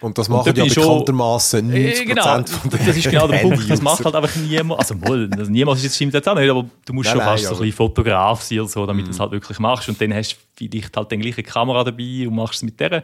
[0.00, 3.38] Und das machen und ja bekanntermaßen 90% äh, genau, von den Das ist genau der
[3.38, 4.78] Punkt, das macht halt einfach niemand.
[4.78, 7.44] Also wohl, also niemand ist stimmt jetzt auch nicht, aber du musst nein, schon fast
[7.44, 9.08] nein, so ein bisschen Fotograf sein, so, damit mm.
[9.08, 9.88] du es halt wirklich machst.
[9.88, 10.36] Und dann hast du
[10.68, 13.02] vielleicht halt die gleiche Kamera dabei und machst es mit der.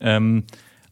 [0.00, 0.44] Ähm,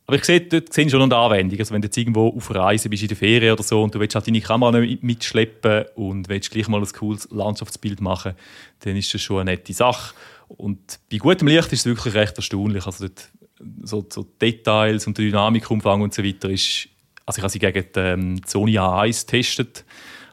[0.08, 1.58] aber ich sehe, dort sehen schon eine Anwendung.
[1.58, 4.00] Also wenn du jetzt irgendwo auf Reise bist in der Ferien oder so und du
[4.00, 8.32] willst halt deine Kamera nicht mitschleppen und willst gleich mal ein cooles Landschaftsbild machen,
[8.80, 10.14] dann ist das schon eine nette Sache.
[10.48, 12.86] Und bei gutem Licht ist es wirklich recht erstaunlich.
[12.86, 13.28] Also dort,
[13.82, 16.88] so, so Details und der Dynamikumfang und so weiter ist,
[17.26, 19.84] also ich habe sie gegen die ähm, Sony A1 getestet,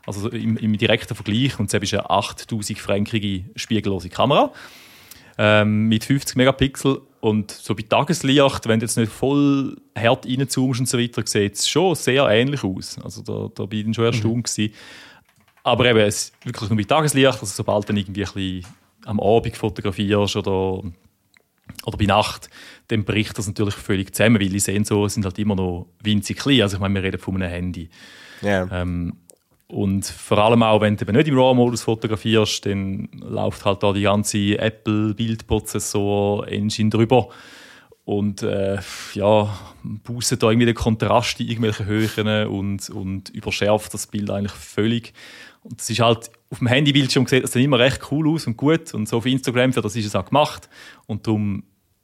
[0.06, 4.54] also im, im direkten Vergleich und es ist eine 8000 fränkige spiegellose Kamera
[5.38, 10.80] ähm, mit 50 Megapixel und so bei Tageslicht, wenn du jetzt nicht voll hart reinzoomst
[10.80, 13.00] und so weiter, sieht es schon sehr ähnlich aus.
[13.04, 14.70] Also da, da bin ich schon erstaunt mhm.
[15.64, 18.66] Aber eben, es wirklich nur bei Tageslicht, also sobald du dann irgendwie ein bisschen
[19.06, 20.84] am Abend fotografierst oder,
[21.86, 22.52] oder bei Nacht,
[22.90, 26.62] dann bricht das natürlich völlig zusammen, weil die Sensoren sind halt immer noch winzig klein.
[26.62, 27.90] Also ich meine, wir reden von einem Handy.
[28.44, 28.70] Yeah.
[28.72, 29.14] Ähm,
[29.68, 34.03] und vor allem auch, wenn du nicht im RAW-Modus fotografierst, dann läuft halt da die
[34.03, 37.30] ganze Apple-Bildprozessor-Engine drüber.
[38.03, 38.78] Und äh,
[39.13, 44.51] ja, boostet da irgendwie den Kontrast in irgendwelchen Höhen und, und überschärft das Bild eigentlich
[44.51, 45.13] völlig.
[45.63, 48.57] Und das ist halt, auf dem Handybildschirm sieht das dann immer recht cool aus und
[48.57, 48.93] gut.
[48.93, 50.70] Und so auf Instagram, für das ist es auch gemacht.
[51.07, 51.63] Und darum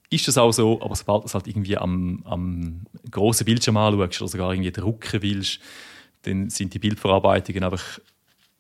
[0.10, 4.22] ist das auch so, aber sobald du es halt irgendwie am, am grossen Bildschirm anschaust
[4.22, 5.60] oder sogar irgendwie drucken willst,
[6.24, 8.00] dann sind die Bildverarbeitungen einfach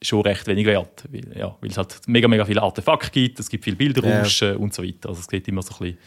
[0.01, 1.03] schon recht wenig wert.
[1.09, 4.57] Weil, ja, weil es halt mega, mega viele Artefakte gibt, es gibt viele Bilderrauschen yeah.
[4.57, 5.09] und so weiter.
[5.09, 5.97] Also es sieht immer so ein bisschen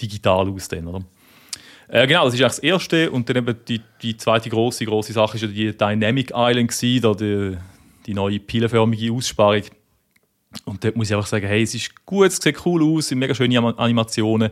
[0.00, 1.04] digital aus dann, oder?
[1.88, 3.10] Äh, genau, das ist eigentlich das Erste.
[3.10, 7.02] Und dann eben die, die zweite große große Sache ist ja die Dynamic Island gewesen,
[7.02, 7.56] da die,
[8.06, 9.62] die neue pilenförmige Aussparung.
[10.64, 13.08] Und dort muss ich einfach sagen, hey, es ist gut, es sieht cool aus, es
[13.08, 14.50] sind mega schöne Animationen,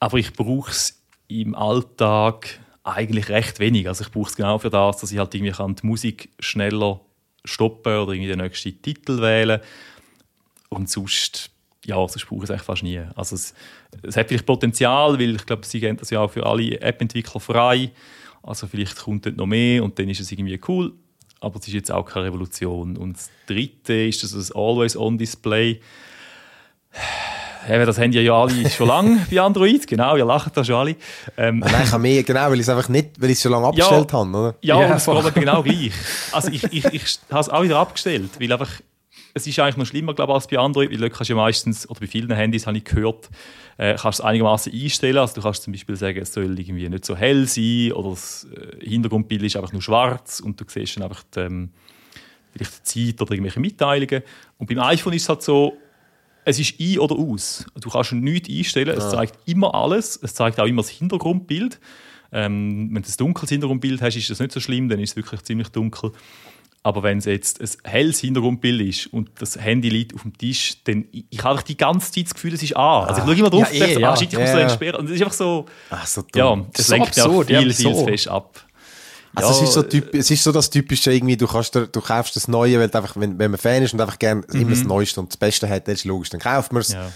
[0.00, 3.88] aber ich brauche es im Alltag eigentlich recht wenig.
[3.88, 7.00] Also ich brauche es genau für das, dass ich halt irgendwie kann die Musik schneller
[7.44, 9.60] stoppen oder irgendwie den nächsten Titel wählen
[10.68, 11.50] und sonst
[11.86, 13.00] ja, sonst brauche ich es fast nie.
[13.14, 13.54] Also es,
[14.02, 17.40] es hat vielleicht Potenzial, weil ich glaube, sie geben das ja auch für alle App-Entwickler
[17.40, 17.90] frei.
[18.42, 20.92] Also vielleicht kommt dort noch mehr und dann ist es irgendwie cool.
[21.40, 22.96] Aber es ist jetzt auch keine Revolution.
[22.96, 25.80] Und das Dritte ist das Always-On-Display
[27.68, 30.96] Eben, das haben ja alle schon lange bei Android, genau, ihr lacht da schon alle.
[31.36, 33.52] Ähm, Nein, ich habe mehr, genau, weil ich es einfach nicht, weil ich es schon
[33.52, 34.54] lange abgestellt ja, habe, oder?
[34.60, 35.92] Ja, ja das geht genau gleich.
[36.32, 38.70] Also ich, ich, ich habe es auch wieder abgestellt, weil einfach,
[39.32, 41.88] es ist eigentlich noch schlimmer, glaube ich, als bei Android, weil du kannst ja meistens,
[41.88, 43.30] oder bei vielen Handys habe ich gehört,
[43.78, 47.04] äh, kannst es einigermaßen einstellen, also du kannst zum Beispiel sagen, es soll irgendwie nicht
[47.04, 51.04] so hell sein, oder das äh, Hintergrundbild ist einfach nur schwarz und du siehst dann
[51.04, 51.70] einfach die, ähm,
[52.52, 54.22] vielleicht die Zeit oder irgendwelche Mitteilungen.
[54.58, 55.76] Und beim iPhone ist es halt so,
[56.44, 57.66] es ist ein oder aus.
[57.80, 58.96] Du kannst nichts einstellen.
[58.96, 60.18] Es zeigt immer alles.
[60.22, 61.80] Es zeigt auch immer das Hintergrundbild.
[62.32, 65.16] Ähm, wenn du ein dunkles Hintergrundbild hast, ist das nicht so schlimm, dann ist es
[65.16, 66.12] wirklich ziemlich dunkel.
[66.82, 70.82] Aber wenn es jetzt ein helles Hintergrundbild ist und das Handy liegt auf dem Tisch,
[70.84, 73.08] dann ich habe die ganze Zeit das Gefühl, es ist an.
[73.08, 75.00] Also ich schaue immer drauf, ja, eh, ja, ah, shit, ich muss so entsperren.
[75.00, 78.04] Und es ist einfach so, Ach, so ja, es lenkt ja viel, viel so.
[78.04, 78.66] fest ab.
[79.34, 81.86] Also ja, es, ist so typ, es ist so das Typische irgendwie, du, kannst, du
[81.86, 84.60] kaufst das Neue, weil einfach, wenn, wenn man Fan ist und einfach gerne mhm.
[84.60, 86.92] immer das Neueste und das Beste hat, dann ist logisch, dann kauft man es.
[86.92, 87.10] Ja.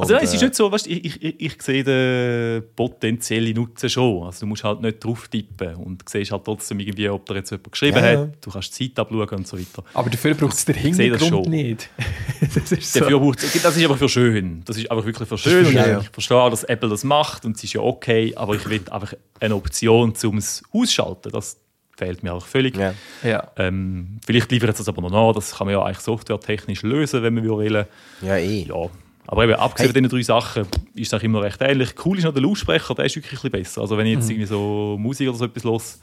[0.00, 3.54] Also nein, es ist äh, nicht so, weißt, ich, ich, ich, ich sehe den potenziellen
[3.54, 4.24] Nutzen schon.
[4.26, 7.50] Also du musst halt nicht drauf tippen und siehst halt trotzdem irgendwie, ob da jetzt
[7.50, 8.20] jemand geschrieben Ja, ja.
[8.20, 8.44] hat.
[8.44, 9.82] Du kannst die Zeit abschauen und so weiter.
[9.94, 11.42] Aber dafür braucht es den Hintergrund schon.
[11.50, 11.88] nicht.
[12.54, 13.00] das ist so.
[13.00, 14.62] Dafür braucht's- das ist aber für schön.
[14.64, 15.66] Das ist einfach wirklich für schön.
[15.66, 15.98] schön.
[16.00, 18.80] ich verstehe auch, dass Apple das macht und es ist ja okay, aber ich will
[18.90, 21.30] einfach eine Option, um es ausschalten.
[21.32, 21.58] Das
[21.96, 22.76] fehlt mir auch völlig.
[22.76, 22.92] Ja.
[23.22, 23.50] Ja.
[23.56, 25.32] Ähm, vielleicht liefert es das aber noch nach.
[25.34, 27.86] Das kann man ja eigentlich softwaretechnisch lösen, wenn man will.
[28.22, 28.66] ja, eh.
[28.68, 28.90] Ja.
[29.28, 31.94] Aber eben, abgesehen von diesen drei Sachen ist es auch immer recht ähnlich.
[32.04, 33.80] Cool ist noch der Lautsprecher, der ist wirklich ein bisschen besser.
[33.80, 36.00] Also wenn ich jetzt irgendwie so Musik oder so etwas los,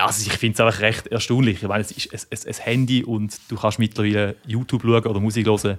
[0.00, 1.62] also ich finde es einfach recht erstaunlich.
[1.62, 5.46] Ich meine, es ist ein, ein, Handy und du kannst mittlerweile YouTube schauen oder Musik
[5.46, 5.78] hören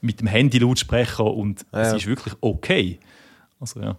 [0.00, 1.96] mit dem Handy-Lautsprecher und es Ja.
[1.96, 2.98] ist wirklich okay.
[3.60, 3.96] Also ja.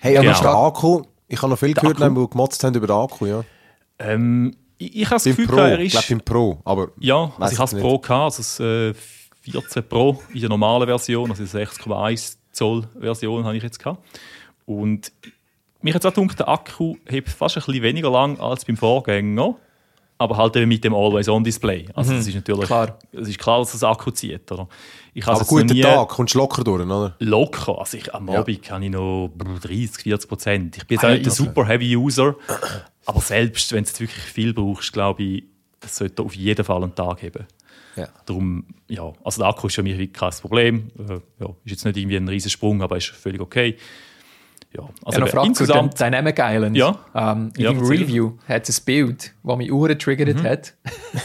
[0.00, 0.36] Hey, aber Genau.
[0.36, 1.02] ist der Akku?
[1.28, 2.24] Ich habe noch viel Der gehört, Akku?
[2.26, 3.44] die gemotzt haben über den Akku, ja.
[3.98, 6.24] Ähm, ich ich habe das Gefühl, Pro, er ich glaube ist...
[6.24, 6.88] Pro, aber...
[6.98, 8.94] Ja, also ich habe das Pro gehabt, also das äh,
[9.40, 14.04] 14 Pro in der normalen Version, also die 6,1 Zoll Version habe ich jetzt gehabt.
[14.66, 15.12] Und
[15.82, 19.54] mich hat auch gedacht, der Akku hebt fast ein bisschen weniger lang als beim Vorgänger,
[20.18, 21.86] aber halt eben mit dem Always-On-Display.
[21.94, 22.98] Also das ist natürlich klar.
[23.12, 24.52] Es ist klar, dass das Akku zieht.
[24.52, 24.68] Oder?
[25.14, 27.16] Ich Aber es gut, jetzt noch der nie Tag kommst du locker durch, oder?
[27.18, 27.78] locker.
[27.78, 28.40] Also ich, am Ja.
[28.40, 29.30] Abend habe ich noch
[29.62, 30.76] 30, 40 Prozent.
[30.76, 32.34] Ich bin jetzt Ah, auch nicht der super Heavy User,
[33.06, 35.44] aber selbst wenn du jetzt wirklich viel brauchst, glaube ich,
[35.82, 37.46] es sollte auf jeden Fall einen Tag haben.
[37.96, 38.08] Ja.
[38.26, 40.90] Darum, ja, also der Akku ist für mich kein Problem.
[40.98, 43.76] Äh, ja, ist jetzt nicht irgendwie ein riesen Sprung, aber ist völlig okay.
[44.76, 46.76] Ja, also ja, noch Frage zu dem insgesamt, Dynamic Island.
[46.76, 46.98] Ja.
[47.14, 47.72] Ähm, in Ja.
[47.72, 47.86] Mhm.
[47.86, 50.74] Review hat es ein Bild, das mich Uhren getriggert hat.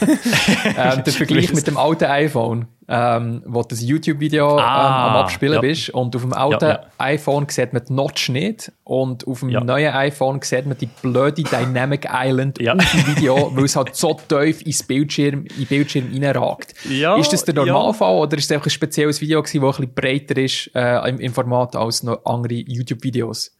[0.64, 5.16] ähm, der Vergleich mit dem alten iPhone, ähm, wo du das YouTube-Video Ah, ähm, am
[5.22, 5.60] Abspielen ja.
[5.60, 5.90] bist.
[5.90, 6.80] Und auf dem alten Ja, ja.
[6.98, 8.70] iPhone sieht man die Notch nicht.
[8.84, 12.74] Und auf dem neuen iPhone sieht man die blöde Dynamic Island Ja.
[12.74, 16.74] auf dem Video, weil es halt so tief ins Bildschirm, in den Bildschirm reinragt.
[17.18, 17.54] Ist das der.
[17.54, 21.18] Normalfall oder ist es einfach ein spezielles Video das ein bisschen breiter ist äh, im,
[21.18, 23.56] im Format als noch andere YouTube-Videos?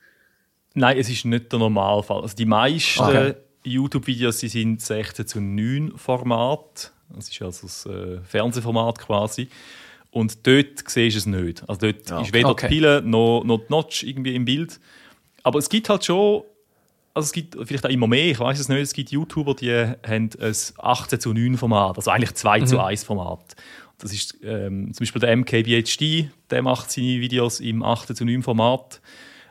[0.75, 2.21] Nein, es ist nicht der Normalfall.
[2.23, 3.35] Also die meisten Okay.
[3.65, 6.93] YouTube-Videos sind 16 zu 9 Format.
[7.11, 9.49] Das ist also das äh, Fernsehformat quasi.
[10.11, 11.69] Und dort siehst du es nicht.
[11.69, 12.69] Also dort Ah, ist weder okay.
[12.69, 14.81] die Pille noch, noch die Notch irgendwie im Bild.
[15.43, 16.43] Aber es gibt halt schon,
[17.15, 19.73] also es gibt vielleicht auch immer mehr, ich weiß es nicht, es gibt YouTuber, die
[19.73, 22.67] haben ein 18 zu 9 Format, also eigentlich 2 Mhm.
[22.67, 23.55] zu 1 Format.
[23.99, 28.43] Das ist ähm, zum Beispiel der MKBHD, der macht seine Videos im 18 zu 9
[28.43, 29.01] Format.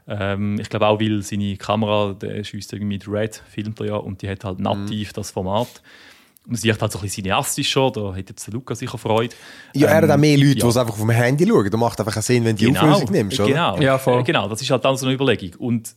[0.07, 3.95] Ähm, ich glaube auch, weil seine Kamera, der schießt irgendwie mit Red, filmt er ja,
[3.95, 5.81] und die hat halt nativ das Format.
[6.47, 9.35] Und sie hat halt so ein bisschen cineastischer, da hat jetzt der Luca sicher Freude.
[9.73, 10.67] Ja, er hat auch mehr Leute, die ja.
[10.67, 11.69] es einfach auf dem Handy schauen.
[11.69, 13.49] Da macht einfach Sinn, wenn du die Auflösung nimmst, oder?
[13.49, 14.21] Genau, Ja, voll.
[14.21, 15.59] Äh, genau, das ist halt dann so eine Überlegung.
[15.59, 15.95] Und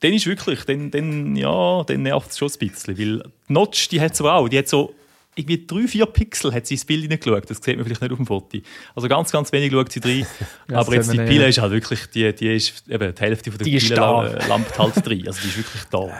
[0.00, 3.88] dann ist wirklich, dann, dann, ja, dann nervt es schon ein bisschen, weil die Notch,
[3.88, 4.94] die hat so auch, die hat so
[5.34, 7.48] irgendwie drei, vier Pixel hat sie ins Bild hineingeschaut.
[7.48, 8.58] Das sieht man vielleicht nicht auf dem Foto.
[8.94, 10.26] Also ganz, ganz wenig schaut sie rein.
[10.72, 11.48] Aber jetzt sieht die man, Pille ja.
[11.48, 14.22] ist halt wirklich, die, die ist eben die Hälfte von der Die ist Pille da.
[14.48, 15.26] lampt halt drin.
[15.26, 16.08] Also die ist wirklich da.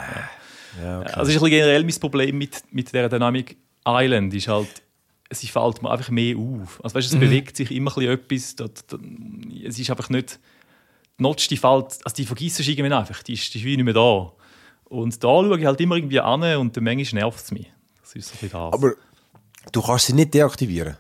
[0.81, 1.01] Ja.
[1.01, 1.09] Okay.
[1.09, 3.57] Also das ist ein bisschen generell mein Problem mit, mit der Dynamic
[3.87, 4.69] Island, ist halt,
[5.31, 6.83] sie fällt mir einfach mehr auf.
[6.85, 9.03] Also weißt, du, es bewegt sich immer ein bisschen etwas, da, da,
[9.67, 10.39] es ist einfach nicht,
[11.19, 13.77] die Notch, die fällt, also die vergisst du irgendwie einfach, die ist, die ist wie
[13.77, 14.33] nicht mehr da.
[14.85, 17.71] Und da schaue ich halt immer irgendwie an und dann manchmal nervt es mich.
[18.03, 18.73] Das ist so ein bisschen das.
[18.73, 18.93] Aber
[19.73, 20.97] du kannst sie nicht deaktivieren.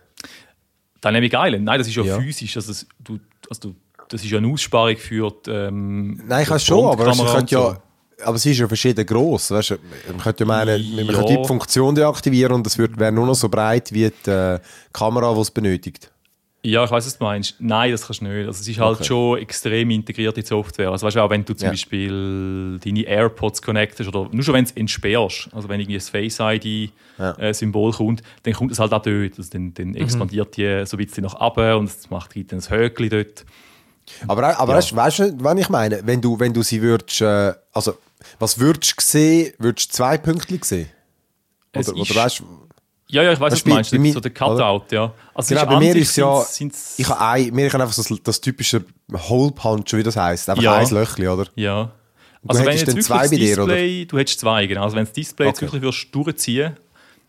[1.02, 2.20] Dynamic Island, nein, das ist ja, Ja.
[2.20, 3.18] physisch, also, es- du,
[3.48, 3.74] also du,
[4.08, 7.18] das ist ja eine Aussparung für die, ähm, Nein, ich weiß die schon, aber es
[7.18, 7.82] könnte ja...
[8.24, 9.50] Aber sie ist ja verschieden gross.
[9.50, 9.74] Weißt du,
[10.08, 11.12] man könnte ja meinen, man Ja.
[11.12, 14.58] könnte die Funktion deaktivieren und es wäre nur noch so breit wie die äh,
[14.92, 16.10] Kamera, die es benötigt.
[16.62, 17.54] Ja, ich weiß, was du meinst.
[17.58, 18.46] Nein, das kannst du nicht.
[18.46, 19.04] Also, es ist halt Okay.
[19.04, 20.90] schon extrem integriert in die Software.
[20.90, 21.70] Also, weißt du, auch wenn du zum Ja.
[21.70, 26.12] Beispiel deine AirPods connectest oder nur schon wenn du es entsperrst, also wenn irgendwie das
[26.12, 26.20] Ja.
[26.20, 29.38] Face-ID-Symbol kommt, dann kommt es halt auch dort.
[29.38, 32.60] Also, dann, dann expandiert die so ein bisschen nach oben und es macht gibt dann
[32.60, 33.44] ein Höckli dort.
[34.26, 34.78] Aber, aber Ja.
[34.78, 36.00] weißt, weißt du, was ich meine?
[36.04, 37.94] Wenn du, wenn du sie würdest, äh, also,
[38.38, 39.52] was würdest du sehen?
[39.58, 40.88] Würdest du zwei Pünktchen sehen?
[41.72, 42.44] Es Oder, ist- oder weißt du,
[43.08, 43.90] Ja, ja, ich weiß, was du meinst.
[43.90, 45.12] bei mir- so der Cutout, ja.
[45.34, 48.22] Also, Genau, bei mir ist ja- sind's- ich habe ein, mir kann einfach so das,
[48.22, 50.48] das typische Hole Punch, wie das heisst.
[50.48, 50.76] Einfach Ja.
[50.76, 51.46] ein Löchli, oder?
[51.56, 51.90] Ja.
[52.46, 53.74] Also wenn hättest jetzt dann zwei bei dir, oder?
[54.06, 54.84] Du hättest zwei, genau.
[54.84, 55.66] Also wenn das Display jetzt Okay.
[55.66, 56.76] wirklich würdest durchziehen,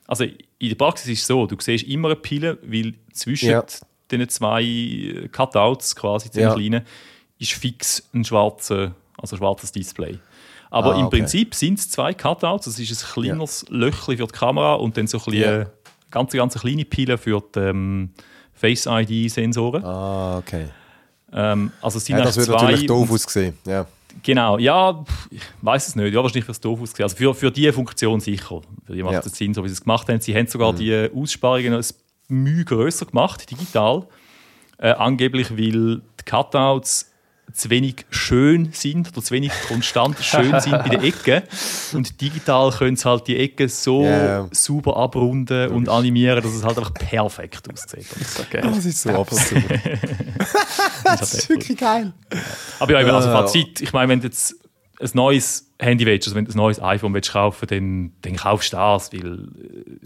[0.08, 3.66] also in der Praxis ist es so, du siehst immer eine Pille, weil zwischen Ja.
[4.12, 6.54] den zwei Cutouts quasi, den Ja.
[6.54, 6.86] kleinen,
[7.40, 10.20] ist fix ein schwarzer, also ein schwarzes Display.
[10.72, 11.18] Aber Ah, im okay.
[11.20, 15.06] Prinzip sind es zwei Cutouts, das ist ein kleineres Löchli für die Kamera und dann
[15.06, 15.50] so ein bisschen Ja.
[15.50, 15.72] eine
[16.10, 18.10] ganz, ganz kleine Pille für die ähm,
[18.54, 19.84] Face-ID-Sensoren.
[19.84, 20.68] Ah, okay.
[21.34, 23.58] Ähm, also es sind Ja, das würde zwei natürlich doof aussehen.
[23.66, 23.86] Ja.
[24.24, 26.14] Genau, ja, ich weiß es nicht.
[26.14, 27.06] Ja, wahrscheinlich fürs doof ausgesehen.
[27.06, 28.62] Also für, für diese Funktion sicher.
[28.86, 29.20] Für die macht Ja.
[29.20, 30.20] es Sinn, so wie sie es gemacht haben.
[30.20, 31.86] Sie haben sogar die Aussparungen noch ein
[32.28, 34.06] Mühe grösser gemacht, digital.
[34.78, 35.58] Äh, angeblich, weil
[36.02, 37.11] die Cutouts
[37.54, 41.44] zu wenig schön sind oder zu wenig konstant schön sind bei den Ecken.
[41.94, 44.48] Und digital können sie halt die Ecken so Ja.
[44.52, 48.06] super abrunden und animieren, dass es halt einfach perfekt aussieht.
[48.52, 48.62] Geil.
[48.64, 49.64] Das ist so absolut.
[51.04, 52.14] das ist halt geil.
[52.80, 53.30] Aber ja, also.
[53.30, 54.56] Fazit, ich meine, wenn du jetzt
[55.00, 58.72] ein neues Handy willst, also wenn du ein neues iPhone willst kaufen dann, dann kaufst
[58.74, 59.50] du das, weil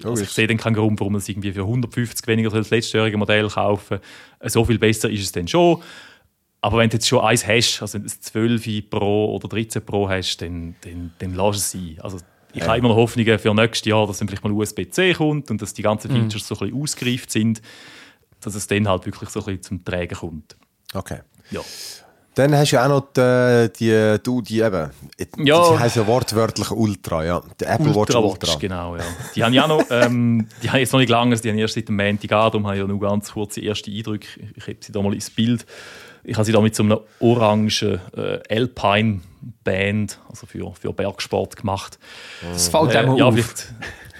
[0.01, 2.67] äh, also ich sehe dann keinen Grund, warum man es irgendwie für 150 weniger als
[2.67, 3.99] das letztjährige Modell kaufen
[4.45, 5.81] So viel besser ist es dann schon.
[6.65, 10.37] Aber wenn du jetzt schon eins hast, also ein 12 Pro oder 13 Pro hast,
[10.37, 11.97] dann, dann, dann lass es sein.
[12.01, 12.17] Also
[12.53, 15.61] ich habe immer noch Hoffnungen für nächstes Jahr, dass dann vielleicht mal USB-C kommt und
[15.61, 17.61] dass die ganzen Features so ein bisschen ausgereift sind,
[18.41, 20.57] dass es dann halt wirklich so ein bisschen zum Tragen kommt.
[20.91, 21.19] Okay.
[21.51, 21.61] Ja.
[22.33, 24.89] Dann hast du ja auch noch die, die, du, die eben,
[25.37, 25.79] die Ja.
[25.79, 27.43] heisst ja wortwörtlich Ultra, ja.
[27.59, 28.47] Der Apple Watch Ultra Ultra.
[28.47, 29.03] Watch, genau, ja.
[29.35, 31.87] Die haben ja noch, ähm, die haben jetzt noch nicht lange, die haben erst seit
[31.87, 34.27] dem Montag an, darum habe ich ja nur ganz kurze erste Eindrücke.
[34.55, 35.65] Ich, habe sie da mal ins Bild.
[36.25, 39.21] Ich habe sie da mit so einem orangen äh, Alpine
[39.63, 41.99] Band, also für, für Bergsport gemacht.
[42.53, 43.35] Es fällt Äh, einem ja, auf.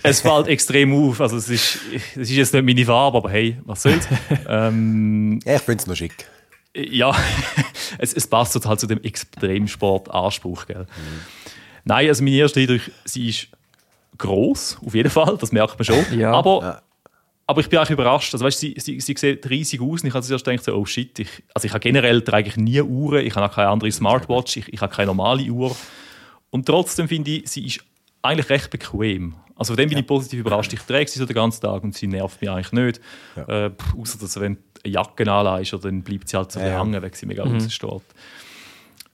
[0.03, 1.19] Es fällt extrem auf.
[1.19, 1.79] Also es ist,
[2.15, 4.07] es ist jetzt nicht meine Farbe, aber hey, was soll's.
[4.47, 6.27] ähm, Ja, ich finde es noch schick.
[6.75, 7.15] ja,
[7.97, 10.67] es, es passt so halt zu dem Extremsport-Anspruch.
[10.67, 10.85] Gell?
[11.85, 13.47] Nein, also mein erster Eindruck, sie ist
[14.17, 16.19] groß, auf jeden Fall, das merkt man schon.
[16.19, 16.31] Ja.
[16.33, 16.81] aber, Ja.
[17.47, 18.33] Aber ich bin auch überrascht.
[18.33, 20.85] Also, weißt, sie, sie, sie sieht riesig aus und ich habe zuerst gedacht, so, oh
[20.85, 23.91] shit, ich, also ich habe generell trage ich nie Uhren, ich habe auch keine andere
[23.91, 25.75] Smartwatch, ich, ich habe keine normale Uhr.
[26.49, 27.79] Und trotzdem finde ich, sie ist
[28.21, 29.35] eigentlich recht bequem.
[29.55, 30.73] Also von dem bin ich positiv überrascht.
[30.73, 32.99] Ich trage sie so den ganzen Tag und sie nervt mich eigentlich nicht.
[33.47, 36.81] Äh, pff, außer dass wenn eine Jacke oder dann bleibt sie halt so Ja.
[36.81, 38.01] hängen, weil sie mega raussteht.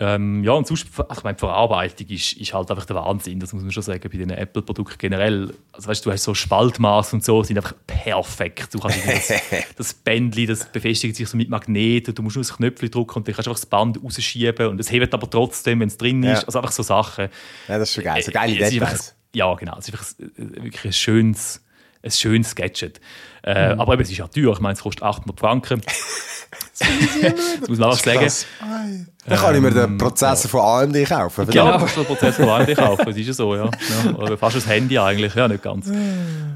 [0.04, 3.40] Ähm, ja, und sonst, also ich meine, die Verarbeitung ist, ist halt einfach der Wahnsinn,
[3.40, 5.54] das muss man schon sagen, bei den Apple-Produkten generell.
[5.74, 8.74] Also weißt du, du hast so Spaltmaß und so, sind einfach perfekt.
[8.74, 9.32] Du kannst das,
[9.78, 13.28] das Bändchen, das befestigt sich so mit Magneten, du musst nur das Knöpfchen drücken und
[13.28, 16.24] dann kannst du einfach das Band rausschieben und es hebt aber trotzdem, wenn es drin
[16.24, 16.42] ist.
[16.42, 16.46] Ja.
[16.48, 17.30] Also einfach so Sachen.
[17.68, 18.24] Ja, das ist schon geil.
[18.24, 19.16] So geile Äh, einfach- Details.
[19.36, 19.78] Ja, genau.
[19.78, 20.08] Es ist einfach
[20.40, 21.62] ein- wirklich ein schönes,
[22.04, 23.00] ein schönes Gadget.
[23.44, 23.80] Äh, Mhm.
[23.82, 24.54] Aber eben, es ist ja teuer.
[24.54, 25.82] Ich meine, es kostet 800 Franken.
[26.80, 28.28] das muss man auch sagen.
[29.26, 31.48] Dann kann ich mir den Prozessor von AMD kaufen.
[31.52, 31.76] Ja, verdammt.
[31.76, 33.66] du kannst den Prozess von AMD kaufen, das ist ja so, ja.
[34.06, 34.16] ja.
[34.16, 35.90] Oder fast ein Handy eigentlich, ja, nicht ganz.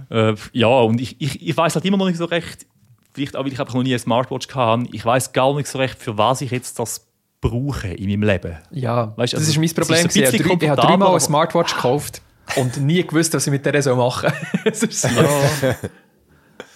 [0.10, 2.66] Äh, ja, und ich, ich, ich weiß halt immer noch nicht so recht,
[3.14, 5.78] vielleicht auch, weil ich einfach noch nie eine Smartwatch hatte, ich weiß gar nicht so
[5.78, 7.08] recht, für was ich jetzt das
[7.42, 8.58] brauche in meinem Leben.
[8.72, 10.04] Ja, Weißt du, das also, ist mein ist Problem.
[10.08, 12.22] bisschen ich habe drei- ich habe dreimal eine Smartwatch gekauft
[12.56, 14.32] und nie gewusst, was ich mit der so machen
[14.74, 15.16] soll.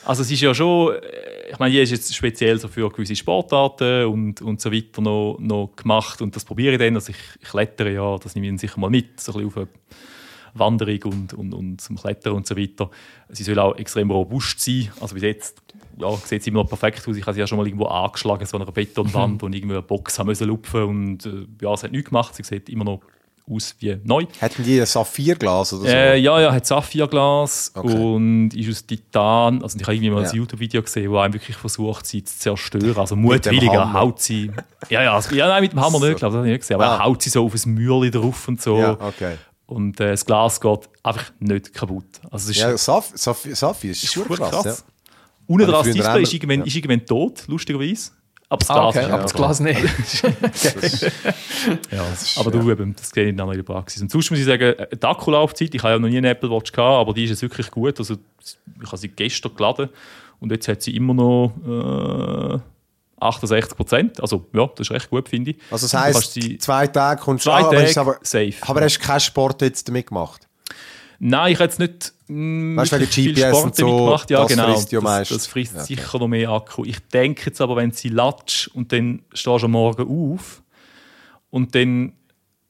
[0.09, 2.89] Es Also es ist ja schon, äh, ich meine, die ist jetzt speziell so für
[2.89, 7.11] gewisse Sportarten und, und so weiter noch, noch gemacht und das probiere ich dann, also
[7.11, 9.57] ich, ich klettere ja, das nehme ich dann sicher mal mit, so ein bisschen auf
[9.57, 9.67] eine
[10.55, 12.89] Wanderung und, und, und zum Klettern und so weiter.
[13.29, 15.61] Sie soll auch extrem robust sein, also bis jetzt
[15.99, 18.47] ja, sieht sie immer noch perfekt aus, ich habe sie ja schon mal irgendwo angeschlagen,
[18.47, 21.83] so an einer Betonwand und irgendwie eine Box haben müssen lupfen und äh, ja, es
[21.83, 23.01] hat nichts gemacht, sie sieht immer noch
[23.49, 24.25] aus wie neu.
[24.39, 25.87] Hätten die ein Saphirglas oder so?
[25.87, 27.93] Äh, ja, ja, hat Saphirglas Okay.
[27.93, 29.63] und ist aus Titan.
[29.63, 30.29] Also ich habe irgendwie mal Ja.
[30.29, 32.97] ein YouTube-Video gesehen, wo einem wirklich versucht, sie zu zerstören.
[32.97, 34.51] Also mutwilliger haut sie.
[34.89, 36.61] Ja, ja, also, ja nein, mit dem Hammer nicht, glaube ich, das habe ich nicht
[36.61, 36.75] gesehen.
[36.75, 36.95] Aber Ah.
[36.97, 38.77] er haut sie so auf ein Mürli drauf und so.
[38.77, 39.35] Ja, okay.
[39.65, 42.05] Und äh, das Glas geht einfach nicht kaputt.
[42.31, 44.37] Also es ist, Ja, Saph Saph Saphir ist ist krass.
[44.49, 44.65] krass.
[44.65, 44.75] Ja.
[45.47, 46.65] Unten dran, ich das Display ist irgendwann, ja.
[46.65, 48.11] ist irgendwann tot, lustigerweise.
[48.51, 49.33] Aber das Ah, Glas okay, ist aber ja das.
[49.33, 50.23] Glas nicht.
[51.91, 52.05] Ja,
[52.37, 54.01] aber du eben, das dann noch in der Praxis.
[54.01, 56.49] Und sonst muss ich sagen, äh, die Akkulaufzeit, ich habe ja noch nie eine Apple
[56.49, 57.99] Watch gehabt, aber die ist jetzt wirklich gut.
[57.99, 58.15] Also,
[58.81, 59.89] ich habe sie gestern geladen
[60.39, 61.53] und jetzt hat sie immer noch
[62.57, 62.59] äh,
[63.23, 64.21] 68 Prozent.
[64.21, 65.57] Also, ja, das ist recht gut, finde ich.
[65.69, 68.53] Also das heisst, sie- zwei Tage kommst du Zwei an, aber, Tage aber, safe.
[68.61, 70.47] aber hast du keinen Sport jetzt damit gemacht?
[71.19, 74.29] Nein, ich habe jetzt nicht Weißt du, wegen GPS Sport und so, damit gemacht.
[74.29, 74.73] Ja, das genau.
[74.73, 75.31] frisst ja das, meist.
[75.31, 75.83] das frisst okay.
[75.83, 76.85] sicher noch mehr Akku.
[76.85, 80.61] Ich denke jetzt aber, wenn sie latsch und dann stehst du am Morgen auf
[81.49, 82.13] und dann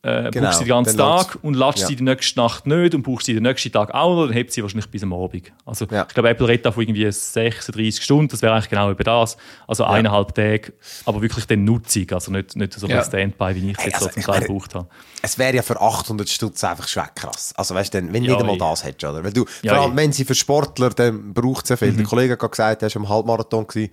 [0.02, 1.88] äh, Genau, brauchst du sie den ganzen Tag und latschst ja.
[1.88, 4.54] sie die nächste Nacht nicht und brauchst sie den nächsten Tag auch noch, dann hebt
[4.54, 5.52] sie wahrscheinlich bis am Abend.
[5.66, 6.06] Also Ja.
[6.08, 9.36] ich glaube, Apple redet da von irgendwie 36 Stunden, das wäre eigentlich genau über das.
[9.68, 10.74] Also eineinhalb Tage,
[11.06, 13.00] aber wirklich dann Nutzung, also nicht, nicht so Ja.
[13.00, 14.88] ein Standby, wie ich es Hey, jetzt also so zum Teil gebraucht habe.
[15.22, 17.54] Es wäre ja für 800 Stutz einfach schon krass.
[17.58, 18.70] Also weißt du, wenn du Ja, nicht einmal ja.
[18.70, 19.24] das hättest, oder?
[19.24, 19.97] Weil du, Ja, vor allem, ja.
[19.97, 21.91] wenn sie für Sportler, dann braucht es ja viel.
[21.91, 23.68] Der Kollege hat gerade gesagt, er war am Halbmarathon.
[23.68, 23.91] Gewesen.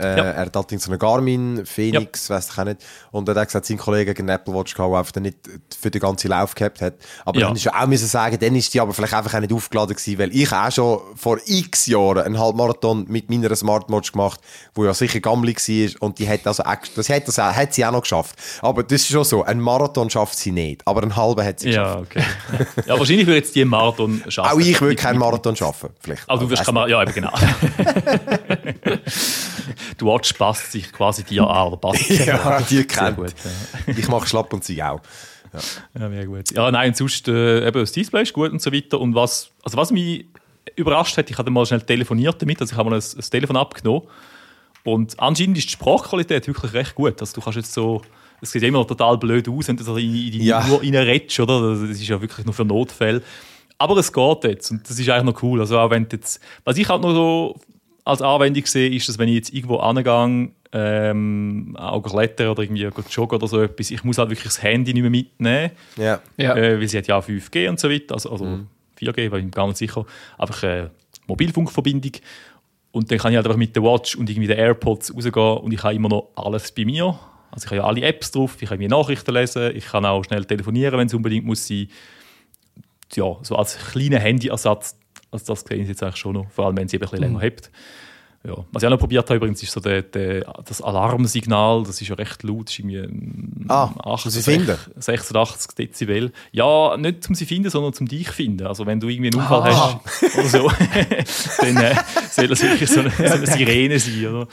[0.00, 0.24] Äh, Ja.
[0.24, 2.78] Er hat halt so eine Garmin, Phoenix, weiss ich auch nicht.
[3.10, 5.36] Und er hat gesagt, sein Kollege einen Apple Watch gehabt, der einfach dann nicht
[5.80, 6.94] für den ganzen Lauf gehabt hat.
[7.24, 7.46] Aber Ja.
[7.48, 9.94] dann ist ja auch müssen sagen, dann ist die aber vielleicht einfach auch nicht aufgeladen
[9.94, 14.40] gewesen, weil ich auch schon vor x Jahren einen Halbmarathon mit meiner Smartwatch gemacht,
[14.74, 16.62] wo ja sicher gammelig war und die hat also
[16.96, 18.36] das hat, das auch, hat sie auch noch geschafft.
[18.62, 21.68] Aber das ist schon so, ein Marathon schafft sie nicht, aber einen halben hat sie
[21.68, 22.14] geschafft.
[22.14, 22.24] Ja, okay.
[22.86, 24.50] ja, wahrscheinlich würde jetzt die einen Marathon schaffen.
[24.50, 26.28] Auch ich würde keinen Marathon schaffen, vielleicht.
[26.28, 27.30] Aber du wirst Weiss kein Mar- Ja, eben genau.
[30.00, 33.16] die Watch passt sich quasi dir an, oder passt sich Ja, die kennt.
[33.16, 33.34] gut,
[33.86, 33.94] ja.
[33.96, 35.00] Ich mache Schlapp und sie auch.
[35.98, 36.50] Ja, mega gut.
[36.52, 39.00] Ja, nein, sonst, äh, eben, das Display ist gut und so weiter.
[39.00, 40.26] Und was, also was mich
[40.76, 43.56] überrascht hat, ich hatte mal schnell telefoniert damit, also ich habe mal ein, ein Telefon
[43.56, 44.02] abgenommen.
[44.84, 47.20] Und anscheinend ist die Sprachqualität wirklich recht gut.
[47.20, 48.00] Also du kannst jetzt so,
[48.40, 50.64] es sieht immer noch total blöd aus, wenn du so in, in die Ja.
[50.68, 51.72] Uhr reinredest, oder?
[51.72, 53.20] Das ist ja wirklich nur für Notfälle.
[53.76, 55.60] Aber es geht jetzt und das ist eigentlich noch cool.
[55.60, 57.60] Also auch wenn jetzt, was ich halt noch so
[58.10, 62.88] als Anwendung sehe, ist, dass wenn ich jetzt irgendwo angehe, ähm, auch klettern oder irgendwie
[63.10, 65.70] joggen oder so etwas, ich muss halt wirklich das Handy nicht mehr mitnehmen.
[65.96, 66.20] Ja.
[66.36, 66.56] Ja.
[66.56, 68.60] Äh, weil sie hat ja auch 5G und so weiter, also, also
[69.00, 70.04] 4G, war ich mir gar nicht sicher.
[70.38, 70.90] Einfach eine
[71.26, 72.12] Mobilfunkverbindung.
[72.92, 75.72] Und dann kann ich halt einfach mit der Watch und irgendwie den AirPods rausgehen und
[75.72, 77.18] ich habe immer noch alles bei mir.
[77.52, 80.24] Also ich habe ja alle Apps drauf, ich kann irgendwie Nachrichten lesen, ich kann auch
[80.24, 81.88] schnell telefonieren, wenn es unbedingt muss sein.
[83.14, 84.96] Ja, so als kleiner Handyersatz,
[85.30, 87.24] also das sehen sie jetzt eigentlich schon noch, vor allem wenn sie eben ein bisschen
[87.24, 87.70] länger hebt.
[88.42, 88.54] Ja.
[88.72, 92.08] Was ich auch noch probiert habe übrigens, ist so der, der, das Alarmsignal, das ist
[92.08, 94.78] ja recht laut, das ist irgendwie ein Ah, 8, muss ich finden?
[94.96, 96.32] 86 Dezibel.
[96.50, 98.66] Ja, nicht zum sie finden, sondern zum dich finden.
[98.66, 100.00] Also wenn du irgendwie einen Unfall Ah.
[100.02, 100.70] hast oder so,
[101.60, 101.94] dann äh,
[102.30, 104.48] soll das wirklich so eine, so eine Sirene sein, oder?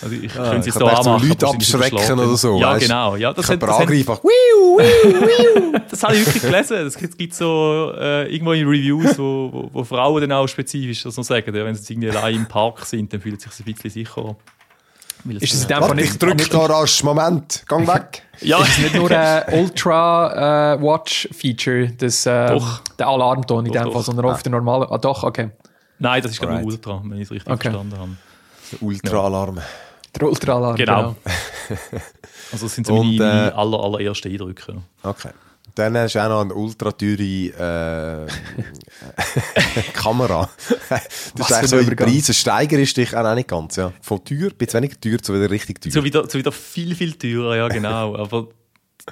[0.00, 1.28] Also ich Ah, könnte es jetzt so anmachen.
[1.28, 2.86] Leute aber wahrscheinlich abschrecken oder so, Ja, weißt?
[2.86, 3.16] genau.
[3.16, 3.88] Ja, das, Ich hat, kann das, hat,
[5.90, 6.76] das habe ich wirklich gelesen.
[6.86, 11.16] Es gibt, so äh, irgendwo in Reviews, wo, wo, wo Frauen dann auch spezifisch das
[11.16, 11.52] noch sagen.
[11.54, 14.36] Ja, wenn sie irgendwie allein im Park sind, dann fühlen sie sich ein bisschen sicherer.
[15.40, 17.02] Ist es in dem Fall ich nicht, drücke nicht, da rasch.
[17.02, 18.22] Moment, gang weg.
[18.40, 22.82] Ja, ist es nicht nur ein Ultra äh, Watch Feature, das, äh, Doch.
[23.00, 23.92] der Alarmton in Doch, dem doch.
[23.94, 24.86] Fall, sondern auch auf der normalen.
[24.90, 25.50] Ah, doch, okay.
[25.98, 26.64] nein, das ist gerade.
[26.64, 27.70] Ultra, wenn ich es richtig Okay.
[27.72, 28.10] verstanden habe.
[28.70, 29.58] Der Ultra-Alarm.
[30.20, 30.76] Der Ultra-Alarm.
[30.76, 31.16] Genau.
[32.50, 34.80] Also das sind so Und, meine, äh, meine aller, allerersten Eindrücke.
[35.02, 35.28] Okay.
[35.74, 38.26] Dann hast du auch noch eine ultra teure äh,
[39.92, 40.48] Kamera.
[40.88, 41.00] Das
[41.34, 42.08] Was ist eigentlich für so Übergang.
[42.08, 43.76] Preisen steigerst dich auch nicht ganz.
[43.76, 43.92] Ja.
[44.00, 45.92] Von teuer, bis weniger teuer zu wieder richtig teuer.
[45.92, 48.16] So wieder, so wieder viel, viel teurer, ja genau.
[48.16, 48.48] Aber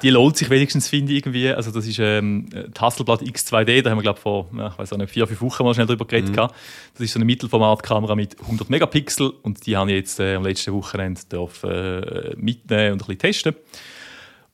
[0.03, 1.51] die lohnt sich wenigstens, finde ich irgendwie.
[1.51, 4.93] Also das ist ähm, die Hasselblad X2D, da haben wir glaube vor, ja, ich weiß
[4.93, 6.33] auch nicht, vier, fünf Wochen mal schnell drüber geredet.
[6.33, 6.55] gehabt.
[6.95, 10.45] Das ist so eine Mittelformatkamera mit 100 Megapixel und die habe ich jetzt äh, am
[10.45, 13.55] letzten Wochenende dürfen, äh, mitnehmen und ein bisschen testen.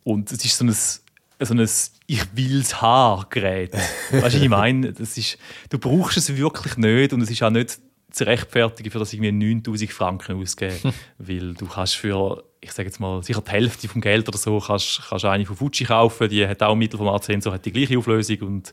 [0.04, 1.68] Und es ist so ein, so ein
[2.06, 3.72] ich will's haben Gerät.
[3.72, 4.92] Weißt du, was ich meine?
[4.92, 5.38] Das ist,
[5.70, 7.78] du brauchst es wirklich nicht und es ist auch nicht
[8.12, 10.92] zu rechtfertigen, für das irgendwie 9000 Franken auszugeben.
[11.18, 14.58] Weil du kannst für, ich sage jetzt mal, sicher die Hälfte vom Geld oder so,
[14.60, 18.38] kannst, kannst eine von Fuji kaufen, die hat auch einen Mittelformatsensor, hat die gleiche Auflösung
[18.40, 18.72] und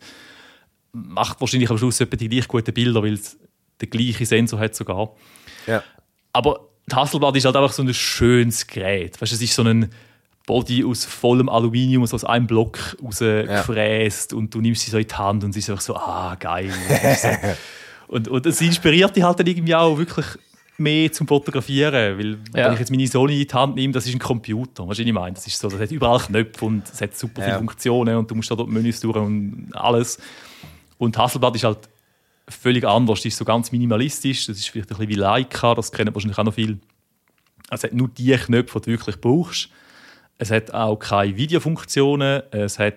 [0.92, 3.38] macht wahrscheinlich am Schluss etwa die gleich guten Bilder, weil es
[3.82, 5.16] den gleichen Sensor hat sogar.
[5.68, 5.84] Ja.
[6.34, 9.22] Aber das Hasselblad ist halt einfach so ein schönes Gerät.
[9.22, 9.90] Weißt, du, es ist so ein
[10.46, 15.08] Body aus vollem Aluminium, so aus einem Block rausgefräst und du nimmst sie so in
[15.08, 16.74] die Hand und sie ist einfach so, ah, geil.
[18.10, 20.26] und, und es inspiriert dich halt dann irgendwie auch wirklich
[20.78, 22.66] mehr zum Fotografieren, weil Ja.
[22.68, 25.12] wenn ich jetzt meine Sony in die Hand nehme, das ist ein Computer, was ich
[25.12, 25.34] meine?
[25.34, 27.58] Das ist so, das hat überall Knöpfe und es hat super viele Ja.
[27.58, 30.18] Funktionen und du musst da dort Menüs durch und alles.
[30.98, 31.80] Und Hasselblad ist halt
[32.48, 35.92] völlig anders, das ist so ganz minimalistisch, das ist vielleicht ein bisschen wie Leica, das
[35.92, 36.80] kennen wahrscheinlich auch noch viel.
[37.70, 39.70] Es hat nur die Knöpfe, die du wirklich brauchst.
[40.38, 42.42] Es hat auch keine Videofunktionen.
[42.52, 42.96] Es hat,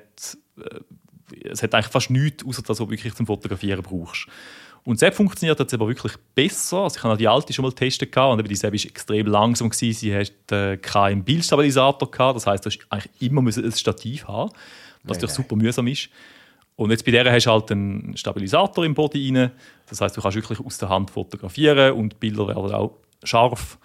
[0.56, 4.26] äh, es hat eigentlich fast nichts, außer dass du wirklich zum Fotografieren brauchst.
[4.84, 6.78] Und App funktioniert jetzt aber wirklich besser.
[6.78, 9.26] Also ich habe die alte schon mal getestet gehabt, und eben die App war extrem
[9.26, 9.70] langsam.
[9.70, 9.92] Gewesen.
[9.92, 12.36] Sie hat äh, keinen Bildstabilisator gehabt.
[12.36, 14.50] Das heißt, du hast eigentlich immer ein Stativ haben,
[15.04, 16.08] was natürlich super mühsam ist.
[16.74, 19.52] Und jetzt bei der hast du halt einen Stabilisator im Body rein.
[19.88, 23.78] Das heißt, du kannst wirklich aus der Hand fotografieren und die Bilder werden auch scharf.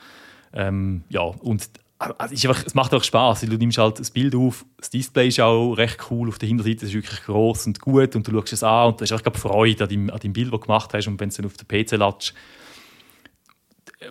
[0.54, 1.70] Ähm, ja, und
[2.00, 3.42] also es, ist einfach, es macht auch Spaß.
[3.42, 6.86] Du nimmst halt das Bild auf, das Display ist auch recht cool auf der Hinterseite,
[6.86, 9.36] es ist wirklich groß und gut und du schaust es an und du hast einfach
[9.40, 11.54] Freude an deinem, an deinem Bild, das du gemacht hast und wenn es dann auf
[11.58, 12.34] den PC ladest.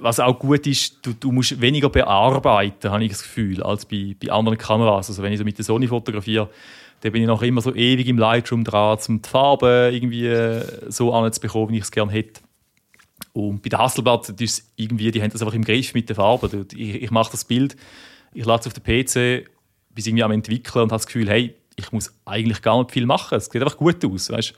[0.01, 4.17] Was auch gut ist, du, du musst weniger bearbeiten, habe ich das Gefühl, als bei,
[4.21, 5.09] bei anderen Kameras.
[5.09, 6.51] Also wenn ich so mit der Sony fotografiere,
[7.01, 10.91] dann bin ich noch immer so ewig im Lightroom dran, um die Farben irgendwie äh,
[10.91, 12.41] so anzubekommen, wie ich es gerne hätte.
[13.37, 16.51] Und bei der Hasselblad, das irgendwie, die haben das einfach im Griff mit den Farben.
[16.51, 17.77] Du- Ich, ich mache das Bild,
[18.33, 19.47] ich lade es auf den PC,
[19.95, 23.05] bin irgendwie am entwickeln und habe das Gefühl, hey, ich muss eigentlich gar nicht viel
[23.05, 23.37] machen.
[23.37, 24.55] Es sieht einfach gut aus, weißt?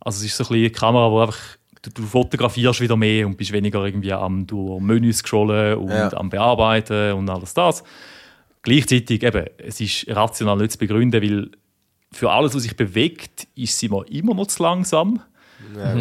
[0.00, 1.38] Also es ist so ein bisschen eine Kamera, wo einfach
[1.82, 4.46] du, du fotografierst wieder mehr und bist weniger irgendwie am
[4.80, 6.10] Menüs scrollen und Ja.
[6.16, 7.84] am bearbeiten und alles das.
[8.62, 11.50] Gleichzeitig eben, es ist rational nicht zu begründen, weil
[12.10, 15.20] für alles, was sich bewegt, ist sie immer noch zu langsam.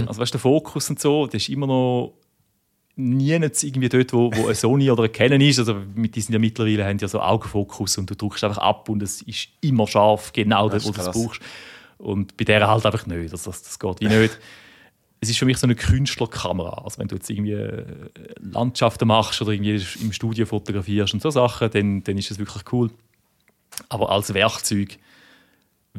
[0.07, 2.13] Also weißt du, der Fokus und so, das ist immer noch
[2.95, 5.59] nie irgendwie dort, wo, wo eine Sony oder eine Canon ist.
[5.59, 9.03] Also mit diesen ja mittlerweile haben ja so Augenfokus und du drückst einfach ab und
[9.03, 11.41] es ist immer scharf, genau dort, Das wo du es brauchst.
[11.99, 13.31] Und bei der halt einfach nicht.
[13.31, 14.39] Also das, das geht wie nicht.
[15.19, 16.83] es ist für mich so eine Künstlerkamera.
[16.83, 17.85] Also wenn du jetzt irgendwie äh,
[18.39, 22.63] Landschaften machst oder irgendwie im Studio fotografierst und so Sachen, dann, dann ist das wirklich
[22.71, 22.91] cool.
[23.89, 24.97] Aber als Werkzeug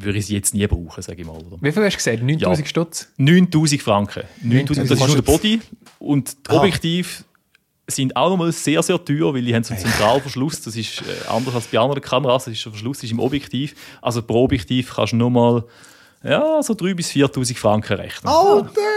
[0.03, 1.37] würde ich sie jetzt nie brauchen, sage ich mal.
[1.37, 1.57] Oder?
[1.61, 2.23] Wie viel hast du gesagt?
[2.23, 2.69] 9000 Ja.
[2.69, 3.07] Stutz?
[3.17, 4.23] 9000 Franken.
[4.43, 5.61] 9000, das ist nur der Body.
[5.99, 6.57] Und die Ah.
[6.57, 7.23] Objektiv
[7.87, 10.61] sind auch nochmal sehr, sehr teuer, weil die haben so einen Zentralverschluss.
[10.61, 12.45] Das ist äh, anders als bei anderen Kameras.
[12.45, 13.73] Das ist der Verschluss ist im Objektiv.
[14.01, 15.63] Also pro Objektiv kannst du nochmal
[16.23, 18.31] ja, so 3.000 bis 4.000 Franken rechnen.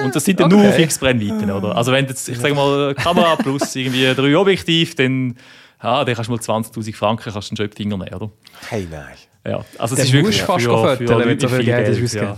[0.05, 0.72] Und das sind dann nur Okay.
[0.72, 1.76] Fixbrennweiten, oder?
[1.76, 5.36] Also wenn du jetzt, ich sage mal, Kamera plus irgendwie drei Objektiv, dann,
[5.82, 8.30] ja, dann kannst du mal 20.000 Franken kannst du schon Finger nehmen, oder?
[8.68, 9.14] Hey, nein.
[9.47, 11.64] Ja, also es ist wirklich musst du fast für, für wenn Leute du so viel
[11.64, 12.36] Geld hast Geld, ja.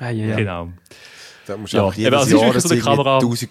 [0.00, 0.36] Ah, ja, ja.
[0.36, 0.68] Genau.
[1.46, 3.50] Da musst Ja, einfach eben, jedes also Jahr so Kamera- 1000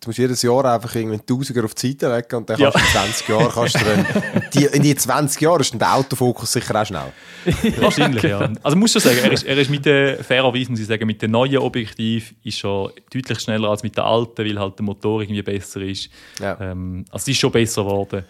[0.00, 2.70] Du musst jedes Jahr einfach irgendwie Tausiger auf die Seite legen und dann Ja.
[2.70, 4.06] kannst du in 20 Jahren kannst du dann,
[4.54, 7.12] die, in die 20 Jahren ist der Autofokus sicher auch schnell.
[7.80, 8.48] Wahrscheinlich, ja.
[8.62, 11.20] Also muss schon sagen, er ist, er ist mit der, fairerweise muss ich sagen, mit
[11.20, 15.20] dem neuen Objektiv ist er deutlich schneller als mit der alten, weil halt der Motor
[15.22, 16.08] irgendwie besser ist.
[16.40, 16.56] Ja.
[16.60, 18.24] Ähm, also es ist schon besser geworden,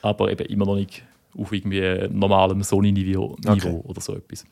[0.00, 1.02] aber eben immer noch nicht
[1.36, 3.80] auf irgendwie normalem Sony-Niveau Okay.
[3.84, 4.44] Oder so etwas.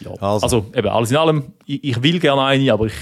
[0.00, 0.10] Ja.
[0.20, 0.44] Also.
[0.44, 0.66] Also.
[0.74, 2.94] eben, alles in allem, ich, ich will gerne eine, aber ich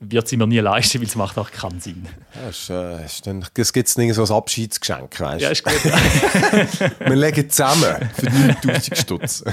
[0.00, 2.06] wird sie mir nie leisten, weil es macht auch keinen Sinn.
[2.34, 5.52] Ja, ist, äh, ist dann, es gibt so ein Abschiedsgeschenk, weißt Ja, du?
[5.52, 5.84] ist gut.
[7.00, 9.44] Wir legen zusammen für 9000 Stutz.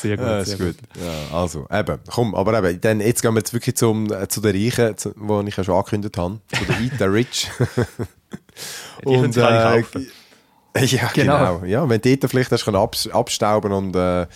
[0.00, 0.26] Sehr gut.
[0.26, 0.76] Ja, sehr ist gut.
[1.00, 4.40] Ja, also, eben, komm, aber eben, dann, jetzt gehen wir jetzt wirklich zum, äh, zu
[4.40, 7.50] den Reichen, zu, wo ich ja schon angekündigt habe, zu den Eat the Rich.
[9.04, 10.08] Die können alle kaufen.
[10.84, 11.58] ja, Genau.
[11.60, 11.64] genau.
[11.66, 12.00] Ja, wenn
[12.52, 14.26] hast können abs abstauben und äh,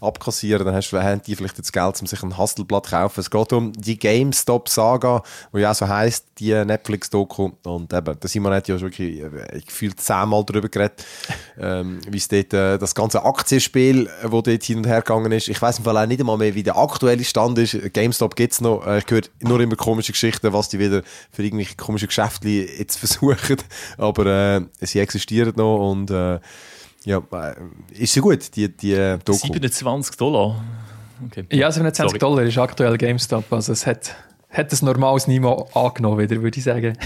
[0.00, 3.20] abkassieren, dann hast, haben die vielleicht das Geld, um sich ein Hasselblatt zu kaufen.
[3.20, 5.22] Es geht um die GameStop-Saga,
[5.52, 7.52] die ja auch so heisst, die Netflix-Doku.
[7.64, 11.04] Und eben, der Simon hat ja schon wirklich äh, gefühlt zehnmal darüber geredet,
[11.60, 15.32] ähm, wie es dort, äh, das ganze Aktienspiel, äh, wo dort hin und her gegangen
[15.32, 15.48] ist.
[15.48, 17.76] Ich weiß im Fall auch nicht einmal mehr, wie der aktuelle Stand ist.
[17.92, 18.86] GameStop gibt es noch.
[18.86, 22.96] Äh, ich höre nur immer komische Geschichten, was die wieder für irgendwelche komischen Geschäfte jetzt
[22.98, 23.56] versuchen.
[23.98, 26.38] Aber äh, sie existieren noch und äh,
[27.06, 27.54] ja, äh,
[28.02, 29.38] ist sie gut, die, die Doku.
[29.38, 30.62] 27 Dollar.
[31.24, 31.46] Okay.
[31.52, 32.18] Ja, 27 Sorry.
[32.18, 33.50] Dollar ist aktuell GameStop.
[33.52, 34.14] Also es hat,
[34.50, 36.98] hat ein normales Niveau angenommen, wieder, würde ich sagen.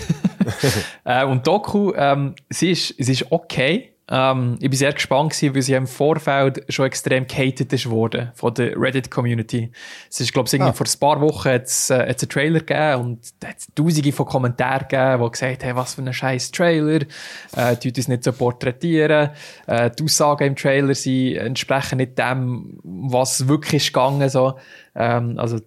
[1.05, 3.93] äh, und Doku, ähm, sie, ist, sie ist okay.
[4.11, 8.33] Ähm, ich bin sehr gespannt gewesen, weil sie im Vorfeld schon extrem gehatet ist worden
[8.35, 9.71] von der Reddit-Community.
[10.11, 10.73] Es ist, glaube ich, Ah.
[10.73, 14.27] vor ein paar Wochen hat's, äh, hat's einen Trailer gegeben und da hat tausende von
[14.27, 17.01] Kommentaren gegeben, die gesagt haben, was für ein scheiß Trailer,
[17.57, 19.31] äh, tut uns nicht so porträtieren,
[19.67, 24.59] äh, die Aussagen im Trailer sind, entsprechen nicht dem, was wirklich ist gegangen, so.
[24.97, 25.61] Ähm, also,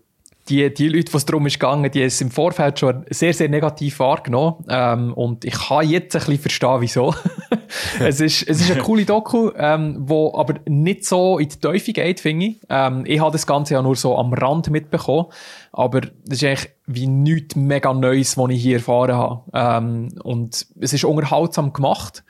[0.49, 3.47] die, die Leute, die es darum ist gegangen, die es im Vorfeld schon sehr, sehr
[3.47, 4.65] negativ wahrgenommen.
[4.69, 7.15] Ähm, und ich kann jetzt ein bisschen verstehen, wieso.
[7.99, 11.93] es, ist, es ist eine coole Doku, ähm, wo aber nicht so in die Teufel
[11.93, 12.59] geht, finde ich.
[12.69, 15.27] Ähm, ich habe das Ganze ja nur so am Rand mitbekommen.
[15.71, 19.41] Aber das ist eigentlich wie nichts mega Neues, was ich hier erfahren habe.
[19.53, 22.23] Ähm, und es ist unterhaltsam gemacht.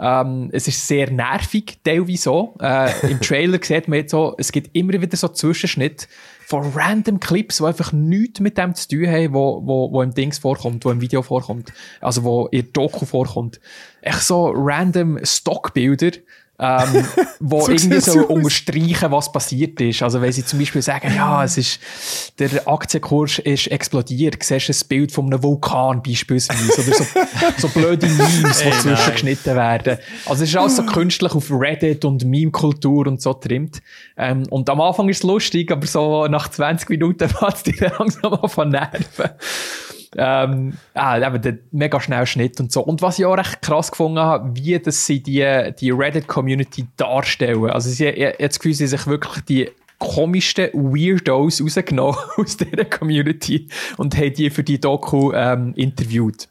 [0.00, 2.54] Ähm, es ist sehr nervig, teilweise so.
[2.60, 6.06] Äh, Im Trailer sieht man jetzt so, es gibt immer wieder so Zwischenschnitte
[6.50, 10.12] von random Clips, die einfach nichts mit dem zu tun haben, wo, wo, wo im
[10.12, 11.72] Dings vorkommt, wo im Video vorkommt.
[12.00, 13.60] Also wo der Doku vorkommt.
[14.00, 16.10] Echt so random Stockbilder,
[16.60, 17.06] ähm,
[17.40, 20.02] wo irgendwie so unterstreichen, was passiert ist.
[20.02, 21.80] Also wenn sie zum Beispiel sagen, ja, es ist,
[22.38, 27.04] der Aktienkurs ist explodiert, siehst du ein Bild von einem Vulkan beispielsweise, oder so,
[27.58, 29.98] so blöde Memes, die zwischengeschnitten werden.
[30.26, 33.80] Also es ist alles so künstlich auf Reddit und Meme-Kultur und so trimmt.
[34.18, 37.92] Ähm, und am Anfang ist es lustig, aber so nach 20 Minuten fängt es dir
[37.98, 39.30] langsam an von Nerven.
[40.16, 42.82] Ähm, ah, eben der mega schnell Schnitt und so.
[42.82, 47.70] Und was ich auch recht krass gefunden habe, wie das sie die, die Reddit-Community darstellen.
[47.70, 53.68] Also sie, ich, ich Gefühl, sie sich wirklich die komischsten Weirdos rausgenommen aus dieser Community
[53.98, 56.48] und haben die für die Doku ähm, interviewt.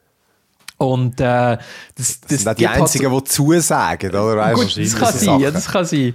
[0.78, 1.60] Und äh, das,
[1.94, 4.54] das, Das sind die gibt halt Einzigen, die zusagen, oder?
[4.54, 6.14] Gut, das kann sein, das kann sein.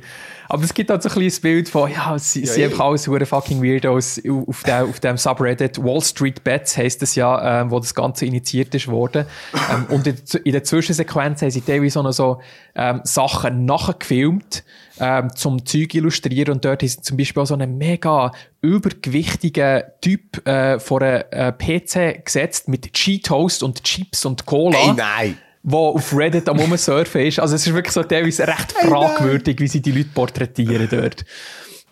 [0.50, 2.68] Aber es gibt halt so ein kleines Bild von, ja, sie, Ja, sie ja.
[2.68, 5.84] einfach alles hure fucking Weirdos auf dem, auf dem Subreddit.
[5.84, 9.26] Wall Street Bets heisst das ja, ähm, wo das Ganze initiiert ist worden.
[9.72, 12.42] ähm, und in, in der Zwischensequenz haben sie teilweise noch so
[12.76, 14.64] ähm, Sachen nachgefilmt,
[15.00, 16.54] ähm, zum Zeug illustrieren.
[16.54, 18.32] Und dort ist zum Beispiel auch so einen mega
[18.62, 24.94] übergewichtigen Typ äh, vor einen äh, PC gesetzt mit Cheetos und Chips und Cola Ey,
[24.94, 25.38] nein.
[25.68, 27.40] Wo auf Reddit am Rumsurfen ist.
[27.40, 31.26] Also es ist wirklich so teilweise recht fragwürdig, wie sie die Leute porträtieren dort.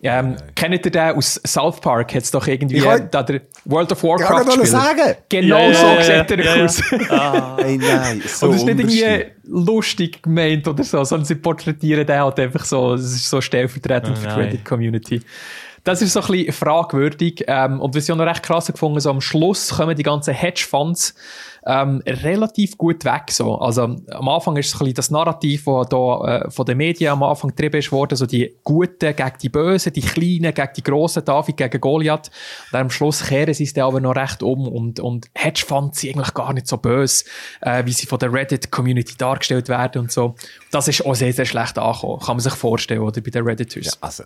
[0.06, 2.14] Ähm, kennt ihr den aus South Park?
[2.14, 4.66] Hat's doch irgendwie Ich wollt- da der World of Ich kann Warcraft Spieler.
[4.66, 5.14] sagen.
[5.30, 6.64] Genau ja, so ja, sieht er ja.
[6.64, 7.58] aus.
[7.64, 8.22] Ey, nein.
[8.26, 12.38] So Und es ist nicht irgendwie lustig gemeint oder so, sondern sie porträtieren den halt
[12.38, 14.40] einfach so, es ist so stellvertretend Oh für die nein.
[14.40, 15.22] Reddit-Community.
[15.84, 17.44] Das ist so ein bisschen fragwürdig.
[17.46, 20.32] Ähm, und was ich auch noch recht krass gefunden so am Schluss kommen die ganzen
[20.32, 21.14] Hedgefonds
[21.66, 23.24] ähm, relativ gut weg.
[23.30, 23.56] So.
[23.56, 27.12] Also am Anfang ist es ein bisschen das Narrativ, das da äh, von den Medien
[27.12, 30.82] am Anfang getrieben ist worden, so die Guten gegen die Bösen, die Kleinen gegen die
[30.82, 32.30] Grossen, David gegen Goliath.
[32.72, 36.16] Und am Schluss kehren sie es dann aber noch recht um und, und Hedgefonds sind
[36.16, 37.24] eigentlich gar nicht so böse,
[37.60, 40.34] äh, wie sie von der Reddit-Community dargestellt werden und so.
[40.70, 42.20] Das ist auch sehr, sehr schlecht angekommen.
[42.20, 43.86] Kann man sich vorstellen, oder, bei den Redditors.
[43.86, 44.24] Ja, also,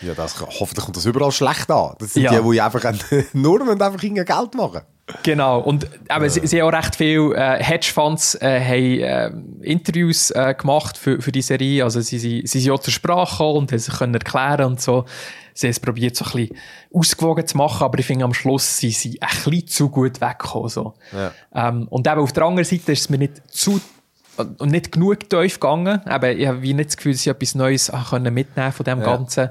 [0.00, 1.94] ja, das, hoffentlich kommt das überall schlecht an.
[1.98, 2.38] Das sind Ja.
[2.40, 2.92] die, die einfach
[3.32, 4.82] nur und einfach Geld machen.
[5.22, 10.32] Genau, und aber sie, sie haben auch recht viele äh, Hedgefonds äh, haben, äh, Interviews
[10.32, 13.58] äh, gemacht für, für die Serie, also sie, sie, sie sind auch zur Sprache gekommen
[13.58, 15.04] und haben sich können erklären und so.
[15.54, 16.56] Sie haben es probiert, so ein bisschen
[16.92, 20.68] ausgewogen zu machen, aber ich finde, am Schluss sind sie ein bisschen zu gut weggekommen.
[20.68, 20.94] So.
[21.12, 21.32] Ja.
[21.54, 23.80] Ähm, und eben auf der anderen Seite ist es mir nicht zu
[24.36, 26.02] und nicht genug tief gegangen.
[26.10, 28.84] Eben, ich habe wie nicht das Gefühl, dass ich etwas Neues ah, können mitnehmen von
[28.84, 29.04] dem Ja.
[29.04, 29.50] Ganzen.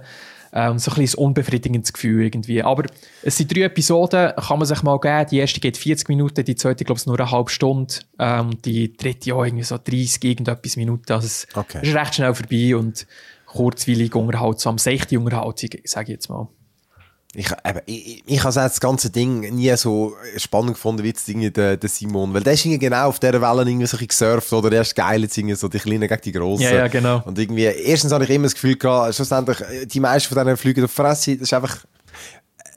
[0.54, 2.64] Ähm, so ein bisschen ein unbefriedigendes Gefühl irgendwie.
[2.64, 2.84] Aber
[3.24, 5.28] es sind drei Episoden, kann man sich mal geben.
[5.32, 7.93] Die erste geht 40 Minuten, die zweite, glaube ich, nur eine halbe Stunde.
[8.20, 11.12] Ähm, die dritte auch irgendwie so 30, irgendetwas Minuten.
[11.12, 11.80] Also es Okay.
[11.82, 13.06] ist recht schnell vorbei und
[13.46, 16.48] kurzweilig unterhaltsam, seichte Unterhaltung, sage ich jetzt mal.
[17.36, 21.28] Ich, eben, ich, ich, ich habe das ganze Ding nie so spannend gefunden wie jetzt
[21.28, 22.34] irgendwie der, der Simon.
[22.34, 24.70] Weil der ist irgendwie genau auf dieser Welle irgendwie so gesurft, oder?
[24.70, 26.64] Der ist geil jetzt irgendwie so die Kleinen gegen die Grossen.
[26.64, 27.22] Ja, ja, genau.
[27.26, 30.58] Und irgendwie, erstens habe ich immer das Gefühl gehabt, schlussendlich, äh, die meisten von denen
[30.58, 31.78] fliegen auf die Fresse, das ist einfach,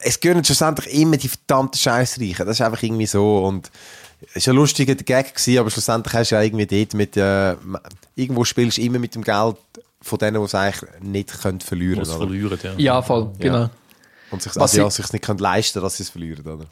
[0.01, 2.45] es gehören schlussendlich immer die verdammten Scheißreichen.
[2.45, 3.69] Das ist einfach irgendwie so und
[4.33, 7.55] es war ein lustiger Gag gewesen, aber schlussendlich hast du ja irgendwie dort mit, äh,
[8.15, 9.55] irgendwo spielst du immer mit dem Geld
[10.01, 12.73] von denen, die es eigentlich nicht können verlieren verlieren, ja.
[12.77, 13.69] Ja, voll, genau.
[14.31, 16.65] Und sich, also, ja, ich- sich nicht können leisten dass sie es verlieren, oder?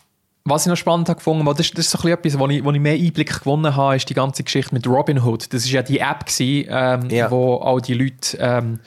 [0.49, 2.63] Was ich noch spannend habe gefunden, weil das, das ist so ein etwas, wo ich,
[2.63, 5.51] wo ich mehr Einblick gewonnen habe, ist die ganze Geschichte mit Robinhood.
[5.53, 7.29] Das ist ja die App gewesen, ähm, Ja.
[7.29, 8.79] wo all die Leute ähm,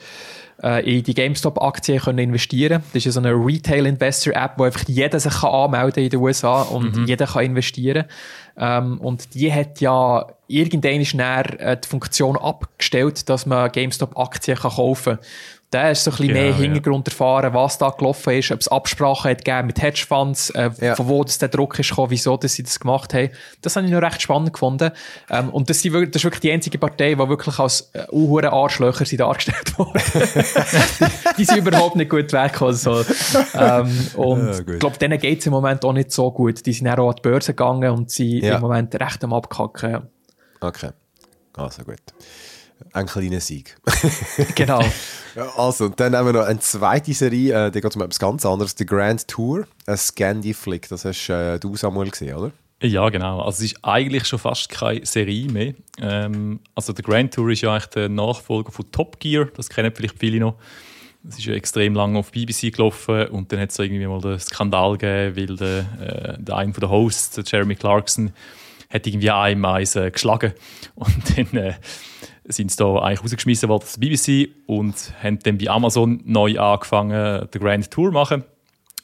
[0.63, 5.19] äh, in die GameStop-Aktien können investieren Das ist ja so eine Retail-Investor-App, wo einfach jeder
[5.19, 8.05] sich kann anmelden in den USA und jeder kann investieren.
[8.57, 14.71] Ähm, und die hat ja irgendwann näher äh, die Funktion abgestellt, dass man GameStop-Aktien kann
[14.71, 15.25] kaufen kann.
[15.71, 16.55] Da ist so ein bisschen Genau, mehr ja.
[16.57, 20.95] Hintergrund erfahren, was da gelaufen ist, ob es Absprachen hat gegeben mit Hedgefonds, äh, Ja.
[20.95, 23.29] von wo das der Druck ist gekommen, wieso dass sie das gemacht haben.
[23.61, 24.91] Das habe ich noch recht spannend gefunden.
[25.29, 28.51] Ähm, und das, sind das ist wirklich die einzige Partei, die wirklich als äh, unhure
[28.51, 29.99] Arschlöcher sind dargestellt wurde.
[30.03, 32.73] die, die sind überhaupt nicht gut weggekommen.
[32.75, 33.05] So.
[33.55, 36.65] Ähm, und ich glaube, denen geht es im Moment auch nicht so gut.
[36.65, 40.09] Die sind auch an die Börse gegangen und sind im Moment recht am Abkacken.
[40.59, 40.89] Okay.
[41.55, 41.95] Also gut.
[42.93, 43.77] Ein kleiner Sieg.
[44.55, 44.81] Genau.
[45.35, 48.19] Ja, also, und dann haben wir noch eine zweite Serie, äh, die geht um etwas
[48.19, 48.75] ganz anderes.
[48.77, 50.89] The Grand Tour, ein Scandi Flick.
[50.89, 52.51] Das hast äh, du, Samuel, gesehen, oder?
[52.81, 53.41] Ja, genau.
[53.41, 55.73] Also es ist eigentlich schon fast keine Serie mehr.
[55.99, 59.47] Ähm, also der Grand Tour ist ja eigentlich der Nachfolger von Top Gear.
[59.55, 60.55] Das kennen vielleicht viele noch.
[61.23, 64.39] Das ist ja extrem lange auf BBC gelaufen und dann hat es irgendwie mal den
[64.39, 68.33] Skandal gegeben, weil der, äh, der einer der Hosts, Jeremy Clarkson,
[68.89, 70.53] hat irgendwie einem eins äh, geschlagen
[70.95, 71.73] und dann äh,
[72.51, 77.47] sind sie da eigentlich rausgeschmissen worden der BBC und haben dann bei Amazon neu angefangen,
[77.51, 78.43] den Grand Tour zu machen.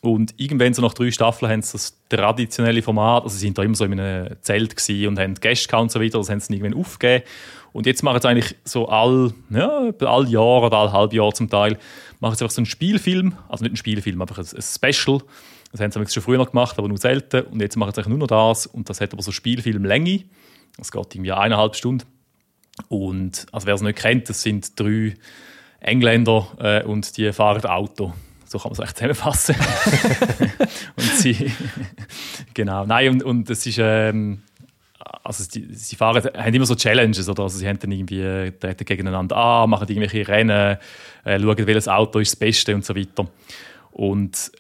[0.02, 3.64] Und irgendwann, so nach drei Staffeln, haben sie das traditionelle Format, also sie sind da
[3.64, 6.80] immer so in einem Zelt und haben Gäste und so weiter, das haben sie irgendwann
[6.80, 7.26] aufgegeben.
[7.74, 11.50] Und jetzt machen sie eigentlich so all, ja, all Jahr oder all halb Jahr zum
[11.50, 11.78] Teil,
[12.20, 15.22] machen sie einfach so einen Spielfilm, also nicht einen Spielfilm, einfach ein, ein Special.
[15.72, 17.42] Das haben sie schon früher noch gemacht, aber nur selten.
[17.48, 20.24] Und jetzt machen sie eigentlich nur noch das und das hat aber so Spielfilmlänge.
[20.78, 22.06] Das geht irgendwie eineinhalb Stunden.
[22.90, 25.16] Und also wer es nicht kennt, das sind drei
[25.80, 28.14] Engländer äh, und die fahren Auto.
[28.46, 29.56] So kann man es echt zusammenfassen.
[30.96, 31.52] und sie,
[32.54, 34.42] genau, nein, und, und das ist, ähm,
[35.24, 37.44] also die, sie fahren, haben immer so Challenges, oder?
[37.44, 40.78] Also sie haben dann irgendwie, äh, treten gegeneinander an, machen irgendwelche Rennen,
[41.26, 43.28] äh, schauen, welches Auto ist das Beste und so weiter.
[43.92, 44.52] Und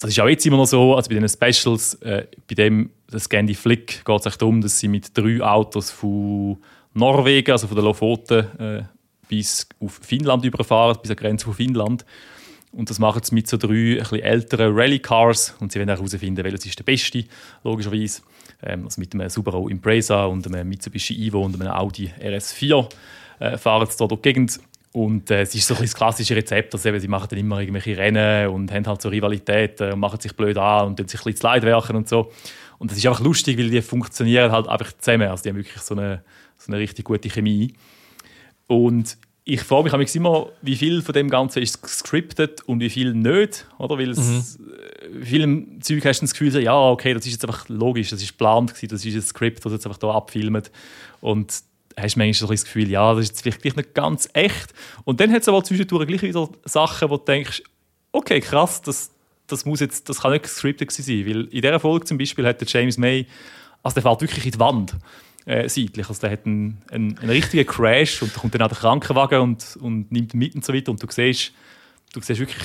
[0.00, 3.28] das ist auch jetzt immer noch so, also bei den Specials, äh, bei dem das
[3.28, 6.58] Flick geht es echt darum, dass sie mit drei Autos von
[6.94, 8.82] Norwegen, also von der Lofoten, äh,
[9.28, 12.04] bis auf Finnland überfahren, bis an Grenze von Finnland.
[12.72, 16.66] Und das machen sie mit so drei bisschen älteren Rally-Cars und sie auch herausfinden, welches
[16.66, 17.24] ist der beste,
[17.64, 18.22] logischerweise.
[18.62, 22.88] Ähm, also mit einem Subaru Impreza und einem Mitsubishi Evo und einem Audi RS4
[23.40, 24.60] äh, fahren sie da durch die Gegend.
[24.92, 27.60] Und äh, es ist so ein das klassische Rezept, dass eben, sie machen dann immer
[27.60, 31.20] irgendwelche Rennen und haben halt so Rivalitäten und machen sich blöd an und dann sich
[31.20, 32.30] ein bisschen zu Leid werken und so.
[32.78, 35.28] Und das ist einfach lustig, weil die funktionieren halt einfach zusammen.
[35.28, 36.22] Also die haben wirklich so eine,
[36.60, 37.74] so eine richtig gute Chemie.
[38.66, 43.14] Und ich frage mich immer, wie viel von dem Ganzen ist gescriptet und wie viel
[43.14, 43.66] nicht.
[43.78, 43.98] Oder?
[43.98, 47.68] Weil es, äh, vielen Zeug hast du das Gefühl, ja, okay, das ist jetzt einfach
[47.68, 50.70] logisch, das ist geplant, das ist ein Skript, das jetzt einfach hier abfilmt.
[51.20, 51.62] Und
[51.96, 54.72] hast manchmal so ein das Gefühl, ja, das ist jetzt vielleicht nicht ganz echt.
[55.04, 57.62] Und dann hat es aber zwischendurch gleich wieder Sachen, wo du denkst,
[58.12, 59.10] okay, krass, das,
[59.46, 62.60] das, muss jetzt, das kann nicht gescriptet sein, weil in dieser Folge zum Beispiel hat
[62.60, 63.26] der James May,
[63.82, 64.94] also der fällt wirklich in die Wand
[65.46, 68.68] äh, seitlich, also der hat einen, einen, einen richtigen Crash und da kommt dann auch
[68.68, 71.52] der Krankenwagen und, und nimmt mit und so weiter und du siehst,
[72.12, 72.62] du siehst wirklich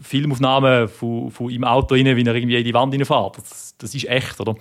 [0.00, 3.38] Filmaufnahmen von, von im Auto rein, wie er irgendwie in die Wand reinfährt.
[3.38, 4.56] Das, das ist echt, oder?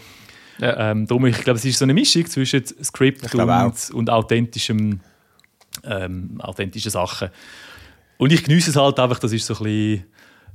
[0.59, 0.91] Ja.
[0.91, 5.01] Ähm, darum, ich glaube, es ist so eine Mischung zwischen Skript und, und authentischem,
[5.83, 7.29] ähm, authentischen Sachen.
[8.17, 10.05] Und ich genieße es halt einfach, das ist so ein bisschen,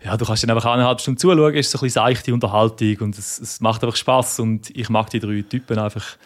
[0.02, 2.96] ja, du kannst dann einfach eineinhalb Stunden zuschauen, es ist so ein bisschen seichte Unterhaltung
[3.00, 6.16] und es, es macht einfach Spaß und ich mag die drei Typen einfach,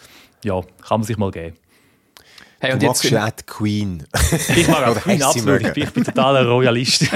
[0.45, 1.57] ja, kann man sich mal geben.
[2.61, 4.05] Hey, und du jetzt magst Queen.
[4.57, 5.61] Ich mag auch Queen, absolut.
[5.61, 7.03] Ich bin, ich bin totaler Royalist.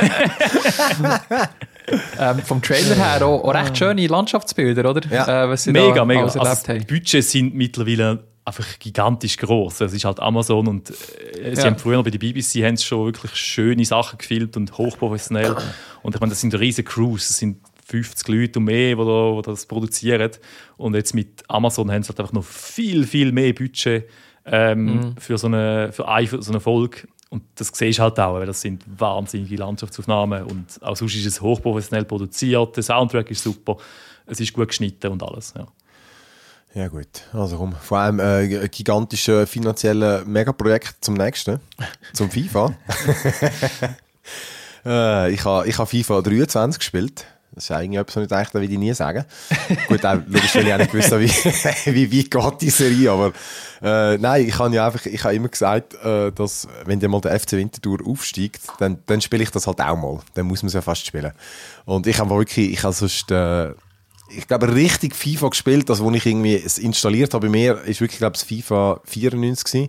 [2.18, 5.01] ähm, vom Trailer her auch, auch recht schöne Landschaftsbilder, oder?
[5.11, 5.45] Ja.
[5.45, 6.24] Äh, was sie mega, mega.
[6.24, 6.41] Also
[6.72, 9.83] die Budgets sind mittlerweile einfach gigantisch groß.
[9.83, 11.66] Es ist halt Amazon und äh, sie ja.
[11.66, 15.57] haben früher bei der BBC haben schon wirklich schöne Sachen gefilmt und hochprofessionell.
[16.01, 17.59] Und ich meine, das sind riesige Crews, das sind
[17.89, 20.30] 50 Leute und mehr, die, das produzieren.
[20.76, 24.09] Und jetzt mit Amazon haben sie halt einfach noch viel, viel mehr Budget
[24.45, 25.16] ähm, mhm.
[25.18, 27.09] für, so eine, für eine, für so eine Folge.
[27.30, 31.26] Und das siehst du halt auch, weil das sind wahnsinnige Landschaftsaufnahmen und auch sonst ist
[31.26, 33.76] es hochprofessionell produziert, der Soundtrack ist super,
[34.24, 35.53] es ist gut geschnitten und alles.
[35.57, 35.66] Ja.
[36.74, 41.61] Ja gut, also komm, vor allem äh, ein gigantisches finanzielles Megaprojekt zum nächsten,
[42.12, 42.74] zum FIFA.
[44.86, 47.26] äh, ich habe ich ha FIFA 23 gespielt.
[47.59, 49.24] Das ist eigentlich etwas, was ich dachte, will ich nie sagen.
[49.88, 51.11] Gut, auch, logisch, weil ich auch nicht gewusst
[51.86, 53.32] wie, wie weit geht die Serie, aber
[53.82, 57.20] äh, nein, ich habe ja einfach, ich habe immer gesagt, äh, dass, wenn dir mal
[57.20, 60.20] der FC Winterthur aufsteigt, dann, dann spiele ich das halt auch mal.
[60.34, 61.32] Dann muss man es ja fast spielen.
[61.84, 63.70] Und ich habe wirklich, ich habe sonst, äh,
[64.30, 68.00] ich glaube, richtig FIFA gespielt, also wo ich irgendwie es installiert habe bei mir, ist
[68.00, 69.88] wirklich, glaube ich, FIFA 94 gewesen.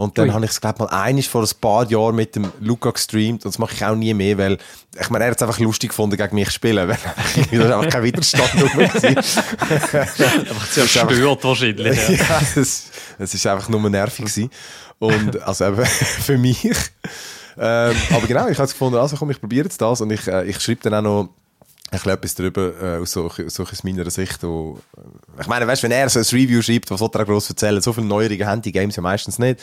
[0.00, 2.90] Und dann habe ich es, glaube mal einiges vor ein paar Jahren mit dem Luca
[2.90, 3.44] gestreamt.
[3.44, 4.56] Und das mache ich auch nie mehr, weil,
[4.98, 6.88] ich meine, er hat es einfach lustig gefunden, gegen mich zu spielen.
[6.88, 6.96] Weil
[7.36, 12.08] das ist einfach kein Widerstand mehr einfach zerstört wahrscheinlich.
[12.08, 14.50] Ja, ja es, es ist einfach nur nervig gewesen.
[14.98, 16.64] Und, also eben, für mich.
[17.58, 20.00] Ähm, aber genau, ich habe es gefunden, also komm, ich probiere jetzt das.
[20.00, 21.28] Und ich, äh, ich schreibe dann auch noch,
[21.90, 24.42] ein bisschen etwas darüber, äh, aus, so, so aus meiner Sicht.
[24.44, 24.78] Wo,
[25.40, 27.80] ich meine, weißt, wenn er so ein Review schreibt, was soll er gross erzählen?
[27.80, 29.60] So viele Neuerungen haben die Games ja meistens nicht.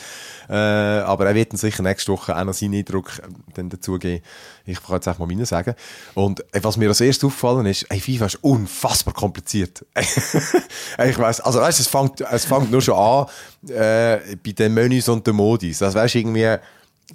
[0.48, 4.22] Äh, aber er wird dann sicher nächste Woche auch noch seinen Eindruck äh, dann dazugeben.
[4.66, 5.74] Ich kann jetzt einfach mal meinen sagen.
[6.14, 9.86] Und äh, was mir als erstes aufgefallen ist, ey, FIFA ist unfassbar kompliziert.
[9.94, 13.26] ich weiss, also weißt, es fängt, es fängt nur schon an,
[13.68, 15.82] äh, bei den Menüs und den Modis.
[15.82, 16.58] Also weißt, irgendwie,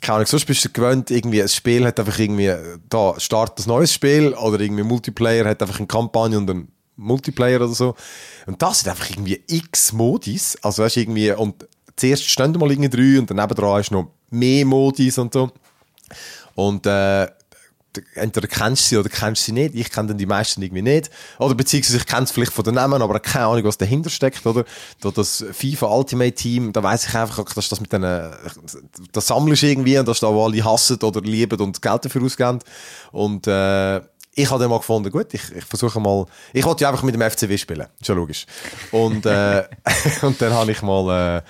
[0.02, 2.54] keine Ahnung, sonst bist du gewöhnt, irgendwie ein Spiel hat einfach irgendwie,
[2.90, 7.58] da startet ein neues Spiel oder irgendwie Multiplayer hat einfach eine Kampagne und ein Multiplayer
[7.58, 7.96] oder so.
[8.46, 10.58] Und das sind einfach irgendwie x Modis.
[10.62, 14.66] Also weißt irgendwie, und zuerst stehen mal irgendwie drei und daneben dran ist noch mehr
[14.66, 15.52] Modis und so.
[16.56, 17.28] Und äh,
[18.16, 19.76] entweder kennst du sie oder kennst du sie nicht.
[19.76, 21.10] Ich kenne dann die meisten irgendwie nicht.
[21.40, 24.46] Oder beziehungsweise ich kenne es vielleicht von den Namen, aber keine Ahnung, was dahinter steckt,
[24.46, 24.66] oder?
[25.02, 28.32] Da das FIFA Ultimate Team, da weiß ich einfach, dass das mit denen,
[29.12, 32.60] das sammelst irgendwie und dass da alle hassen oder lieben und Geld dafür ausgeben.
[33.12, 34.02] Und, äh,
[34.36, 37.14] ich habe dann mal gefunden, gut, ich, ich versuche mal, ich wollte ja einfach mit
[37.14, 38.48] dem FCW spielen, ist ja logisch.
[38.92, 39.64] Und, äh,
[40.24, 41.44] und dann habe ich mal,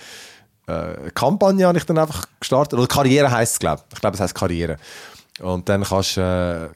[0.68, 3.96] äh, äh, Kampagne ich dann einfach gestartet, oder Karriere heisst es, glaube ich.
[3.96, 4.78] Ich glaube, es heisst Karriere.
[5.40, 6.70] Und dann kannst äh,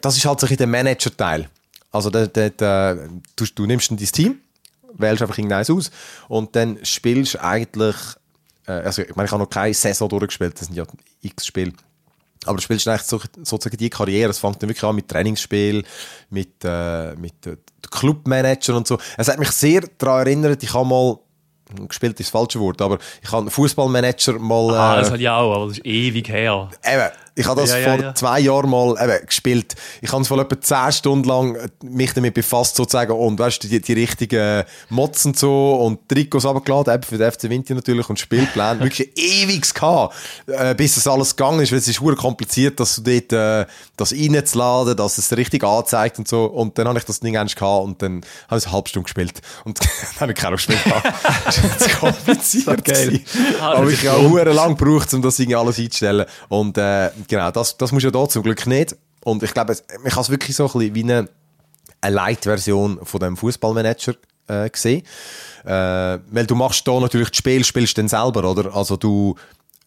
[0.00, 1.48] das ist halt so ein der Manager-Teil.
[1.90, 2.96] Also da, da, da,
[3.36, 4.40] du, du nimmst dann dein Team,
[4.94, 5.90] wählst einfach irgendeins aus
[6.28, 7.96] und dann spielst du eigentlich,
[8.66, 10.84] äh, also ich meine, ich habe noch keine Saison durchgespielt, das sind ja
[11.22, 11.72] x Spiele,
[12.46, 15.84] aber du spielst eigentlich so, sozusagen die Karriere, es fängt dann wirklich an mit Trainingsspiel,
[16.30, 17.56] mit, äh, mit äh,
[17.90, 18.98] Clubmanager und so.
[19.16, 21.18] Es hat mich sehr daran erinnert, ich habe mal
[21.88, 24.74] gespielt ist das falsche Wort, aber ich habe einen Fußballmanager mal.
[24.74, 26.70] Ah, das hat ja auch, aber das ist ewig her.
[26.84, 28.14] Eben, ich habe das ja, vor ja.
[28.14, 29.74] zwei Jahren mal eben, gespielt.
[30.00, 33.68] Ich habe es vor etwa zehn Stunden lang mich damit befasst, sozusagen, und weißt du,
[33.68, 38.08] die, die richtigen Mods und so und Trikots abgeladen, eben für den FC Winter natürlich
[38.08, 38.80] und Spielpläne.
[38.84, 40.14] Wirklich ewig gehabt,
[40.46, 43.66] äh, bis das alles gegangen ist, weil es ist kompliziert, dass du dort äh,
[43.96, 46.44] das reinzuladen, dass es richtig anzeigt und so.
[46.44, 49.04] Und dann habe ich das Ding endlich gehabt und dann habe ich eine halbe Stunde
[49.04, 49.40] gespielt.
[49.64, 50.78] Und dann habe ich keine gespielt.
[51.44, 52.84] das ist zu kompliziert.
[52.84, 53.20] geil.
[53.60, 56.26] Aber ich habe auch lang gebraucht, um das irgendwie alles einzustellen.
[56.48, 58.96] Und äh, genau, das, das muss ja da zum Glück nicht.
[59.24, 61.28] Und ich glaube, man kann es wirklich so ein bisschen wie eine,
[62.00, 64.14] eine Light-Version von dem Fußballmanager
[64.48, 65.02] äh, sehen.
[65.64, 68.74] Äh, weil du machst da natürlich das Spiel, spielst dann selber, oder?
[68.74, 69.34] Also du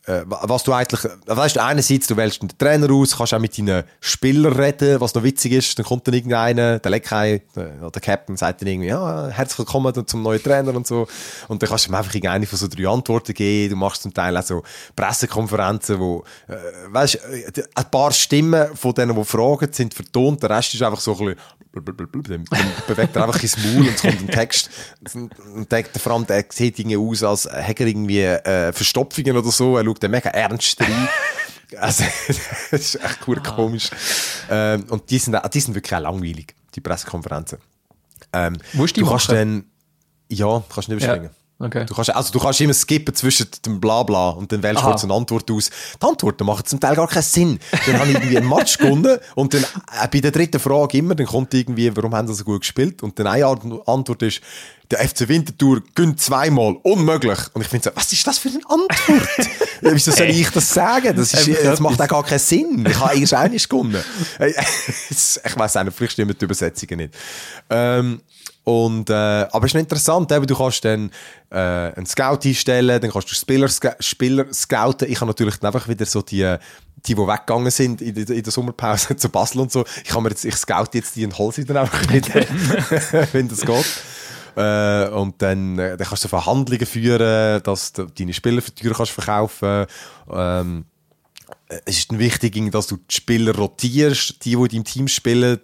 [0.07, 3.57] was du eigentlich, äh, weißt du, einerseits, du wählst den Trainer aus, kannst auch mit
[3.57, 8.01] deinen Spielern reden, was noch witzig ist, dann kommt dann irgendeiner, der Leckei, oder der
[8.01, 11.07] Captain, sagt dann irgendwie, ja, herzlich willkommen zum neuen Trainer und so.
[11.49, 14.13] Und dann kannst du ihm einfach irgendeine von so drei Antworten geben, du machst zum
[14.13, 14.63] Teil auch so
[14.95, 16.55] Pressekonferenzen, wo, äh,
[16.89, 17.19] weißt
[17.53, 21.17] du, ein paar Stimmen von denen, die fragen, sind vertont, der Rest ist einfach so
[21.17, 21.39] ein bisschen,
[21.81, 22.45] dann
[22.87, 24.69] bewegt er einfach ins Maul und es kommt ein Text.
[25.13, 29.51] Und der, vor allem, der sieht irgendwie aus, als hätte er irgendwie äh, Verstopfungen oder
[29.51, 29.77] so.
[29.77, 31.09] Er schaut dann mega ernst rein.
[31.75, 32.05] Also,
[32.71, 33.89] das ist echt cool komisch.
[34.49, 37.57] Ähm, und die sind, die sind wirklich auch langweilig, die Pressekonferenzen.
[38.31, 39.65] Ähm, Musst du die kannst machen?
[40.29, 41.31] dann, ja, kannst nicht überspringen.
[41.59, 41.85] Okay.
[41.87, 45.03] Du kannst, also du kannst immer skippen zwischen dem Blabla und dann wählst du kurz
[45.03, 45.71] eine Antwort aus.
[45.99, 47.59] Die Antworten machen zum Teil gar keinen Sinn.
[47.87, 51.15] Dann habe ich irgendwie einen Match gewonnen und dann äh, bei der dritten Frage immer,
[51.15, 53.01] dann kommt irgendwie, warum haben sie so gut gespielt?
[53.01, 54.41] Und dann eine Ant- Antwort ist,
[54.91, 57.39] der FC Winterthur gönnt zweimal, unmöglich.
[57.53, 59.49] Und ich finde so, was ist das für eine Antwort?
[59.81, 61.15] Ja, Wieso soll ich das sagen?
[61.15, 62.85] Das, ist, Einfach das macht auch gar keinen Sinn.
[62.87, 64.01] Ich habe erst eines gewonnen.
[64.39, 64.51] Äh,
[65.09, 67.15] ich weiß auch nicht, vielleicht stimmen die Übersetzungen nicht.
[67.69, 68.21] Ähm,
[68.67, 71.09] und, äh, aber es ist interessant, eben, du kannst dann
[71.51, 75.09] äh, einen Scout einstellen, dann kannst du Spieler, sca- Spieler scouten.
[75.09, 76.57] Ich habe natürlich dann einfach wieder so die,
[77.05, 79.85] die, die weggegangen sind in der, in der Sommerpause zu Basel und so.
[80.03, 82.45] Ich, habe mir jetzt, ich scout jetzt die und hole sie dann einfach wieder,
[83.31, 83.85] wenn das geht.
[84.57, 88.93] Äh, und dann, äh, dann kannst du Verhandlungen führen, dass du deine Spieler für teuer
[88.93, 89.85] kannst verkaufen.
[90.29, 90.83] Ähm,
[91.85, 95.61] es ist wichtig, dass du die Spieler rotierst, die, die in deinem Team spielen.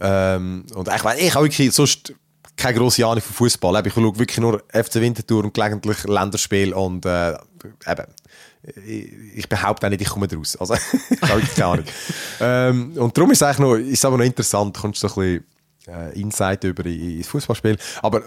[0.00, 2.14] Ähm, und ich, weiss, ich habe wirklich sonst
[2.60, 3.86] keine grosse Ahnung von Fußball.
[3.86, 7.32] Ich schaue wirklich nur FC Winterthur und gelegentlich Länderspiel und äh,
[7.86, 8.06] eben,
[9.34, 10.56] ich, behaupte auch nicht, ich komme daraus.
[10.56, 10.74] Also,
[11.10, 11.84] ich habe keine Ahnung.
[12.40, 15.14] ähm, und darum ist es eigentlich noch, ist aber noch interessant, du kommst so ein
[15.14, 15.44] bisschen
[16.14, 17.76] Insight über in- ins Fußballspiel.
[18.02, 18.22] Aber äh,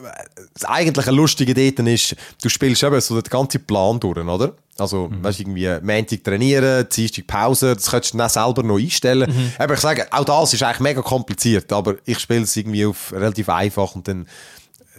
[0.53, 4.53] das eigentliche Lustige dort ist, du spielst eben so den ganzen Plan durch, oder?
[4.79, 9.31] Also, weißt du, irgendwie Montag trainieren, Dienstag Pause, das könntest du dann selber noch einstellen.
[9.59, 13.11] Aber ich sage, auch das ist eigentlich mega kompliziert, aber ich spiele es irgendwie auf
[13.13, 14.27] relativ einfach und dann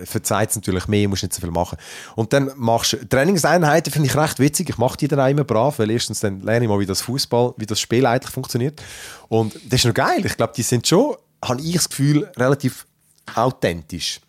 [0.05, 1.79] verzeiht es natürlich mehr, musst nicht so viel machen.
[2.17, 4.69] Und dann machst du Trainingseinheiten, finde ich recht witzig.
[4.71, 7.01] Ich mache die dann auch immer brav, weil erstens dann lerne ich mal, wie das
[7.03, 8.83] Fußball, wie das Spiel eigentlich funktioniert.
[9.29, 10.25] Und das ist noch geil.
[10.25, 11.15] Ich glaube, die sind schon,
[11.45, 12.87] habe ich das Gefühl, relativ
[13.35, 14.21] authentisch.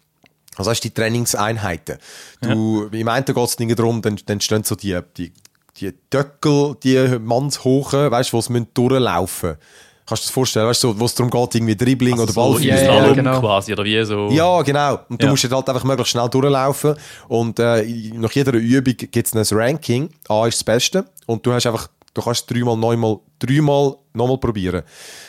[0.58, 1.98] Also hast du die Trainingseinheiten.
[2.42, 5.34] Du, Im einen geht es nicht darum, dann, dann stehen so die, die,
[5.78, 9.60] die Döckel, die mannshohen, weißt du, wo sie durchlaufen müssen.
[10.08, 12.22] Kannst du dir das vorstellen, weißt du, so, wo es darum geht, irgendwie Dribbling oder
[12.22, 12.78] Also so Ballführung?
[12.78, 13.40] ja, ja, genau.
[13.40, 14.30] quasi, oder wie so.
[14.30, 15.00] Ja, genau.
[15.10, 15.32] Und du Ja.
[15.32, 16.96] musst jetzt halt einfach möglichst schnell durchlaufen.
[17.28, 17.82] Und äh,
[18.14, 20.10] nach jeder Übung gibt es ein Ranking.
[20.30, 21.06] A ist das Beste.
[21.26, 24.82] Und du hast einfach, du kannst dreimal, neunmal, dreimal nochmal probieren.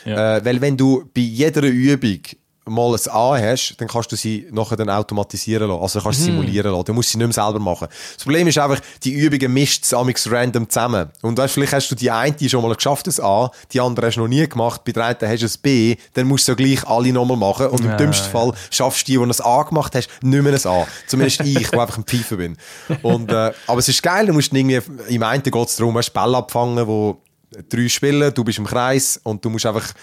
[0.05, 0.37] Ja.
[0.37, 2.21] Äh, weil wenn du bei jeder Übung
[2.67, 5.81] mal ein A hast, dann kannst du sie nachher dann automatisieren lassen.
[5.81, 6.85] Also kannst du simulieren lassen.
[6.85, 7.87] Dann musst du sie nicht mehr selber machen.
[8.15, 11.09] Das Problem ist einfach, die Übungen mischt es amix random zusammen.
[11.21, 14.15] Und weißt, vielleicht hast du die eine schon mal geschafft, das A, die andere hast
[14.15, 16.55] du noch nie gemacht, bei der einen hast du ein B, dann musst du ja
[16.55, 17.67] gleich alle nochmal machen.
[17.67, 18.31] Und im Ja, dümmsten ja.
[18.31, 20.87] Fall schaffst du die, die ein A gemacht hast, nicht mehr ein A.
[21.07, 22.57] Zumindest ich, der einfach ein Pfeifer bin.
[23.01, 26.11] Und, äh, aber es ist geil, du musst irgendwie, im einen geht es darum, hast
[26.11, 27.21] Bälle abfangen, wo
[27.69, 29.93] drei spielen, du bist im Kreis und du musst einfach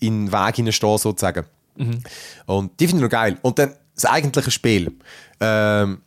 [0.00, 1.44] in den Weg hineinstehen, sozusagen.
[2.46, 3.38] Und die finde ich noch geil.
[3.42, 4.92] Und dann das eigentliche Spiel.
[5.40, 6.00] Ähm,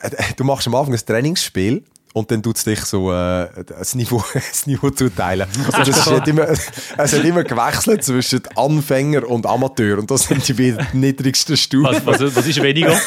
[0.00, 3.94] äh, du machst am Anfang ein Trainingsspiel und dann tut es dich so äh, das,
[3.94, 5.46] Niveau, das Niveau zuteilen.
[5.72, 6.66] Also hat immer, es
[6.96, 12.04] hat immer gewechselt zwischen Anfänger und Amateur und das sind die beiden niedrigsten Stufen.
[12.04, 12.98] Was, was, was ist weniger?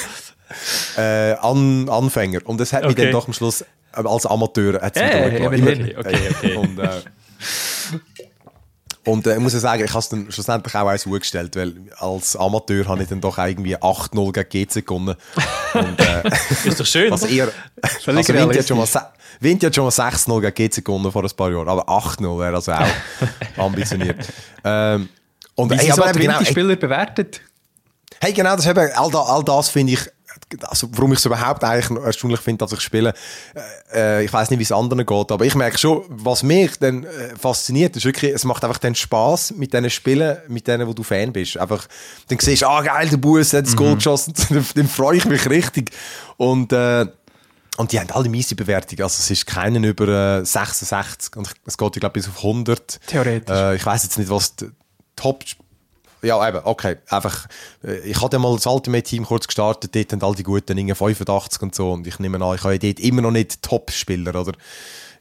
[0.98, 2.40] Äh, An Anfänger.
[2.46, 3.04] Und das hat mich Okay.
[3.04, 5.54] dann doch am Schluss äh, als Amateur hat's mich durchgelassen.
[5.54, 5.88] immerhin.
[5.88, 6.56] Immer- Okay, okay.
[6.56, 7.02] Und, äh,
[9.06, 11.74] und äh, ich muss ja sagen, ich habe es dann schlussendlich auch eins umgestellt, weil
[11.98, 15.16] als Amateur habe ich dann doch irgendwie 8-0 gegen GC gewonnen.
[15.74, 16.24] Und, äh,
[16.66, 17.12] Ist doch schön.
[17.12, 17.50] was eher,
[18.02, 18.88] Völlig also Vinti hat schon mal,
[19.40, 22.56] Vinti hat schon mal 6-0 gegen GC gewonnen vor ein paar Jahren, aber 8-0 wäre
[22.56, 22.88] also auch
[23.58, 24.26] ambitioniert.
[24.64, 25.10] Ähm,
[25.56, 27.42] und Wie ey, sind so aber die eben genau, ey, Spieler bewertet?
[28.22, 30.10] Hey, genau, das, eben, all, da, all das finde ich,
[30.62, 33.14] also warum ich es überhaupt eigentlich erstaunlich finde, dass ich spiele.
[33.94, 36.78] Äh, äh, ich weiß nicht, wie es anderen geht, aber ich merke schon, was mich
[36.80, 40.88] dann äh, fasziniert, ist wirklich, es macht einfach den Spaß mit diesen Spielen, mit denen,
[40.88, 41.58] wo du Fan bist.
[41.58, 41.88] Einfach,
[42.28, 45.26] dann siehst du, ah geil, der Bus hat das Goal geschossen, dann, dann freue ich
[45.26, 45.92] mich richtig.
[46.38, 47.06] Und äh,
[47.78, 49.02] und die haben alle miese Bewertungen.
[49.02, 53.00] Also es ist keinen über äh, 66 und es geht, ich glaube, bis auf 100.
[53.08, 53.56] Theoretisch.
[53.56, 54.70] Äh, ich weiß jetzt nicht, was die
[55.16, 55.44] Top...
[56.24, 56.98] Ja, eben, okay.
[57.10, 57.48] Einfach,
[57.84, 61.62] äh, ich hatte mal das Ultimate-Team kurz gestartet, dort haben all die Guten irgendwie 85
[61.62, 64.54] und so und ich nehme an, ich habe dort immer noch nicht Top-Spieler, oder?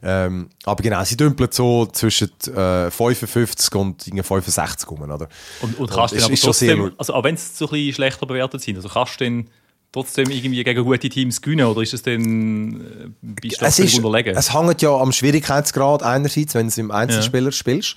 [0.04, 5.28] Ähm, aber genau, sie dümpeln so zwischen äh, 55 und irgendwie 65 rum, oder?
[5.60, 7.66] Und, und kannst ist- dann aber ist schon sehr trotzdem, also auch wenn sie so
[7.66, 9.48] ein bisschen schlechter bewertet sind, also kannst du dann
[9.92, 13.96] trotzdem irgendwie gegen gute Teams gewinnen oder ist es dann äh, bist du es, ist,
[13.96, 14.36] unterlegen?
[14.36, 17.52] es hängt ja am Schwierigkeitsgrad einerseits, wenn du im Einzelspieler ja.
[17.52, 17.96] spielst.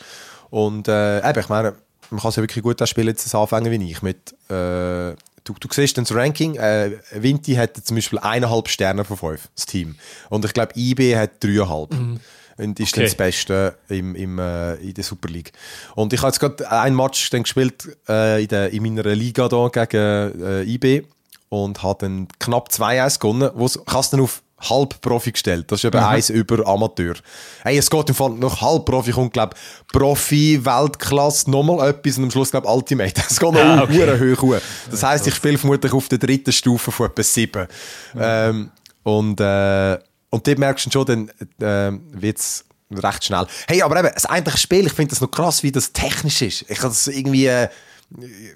[0.52, 1.74] Und äh, eben, ich meine,
[2.12, 4.02] man kann es ja wirklich gut auch spielen, jetzt anfangen wie ich.
[4.02, 9.06] Mit, äh, du, du siehst dann das Ranking, äh, Vinti hat zum Beispiel eineinhalb Sterne
[9.06, 9.96] von fünf, das Team.
[10.30, 11.94] Und ich glaube, IB hat dreieinhalb.
[11.94, 12.20] Mhm.
[12.58, 13.02] Und ist okay.
[13.02, 15.52] dann das Beste im, im, äh, in der Super League.
[15.94, 19.50] Und ich habe jetzt gerade einen Match dann gespielt äh, in, der, in meiner Liga
[19.50, 21.06] da gegen äh, IB
[21.50, 23.50] und habe dann knapp 2-1 gewonnen.
[23.56, 25.72] Wo kannst dann auf halb Profi gestellt.
[25.72, 26.06] Das ist eben mhm.
[26.06, 27.16] eins über Amateur.
[27.64, 29.56] Hey, es geht im Fall noch halb Profi, kommt, glaube
[29.92, 33.22] Profi, Weltklasse, nochmal etwas und am Schluss, glaube Ultimate.
[33.30, 34.36] Es geht noch ah, okay.
[34.36, 34.58] hoch.
[34.90, 37.68] Das heisst, ich spiele vermutlich auf der dritten Stufe von etwa sieben.
[38.14, 38.22] Mhm.
[38.22, 38.72] Ähm,
[39.04, 39.98] und, äh,
[40.30, 41.30] und dort merkst du schon, dann
[41.60, 43.46] äh, wird es recht schnell.
[43.68, 46.66] Hey, aber eben, das eigentliche Spiel, ich finde das noch krass, wie das technisch ist.
[46.70, 47.48] Ich habe das irgendwie...
[47.48, 47.70] Äh,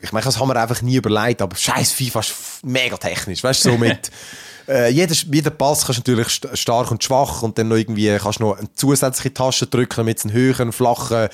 [0.01, 3.43] ich meine, das haben wir einfach nie überlegt, aber scheiß FIFA ist mega technisch.
[3.43, 4.11] Weißt du, so mit
[4.69, 8.15] äh, jeder, jeder Pass kannst du natürlich st stark und schwach und dann noch irgendwie
[8.17, 11.29] kannst du noch eine zusätzliche Tasche drücken, damit es einen höheren, flachen, äh,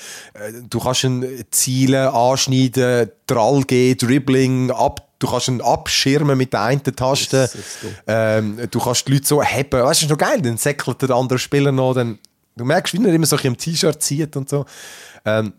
[0.68, 6.60] du kannst ihn zielen, anschneiden, Drall geben, Dribbling, ab Du kannst ihn abschirmen mit der
[6.60, 7.50] einen Taste.
[8.06, 9.80] Ähm, du kannst die Leute so heben.
[9.80, 10.42] Weißt du, das ist noch geil.
[10.42, 11.94] Dann säckelt der andere Spieler noch.
[11.94, 12.18] Dann,
[12.54, 14.66] du merkst, wie er immer so im T-Shirt zieht und so.
[15.24, 15.54] Ähm,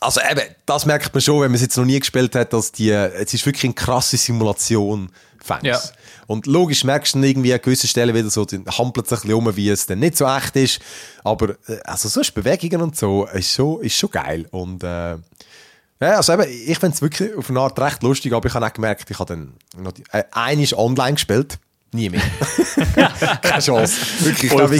[0.00, 2.72] also eben, das merkt man schon, wenn man es jetzt noch nie gespielt hat, dass
[2.72, 5.10] die, es ist wirklich eine krasse Simulation.
[5.42, 5.64] Fans.
[5.64, 5.80] Ja.
[6.26, 9.20] Und logisch merkst du dann irgendwie an gewissen Stellen wieder so, dann hampelt es ein
[9.20, 10.80] bisschen um, wie es dann nicht so echt ist.
[11.24, 14.46] Aber, äh, also sonst Bewegungen und so, ist schon, ist schon geil.
[14.50, 15.16] Und, äh,
[16.02, 18.66] ja, also eben, ich finde es wirklich auf eine Art recht lustig, aber ich habe
[18.66, 21.58] auch gemerkt, ich habe dann noch die, äh, einiges online gespielt.
[21.92, 22.20] Nie mehr.
[23.42, 23.96] Keine Chance.
[24.20, 24.70] Wirklich, ich glaube,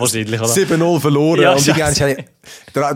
[0.00, 1.40] wahrscheinlich, 7-0 verloren.
[1.40, 2.24] Ja, und ich,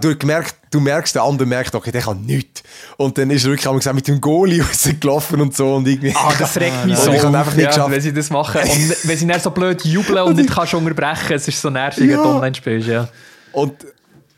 [0.01, 2.63] du, gemerkt, du merkst, der andere merkt, okay, der kann nichts.
[2.99, 5.77] Und dann ist er wirklich gesagt, mit dem Goalie rausgelaufen und so.
[5.77, 7.11] Und irgendwie, ah, das regt mich so.
[7.11, 8.61] Ich einfach nicht ja, wenn sie das machen.
[8.61, 12.11] Und wenn sie dann so blöd jubeln und nicht kannst unterbrechen, es ist so nervig,
[12.11, 12.19] ja.
[12.19, 12.89] wenn du online spielst.
[12.89, 13.09] Ja.
[13.53, 13.87] Und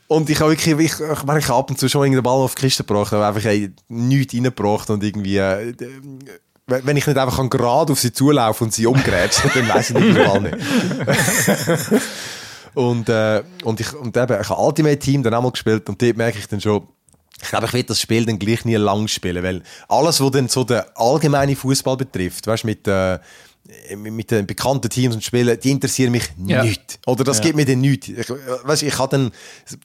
[0.07, 2.39] und ich habe wirklich, ich, ich, meine, ich habe ab und zu schon den Ball
[2.39, 5.71] auf die Kiste gebracht, aber einfach ey, nichts reingebracht und irgendwie, äh,
[6.69, 10.09] wenn ich nicht einfach gerade auf sie zulaufe und sie umgrätsche, dann weiß ich nicht
[10.09, 10.57] überall nicht.
[12.73, 16.01] und, äh, und ich, und eben, ich habe Ultimate Team dann auch mal gespielt und
[16.01, 16.87] dort merke ich dann schon,
[17.41, 20.47] ich glaube, ich will das Spiel dann gleich nie lang spielen, weil alles, was dann
[20.47, 23.19] so den allgemeinen Fußball betrifft, weißt mit, äh,
[23.95, 26.63] mit den bekannten Teams und Spielen, die interessieren mich ja.
[26.63, 26.99] nicht.
[27.05, 27.43] Oder das ja.
[27.43, 28.07] gibt mir dann nichts.
[28.09, 29.31] Ich, weißt, ich dann,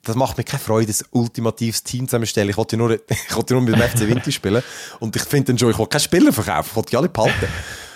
[0.02, 2.51] das macht mir keine Freude, ein ultimatives Team zusammenstellen.
[2.51, 4.62] Ich wollte nur, ich wollte nur mit dem FC Winter spielen.
[5.01, 7.47] Und ich finde dann schon, ich will keine Spieler verkaufen, ich wollte die alle behalten.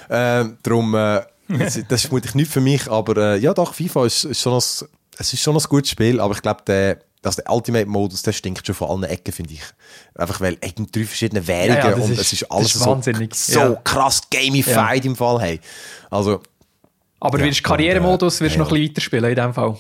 [0.09, 4.07] äh, darum, äh, das, das ist vermutlich nicht für mich, aber äh, ja doch, FIFA
[4.07, 4.89] ist, ist schon ein,
[5.19, 8.67] es ist schon ein gutes Spiel, aber ich glaube, der, also der Ultimate-Modus, der stinkt
[8.67, 9.63] schon von allen Ecken, finde ich.
[10.15, 13.01] Einfach weil eben drei verschiedene Währungen ja, ja, und ist, es ist alles ist so,
[13.33, 13.75] so ja.
[13.85, 15.41] krass gamified im Fall.
[15.41, 15.61] Hey.
[16.11, 16.41] Also,
[17.21, 18.59] Aber ja, wirst Karrieremodus wirst ja.
[18.61, 19.77] noch ein bisschen weiterspielen in dem Fall?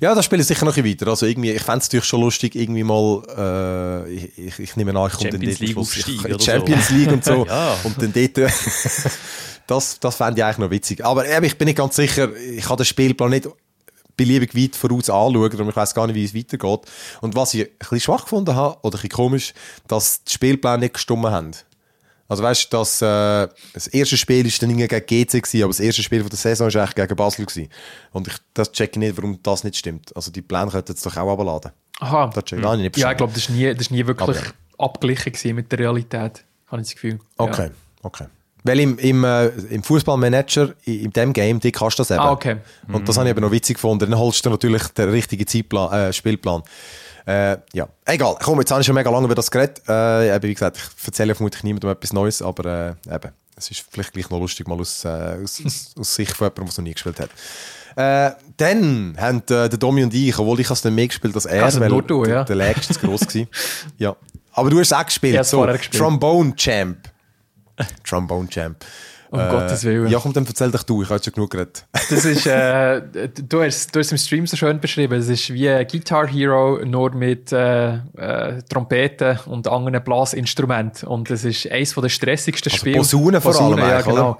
[0.00, 1.08] Ja, das spiele ich sicher noch ein weiter.
[1.08, 4.96] Also irgendwie, ich fände es natürlich schon lustig, irgendwie mal, äh, ich, ich, ich, nehme
[4.98, 5.94] an, ich komme dann dort League Schluss,
[6.44, 6.94] Champions so.
[6.94, 7.46] League und so.
[7.48, 7.76] ja.
[7.82, 8.38] Und dann dort,
[9.66, 11.04] das, das fände ich eigentlich noch witzig.
[11.04, 13.48] Aber eben, ich bin nicht ganz sicher, ich habe den Spielplan nicht
[14.16, 16.80] beliebig weit voraus anschauen und ich weiß gar nicht, wie es weitergeht.
[17.20, 19.54] Und was ich ein bisschen schwach gefunden habe, oder ein bisschen komisch,
[19.88, 21.52] dass die Spielpläne nicht gestummen haben.
[22.26, 25.80] Also weißt du, dass, äh, das erste Spiel ist dann gegen GC gewesen, aber das
[25.80, 27.68] erste Spiel von der Saison ist eigentlich gegen Basel gewesen.
[28.12, 30.14] Und ich das checke nicht, warum das nicht stimmt.
[30.16, 31.72] Also die Pläne könnten jetzt doch auch abladen.
[32.00, 32.30] Aha.
[32.34, 32.80] Das check, hm.
[32.80, 34.40] nicht ja, ich glaube, das ist nie, das ist nie wirklich aber,
[34.78, 37.20] abgeglichen mit der Realität, habe ich das Gefühl.
[37.36, 37.70] Okay, ja.
[38.02, 38.26] okay.
[38.66, 42.20] Weil im, im, äh, im Fußballmanager, in, in dem Game, die kannst du das eben.
[42.20, 42.56] Ah, okay.
[42.88, 43.04] Und mhm.
[43.04, 44.10] das habe ich aber noch witzig gefunden.
[44.10, 46.62] Dann holst du natürlich den richtigen Zeitplan, äh, Spielplan.
[47.26, 48.36] Äh, ja, egal.
[48.42, 49.86] Komm, jetzt habe ich schon mega lange über das geredet.
[49.88, 54.12] Äh, wie gesagt, ich erzähle vermutlich niemandem etwas Neues, aber äh, eben, es ist vielleicht
[54.12, 55.62] gleich noch lustig, mal aus, äh, aus,
[55.98, 57.30] aus, Sicht von jemandem, der es noch nie gespielt hat.
[57.96, 61.46] Äh, dann haben äh, der Domi und ich, obwohl ich es dann mehr gespielt als
[61.46, 62.44] er, also weil du, ja.
[62.44, 63.46] der, Lag ist zu gross war.
[63.98, 64.16] ja.
[64.52, 65.94] Aber du hast es auch gespielt, so gespielt.
[65.94, 66.98] Trombone Champ.
[68.02, 68.84] Trombone Champ.
[69.34, 70.06] Um äh, Gottes Willen.
[70.06, 71.84] Ja, komm, dann erzähl doch du, ich habe schon genug geredet.
[71.92, 73.02] Das ist, äh,
[73.48, 77.12] du, hast, du hast im Stream so schön beschrieben, es ist wie Guitar Hero, nur
[77.16, 81.08] mit äh, äh, Trompeten und anderen Blasinstrumenten.
[81.08, 82.98] Und es ist eines der stressigsten also Spiele.
[82.98, 84.38] Posaunen vor allem, ja, genau.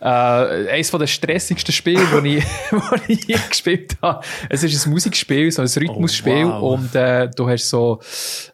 [0.00, 2.44] Äh, eines der stressigsten Spiele, die ich,
[3.08, 4.24] ich je gespielt habe.
[4.48, 6.78] Es ist ein Musikspiel, so ein Rhythmusspiel oh, wow.
[6.78, 7.98] und äh, du hast so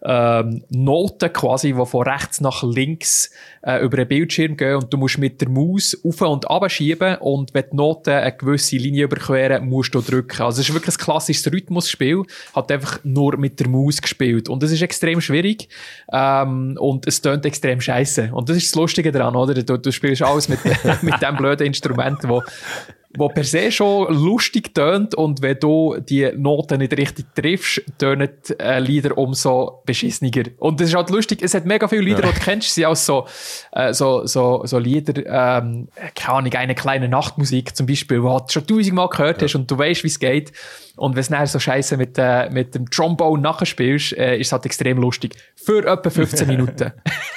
[0.03, 3.31] ähm, Noten quasi, die von rechts nach links
[3.63, 6.71] äh, über den Bildschirm gehen und du musst mit der Maus Maus auf und ab
[6.71, 10.43] schieben und wenn die Noten eine gewisse Linie überqueren, musst du drücken.
[10.43, 12.23] Also es ist wirklich ein klassisches Rhythmusspiel,
[12.55, 15.69] hat einfach nur mit der Maus gespielt und das ist extrem schwierig
[16.13, 19.55] ähm, und es tönt extrem scheiße und das ist das Lustige daran, oder?
[19.55, 20.61] Du, du spielst alles mit,
[21.03, 22.43] mit dem blöden Instrument, wo
[23.17, 28.31] wo per se schon lustig tönt und wenn du die Noten nicht richtig triffst, tönen
[28.59, 30.45] äh, Lieder umso beschissener.
[30.59, 32.31] Und das ist halt lustig, es hat mega viele Lieder, ja.
[32.31, 33.27] die du kennst, sind auch so,
[33.73, 38.45] äh, so, so, so Lieder, ähm, keine Ahnung, eine kleine Nachtmusik zum Beispiel, wo du
[38.49, 39.47] schon tausendmal gehört ja.
[39.47, 40.53] hast und du weißt, wie es geht.
[40.97, 44.49] Und wenn es nachher so scheiße mit, äh, mit dem Trombone nachher spielst, äh, ist
[44.49, 45.35] es halt extrem lustig.
[45.57, 46.93] Für etwa 15 Minuten.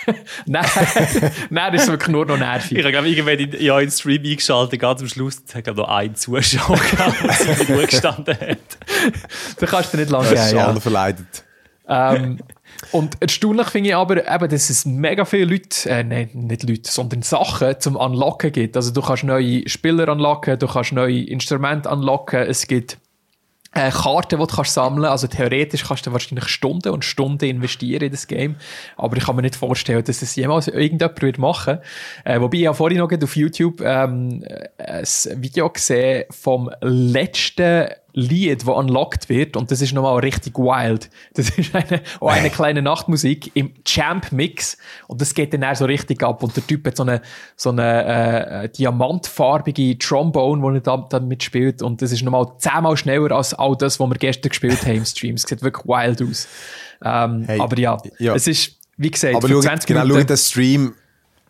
[0.46, 0.66] nein,
[1.50, 2.78] nein, ist es wirklich nur noch nervig.
[2.78, 6.16] Ich habe irgendwann in, ja, in den Stream eingeschaltet, ganz am Schluss, hat noch einen
[6.16, 8.58] Zuschauer gehabt, der genug gestanden hat.
[9.60, 10.30] du kannst dir nicht lange.
[10.30, 10.74] Das ist ja.
[10.80, 11.44] verleidet.
[11.88, 12.40] Ähm,
[12.92, 16.90] und erstaunlich finde ich aber, eben, dass es mega viele Leute, äh, nein, nicht Leute,
[16.90, 18.76] sondern Sachen zum Unlocken gibt.
[18.76, 22.98] Also du kannst neue Spieler unlocken, du kannst neue Instrumente unlocken, es gibt
[23.76, 25.12] äh, Karten, die du kannst sammeln kannst.
[25.12, 28.56] Also theoretisch kannst du wahrscheinlich Stunden und Stunden investieren in das Game.
[28.98, 31.80] Aber ich kann mir nicht vorstellen, dass das jemals irgendjemand machen
[32.24, 34.44] äh, Wobei ich habe vorhin noch auf YouTube ähm,
[34.78, 35.04] ein
[35.36, 41.10] Video gesehen vom letzten Lied, das unlocked wird, und das ist nochmal richtig wild.
[41.34, 44.78] Das ist eine, auch eine kleine Nachtmusik im Champ-Mix,
[45.08, 47.22] und das geht dann eher so richtig ab, und der Typ hat so eine,
[47.58, 52.96] so eine äh, diamantfarbige Trombone, die er da, dann mitspielt, und das ist nochmal zehnmal
[52.96, 55.36] schneller als all das, was wir gestern gespielt haben im Stream.
[55.36, 56.48] Es sieht wirklich wild aus.
[57.04, 60.24] Ähm, hey, aber ja, ja, es ist, wie gesagt, aber für 20 schau, genau, schau
[60.24, 60.94] den Stream,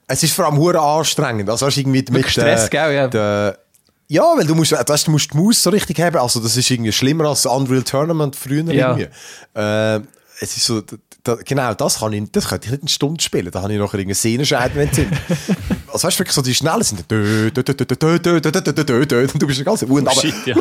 [0.08, 1.50] es ist vor allem anstrengend.
[1.50, 3.08] Also hast du irgendwie mit, Stress, äh, gell, ja.
[3.08, 3.60] Der,
[4.08, 6.18] ja, weil du musst, weißt, du musst die Maus so richtig haben.
[6.18, 8.96] Also, das ist irgendwie schlimmer als Unreal Tournament früher ja.
[8.96, 9.10] irgendwie.
[9.56, 10.02] Äh,
[10.40, 10.82] es ist so,
[11.24, 13.50] da, genau, das, kann ich, das könnte ich nicht eine Stunde spielen.
[13.50, 15.12] Da habe ich nachher irgendeine Szene schneiden, wenn es sind.
[15.88, 17.00] Also, weißt du, wirklich so die Schnellen sind.
[17.00, 17.52] Und du
[19.48, 20.10] bist eine ganze Wund.
[20.12, 20.56] Oh, shit, ja.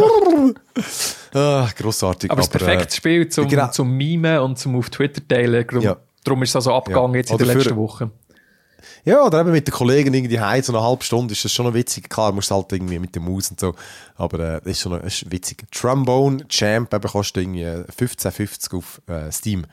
[1.34, 2.30] ah, grossartig.
[2.30, 3.68] Aber, es ist ein perfektes Spiel zum, genau.
[3.68, 5.66] zum Mimen und zum auf Twitter teilen.
[5.66, 5.96] Darum, ja.
[6.42, 7.18] ist es also abgegangen ja.
[7.18, 8.12] jetzt in den letzten Wochen.
[9.04, 11.66] Ja, oder eben mit den Kollegen irgendwie heim, so eine halbe Stunde ist das schon
[11.66, 12.08] noch witzig.
[12.08, 13.74] Klar, musst halt irgendwie mit der Maus und so.
[14.16, 15.64] Aber äh, das ist schon noch, ist witzig.
[15.70, 19.66] Trombone Champ eben kostet irgendwie 15,50 auf äh, Steam.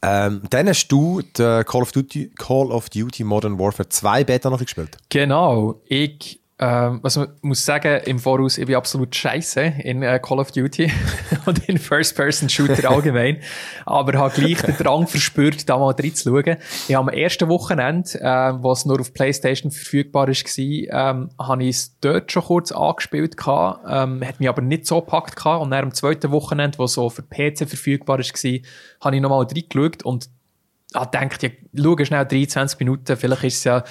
[0.00, 4.60] Ähm, dann hast du Call of, Duty, Call of Duty Modern Warfare 2 Beta noch
[4.60, 4.96] gespielt.
[5.08, 5.80] Genau.
[5.88, 10.40] Ich ähm, was man muss sagen, im Voraus, ich bin absolut scheiße in äh, Call
[10.40, 10.90] of Duty
[11.46, 13.38] und in First-Person-Shooter allgemein.
[13.86, 16.56] Aber habe gleich den Drang verspürt, da mal reinzuschauen.
[16.88, 21.30] Ich habe am ersten Wochenende, äh, wo es nur auf Playstation verfügbar ist, war, ähm,
[21.38, 25.36] habe ich es dort schon kurz angespielt gehabt, ähm, hat mich aber nicht so gepackt
[25.36, 25.62] gehabt.
[25.62, 28.58] Und dann am zweiten Wochenende, wo es so für PC verfügbar ist, war,
[29.02, 30.28] habe ich nochmal reingeschaut und
[30.94, 33.84] ah, denkt, ja, schau schnell 23 Minuten, vielleicht ist es ja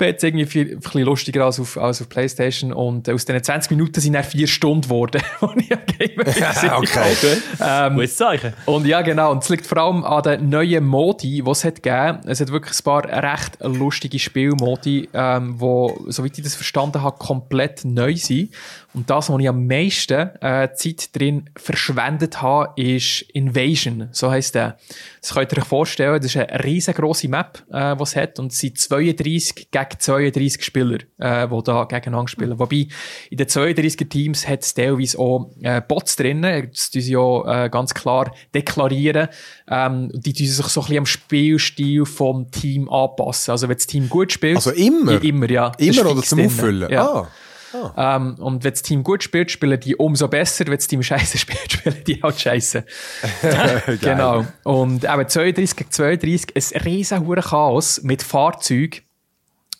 [0.00, 3.70] jetzt irgendwie viel, ein bisschen lustiger als auf, als auf Playstation und aus diesen 20
[3.72, 7.36] Minuten sind dann vier Stunden geworden, wo ich am Game ja, okay.
[7.60, 8.54] ähm, Gutes Zeichen.
[8.64, 11.82] Und ja, genau, und es liegt vor allem an den neuen Modi, die es hat
[11.82, 12.20] gegeben.
[12.26, 17.18] Es hat wirklich ein paar recht lustige Spielmodi, ähm, wo, soweit ich das verstanden habe,
[17.18, 18.54] komplett neu sind.
[18.94, 24.54] Und das, was ich am meisten äh, Zeit drin verschwendet habe, ist Invasion, so heisst
[24.54, 24.78] der.
[25.20, 28.50] Das könnt ihr euch vorstellen, das ist eine riesengroße Map, äh, die es hat, und
[28.50, 32.58] es sind 32 gegen 32 Spieler, äh, die da gegeneinander spielen.
[32.58, 32.88] Wobei,
[33.30, 37.64] in den 32er Teams hat es teilweise auch äh, Bots drin, das tun sie ja
[37.66, 39.28] äh, ganz klar deklarieren,
[39.70, 43.52] ähm, die tun sich so ein bisschen am Spielstil vom Team anpassen.
[43.52, 44.56] Also wenn das Team gut spielt...
[44.56, 45.12] Also immer?
[45.12, 45.72] Ja, immer, ja.
[45.76, 46.90] Immer oder zum Auffüllen?
[46.90, 47.06] Ja.
[47.06, 47.28] Ah.
[47.72, 47.90] Oh.
[47.96, 50.66] Ähm, und wenn das Team gut spielt, spielen die umso besser.
[50.66, 52.84] Wenn das Team scheiße spielt, spielen die halt scheiße.
[54.00, 54.46] genau.
[54.64, 59.07] Und eben 32 gegen 32, ein riesen Chaos mit Fahrzeugen.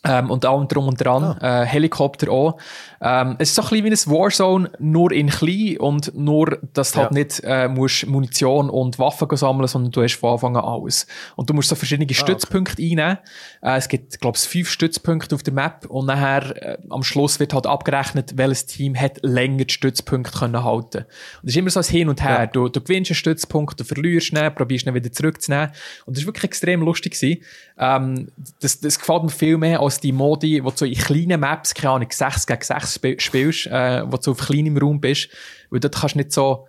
[0.05, 1.63] Ähm, und allem drum und dran, ah.
[1.63, 2.57] äh, Helikopter auch.
[3.01, 6.93] Ähm, es ist so ein bisschen wie ein Warzone, nur in klein und nur, dass
[6.93, 7.15] du halt ja.
[7.17, 11.05] halt nicht äh, musst Munition und Waffen sammeln, sondern du hast von Anfang an alles.
[11.35, 12.91] Und du musst so verschiedene ah, Stützpunkte okay.
[12.91, 13.17] einnehmen.
[13.61, 17.39] Äh, es gibt, glaube ich, fünf Stützpunkte auf der Map und nachher äh, am Schluss
[17.41, 21.05] wird halt abgerechnet, welches Team hat länger die Stützpunkte können halten.
[21.41, 22.39] Und es ist immer so ein Hin und Her.
[22.39, 22.45] Ja.
[22.47, 25.71] Du, du gewinnst einen Stützpunkt, du verlierst ihn, probierst ihn wieder zurückzunehmen.
[26.05, 27.09] Und das war wirklich extrem lustig.
[27.13, 27.43] Gewesen.
[27.79, 28.27] Ähm,
[28.59, 31.73] das, das gefällt mir viel mehr als die Modi, wo du so in kleinen Maps,
[31.73, 35.29] keine Ahnung, 6 gegen 6 spielst, äh, wo du auf kleinem Raum bist.
[35.69, 36.67] Weil dort kannst du nicht so,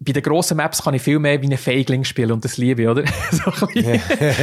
[0.00, 2.82] bei den grossen Maps kann ich viel mehr wie ein Feigling spielen und das liebe
[2.82, 3.04] ich, oder?
[3.30, 4.00] so, ein bisschen,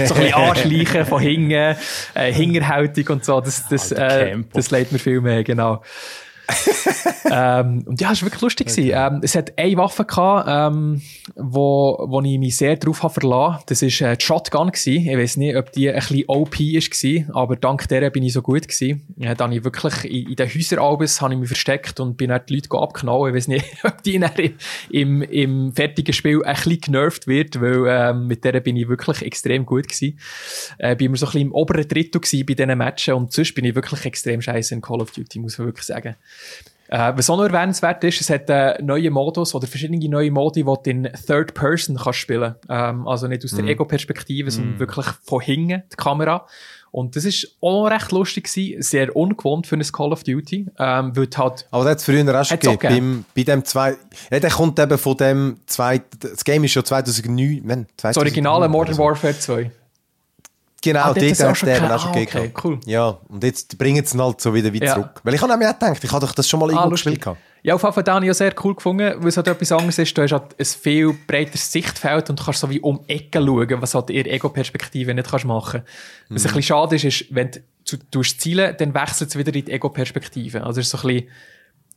[0.07, 4.91] so ein bisschen anschleichen von hinten, äh, Hingerhaltung und so, das, das, äh, das lädt
[4.91, 5.81] mir viel mehr, genau.
[7.31, 8.69] ähm, und ja, es war wirklich lustig.
[8.69, 8.91] Okay.
[8.91, 11.01] Ähm, es hat eine Waffe gehabt, ähm,
[11.35, 13.63] wo, wo ich mich sehr darauf habe verlassen.
[13.67, 14.69] Das war äh, die Shotgun.
[14.69, 15.07] Gewesen.
[15.07, 18.41] Ich weiß nicht, ob die ein bisschen OP war, aber dank der bin ich so
[18.41, 19.05] gut gewesen.
[19.17, 22.41] Ja, dann ich wirklich in, in den Häuseralbes habe ich mich versteckt und bin dann
[22.47, 23.29] die Leute abknallen.
[23.29, 24.53] Ich weiß nicht, ob die dann im,
[24.89, 29.21] im, im fertigen Spiel ein bisschen genervt wird, weil ähm, mit der bin ich wirklich
[29.21, 30.19] extrem gut gewesen.
[30.77, 33.53] Äh, bin immer so ein bisschen im oberen Drittel gewesen bei diesen Matchen und sonst
[33.55, 36.15] bin ich wirklich extrem scheiße in Call of Duty, muss man wirklich sagen.
[36.91, 40.63] Äh, was auch noch erwähnenswert ist, es hat einen neuen Modus oder verschiedene neue Modi,
[40.63, 43.69] die du in Third Person kannst spielen ähm, Also nicht aus der mm.
[43.69, 44.79] Ego-Perspektive, sondern mm.
[44.79, 46.47] wirklich von hinten die Kamera.
[46.91, 51.15] Und das ist auch recht lustig gewesen, sehr ungewohnt für ein Call of Duty, ähm,
[51.15, 51.67] weil halt...
[51.69, 52.79] Aber das hat es früher auch schon gegeben.
[52.79, 53.95] Beim, bei dem zwei,
[54.31, 58.17] ja, der kommt eben von dem zwei, das Game ist schon 2009, man, 2009 Das
[58.17, 59.71] originale Modern Warfare 2.
[60.81, 62.37] Genau, ah, dort hat der eben auch schon gegeben.
[62.37, 62.79] Okay, cool.
[62.85, 64.93] Ja, und jetzt bringen sie ihn halt so wieder, wieder ja.
[64.93, 65.19] zurück.
[65.23, 67.21] Weil ich habe mir auch gedacht, ich habe doch das schon mal ah, irgendwo gespielt.
[67.21, 67.39] Gehabt.
[67.61, 70.17] Ja, auf jeden Fall habe ich sehr cool gefunden, weil es halt etwas anderes ist.
[70.17, 73.81] Du hast halt ein viel breiteres Sichtfeld und du kannst so wie um Ecken schauen,
[73.81, 75.89] was halt ihre Ego-Perspektive nicht kannst machen kannst.
[76.29, 76.49] Was mhm.
[76.49, 79.71] ein bisschen schade ist, ist, wenn du, du zielen dann wechselt es wieder in die
[79.71, 80.63] Ego-Perspektive.
[80.63, 81.29] Also es ist so ein bisschen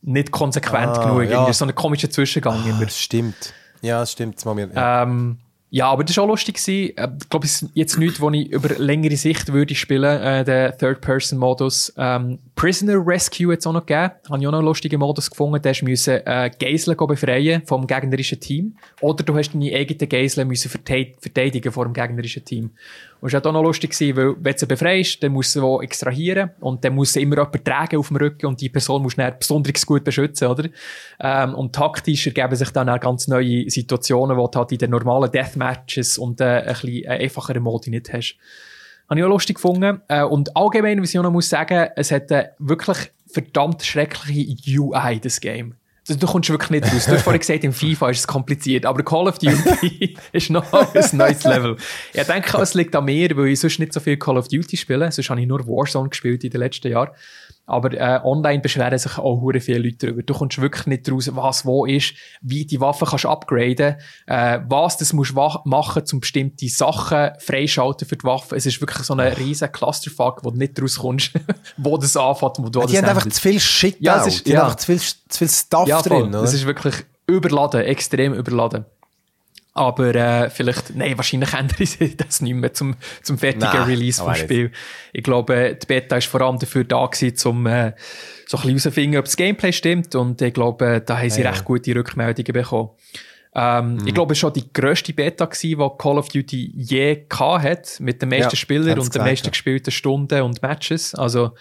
[0.02, 1.30] nicht konsequent ah, genug.
[1.30, 1.46] Ja.
[1.46, 2.84] Ist so ein komischer Zwischengang ah, immer.
[2.84, 3.54] Das stimmt.
[3.82, 4.44] Ja, das stimmt.
[4.44, 5.02] Das mir, ja.
[5.04, 5.38] Ähm,
[5.74, 6.58] ja, aber das war auch lustig.
[6.68, 10.44] Äh, ich glaube, es ist jetzt nichts, wo ich über längere Sicht würde spielen, äh,
[10.44, 11.94] den Third-Person-Modus.
[11.96, 14.12] Ähm, Prisoner Rescue es auch noch gegeben.
[14.30, 15.60] Habe ich auch noch einen lustigen Modus gefunden.
[15.60, 18.76] Da müssen äh, Geiseln befreien vom gegnerischen Team.
[19.01, 22.70] Oder du hast deine eigenen Geiseln müssen verteidigen vor dem gegnerischen Team.
[23.20, 25.84] Und es war auch noch lustig, weil wenn du sie befreist, dann musst du sie
[25.84, 29.16] extrahieren und dann muss sie immer jemand tragen auf dem Rücken und die Person muss
[29.16, 30.68] dann besonders gut beschützen, oder?
[31.18, 34.90] Ähm, und taktisch ergeben sich dann auch ganz neue Situationen, wo du halt in den
[34.93, 38.39] normalen Deathmatches und äh, ein bisschen äh, einfachere Modi nicht hast.
[39.08, 40.00] Habe ich auch lustig gefunden.
[40.08, 44.80] Äh, und allgemein, was ich auch noch muss sagen, es hat äh, wirklich verdammt schreckliche
[44.80, 45.74] UI, das Game.
[46.06, 47.06] Du, du kommst wirklich nicht raus.
[47.06, 50.72] Du hast vorhin gesagt, im FIFA ist es kompliziert, aber Call of Duty ist noch
[50.72, 51.76] ein neues Level.
[52.12, 54.76] Ich denke, es liegt an mir, weil ich sonst nicht so viel Call of Duty
[54.76, 55.10] spiele.
[55.12, 57.10] Sonst habe ich nur Warzone gespielt in den letzten Jahren.
[57.64, 60.22] Aber äh, online beschweren sich auch hure viele Leute darüber.
[60.22, 64.97] Du kommst wirklich nicht raus, was wo ist, wie die Waffe kannst upgraden, äh, was
[64.97, 68.56] das musst machen, um bestimmte Sachen freischalten für die Waffe.
[68.56, 71.32] Es ist wirklich so ein riesen Clusterfuck, wo du nicht rauskommst,
[71.76, 74.47] wo das anfängt, wo du ja, Die haben einfach zu viel Shit ja, es ist,
[74.47, 74.59] Die ja.
[74.59, 76.28] haben einfach zu viel, zu viel Stuff ja, drin.
[76.28, 76.43] Oder?
[76.43, 76.94] Es ist wirklich
[77.26, 78.84] überladen, extrem überladen.
[79.74, 84.22] Aber äh, vielleicht, nein, wahrscheinlich ändern sie das nicht mehr zum, zum fertigen nein, Release
[84.22, 84.64] vom Spiel.
[84.64, 84.74] Nicht.
[85.14, 87.92] Ich glaube, die Beta ist vor allem dafür da gewesen, um äh,
[88.46, 90.14] so ein bisschen herauszufinden, ob das Gameplay stimmt.
[90.14, 92.90] Und ich glaube, da haben sie ja, recht gute Rückmeldungen bekommen.
[93.54, 94.06] Ähm, mhm.
[94.06, 98.00] Ich glaube, es war schon die grösste Beta, gewesen, die Call of Duty je hat,
[98.00, 101.14] mit den meisten ja, Spielern und den meisten gespielten Stunden und Matches.
[101.14, 101.52] Also,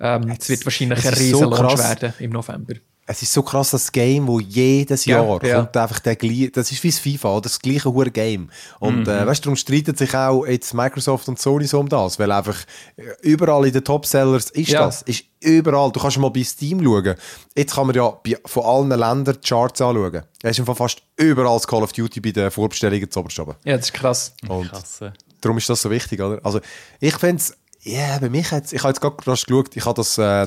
[0.00, 2.74] ähm, es wird wahrscheinlich ein riesen so Launch werden im November
[3.06, 5.56] es ist so krass, das Game, wo jedes Jahr ja, ja.
[5.56, 8.48] kommt einfach der gleiche, das ist wie das FIFA, das gleiche hure Game.
[8.78, 9.08] Und mhm.
[9.08, 12.30] äh, weißt du, darum streiten sich auch jetzt Microsoft und Sony so um das, weil
[12.30, 12.56] einfach
[12.96, 14.86] äh, überall in den Top-Sellers ist ja.
[14.86, 15.90] das, ist überall.
[15.90, 17.16] Du kannst mal bei Steam schauen.
[17.56, 20.22] Jetzt kann man ja bei, von allen Ländern die Charts anschauen.
[20.42, 23.54] Es ist fast überall das Call of Duty bei den Vorbestellungen zu oben.
[23.64, 24.34] Ja, das ist krass.
[24.46, 25.00] Und krass.
[25.40, 26.38] Darum ist das so wichtig, oder?
[26.44, 26.60] Also,
[27.00, 29.96] ich finde es, ja, yeah, bei mich jetzt, ich habe jetzt gerade geschaut, ich habe
[29.96, 30.46] das, äh,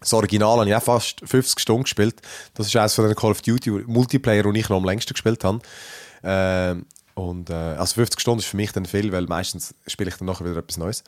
[0.00, 2.20] das Original habe ich auch fast 50 Stunden gespielt.
[2.54, 5.42] Das ist eines von den Call of Duty Multiplayer, die ich noch am längsten gespielt
[5.44, 5.60] habe.
[6.22, 6.76] Äh,
[7.14, 10.26] und, äh, also 50 Stunden ist für mich dann viel, weil meistens spiele ich dann
[10.26, 11.02] nachher wieder etwas Neues.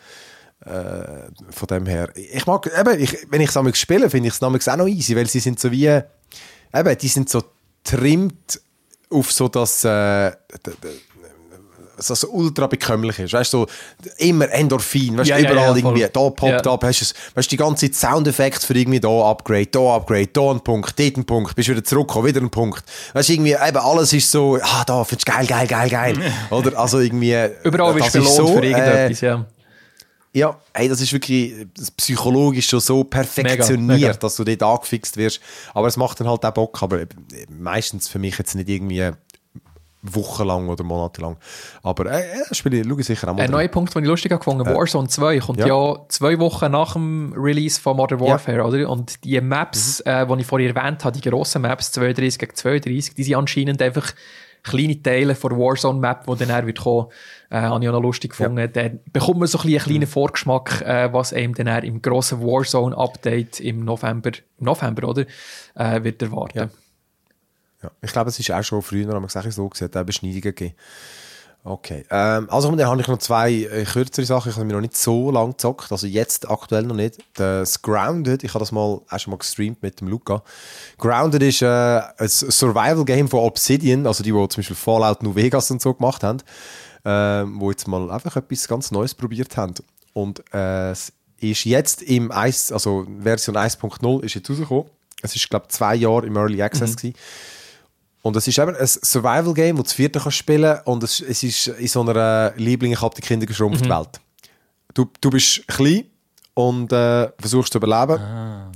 [0.65, 4.69] Äh, von dem her, ich mag, eben, ich, wenn ich es spiele, finde ich es
[4.69, 7.43] auch noch easy, weil sie sind so wie, eben, die sind so
[7.85, 8.61] trimmt
[9.09, 10.33] auf so das, äh,
[12.01, 13.33] so, so ultra bekömmlich ist.
[13.33, 13.67] Weißt du, so,
[14.19, 17.51] immer Endorphin, weißt du, ja, überall ja, ja, irgendwie, da poppt ab, hast du, weißt,
[17.51, 21.55] die ganze Soundeffekte für irgendwie da Upgrade, da Upgrade, da ein Punkt, dort ein Punkt,
[21.55, 22.85] bist wieder zurückgekommen, wieder ein Punkt.
[23.13, 26.33] Weißt du, irgendwie, eben alles ist so, ah, da, findest du geil, geil, geil, geil.
[26.51, 27.37] Oder, also irgendwie.
[27.65, 29.47] Überall bist du belohnt so, für irgendetwas, äh, ja.
[30.33, 34.13] Ja, hey, das ist wirklich das psychologisch schon so perfektioniert, mega, mega.
[34.13, 35.41] dass du dort angefixt wirst.
[35.75, 36.81] Aber es macht dann halt auch Bock.
[36.85, 37.01] Aber
[37.49, 39.11] meistens für mich jetzt nicht irgendwie
[40.03, 41.37] wochenlang oder monatelang.
[41.83, 43.43] Aber äh, äh, spiele, schaue ich sicher auch mal.
[43.43, 45.67] Ein neuer Punkt, den ich lustig gefunden habe, äh, Warzone 2 kommt ja.
[45.67, 45.97] ja.
[46.09, 48.65] zwei Wochen nach dem Release von Modern Warfare, ja.
[48.65, 48.89] oder?
[48.89, 50.11] Und die Maps, mhm.
[50.11, 53.83] äh, die ich vorhin erwähnt habe, die grossen Maps, 32 gegen 32, die sind anscheinend
[53.83, 54.13] einfach
[54.63, 57.07] kleine Teile von Warzone-Map, die dann wird kommen,
[57.51, 58.59] äh, habe ich auch noch lustig gefunden.
[58.59, 58.67] Ja.
[58.67, 60.07] Dann bekommt man so ein, einen kleinen mhm.
[60.07, 65.25] Vorgeschmack, äh, was eben dann im grossen Warzone-Update im November, im November, oder?
[65.75, 66.71] Äh, wird erwarten.
[67.83, 67.91] Ja.
[68.03, 70.75] Ich glaube, es ist auch schon früher, haben wir gesagt, so gesehen, hat Beschneidungen gegeben.
[71.63, 72.07] Okay.
[72.11, 74.49] Ähm, also, dann habe ich noch zwei äh, kürzere Sachen.
[74.51, 75.93] Ich habe mir noch nicht so lange gezockt.
[75.93, 77.19] Also, jetzt aktuell noch nicht.
[77.35, 80.43] Das Grounded, ich habe das mal auch schon mal gestreamt mit dem Luca.
[80.97, 85.71] Grounded ist äh, ein Survival-Game von Obsidian, also die, die zum Beispiel Fallout New Vegas
[85.71, 86.39] und so gemacht haben,
[87.05, 89.75] äh, wo jetzt mal einfach etwas ganz Neues probiert haben.
[90.15, 94.87] Und äh, es ist jetzt im 1, also Version 1.0 ist jetzt rausgekommen.
[95.23, 96.97] Es ist, glaube ich, zwei Jahre im Early Access mhm.
[96.97, 97.15] gewesen.
[98.23, 101.43] Und es ist eben ein Survival-Game, wo du das vierte kannst spielen und es, es
[101.43, 103.91] ist in so einer Liebling, ich habe die Kinder geschrumpft mhm.
[103.91, 104.21] Welt.
[104.93, 106.05] Du, du bist klein
[106.55, 108.21] und äh, versuchst zu überleben.
[108.21, 108.71] Ah.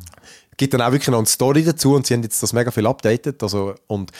[0.57, 2.87] Gibt dann auch wirklich noch eine Story dazu und sie haben jetzt das mega viel
[2.87, 3.43] updated.
[3.43, 4.13] Also, und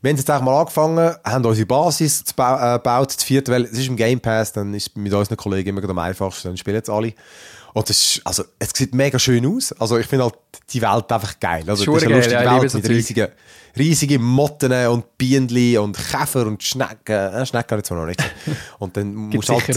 [0.00, 3.64] wir haben jetzt eigentlich mal angefangen, haben unsere Basis gebaut, äh, gebaut, das vierte, weil
[3.64, 6.76] es ist im Game Pass, dann ist mit unseren Kollegen immer am einfachsten, dann spielen
[6.76, 7.12] jetzt alle.
[7.74, 9.72] Und das ist, also, es sieht mega schön aus.
[9.72, 10.34] Also, ich finde halt
[10.70, 11.64] die Welt einfach geil.
[11.66, 13.28] Also, das ist eine lustige ja, Welt mit riesigen,
[13.76, 17.14] riesigen Motten und Bienen und Käfer und Schnecken.
[17.14, 18.22] Äh, Schnecken jetzt noch nicht.
[18.78, 19.68] Und dann musst du halt,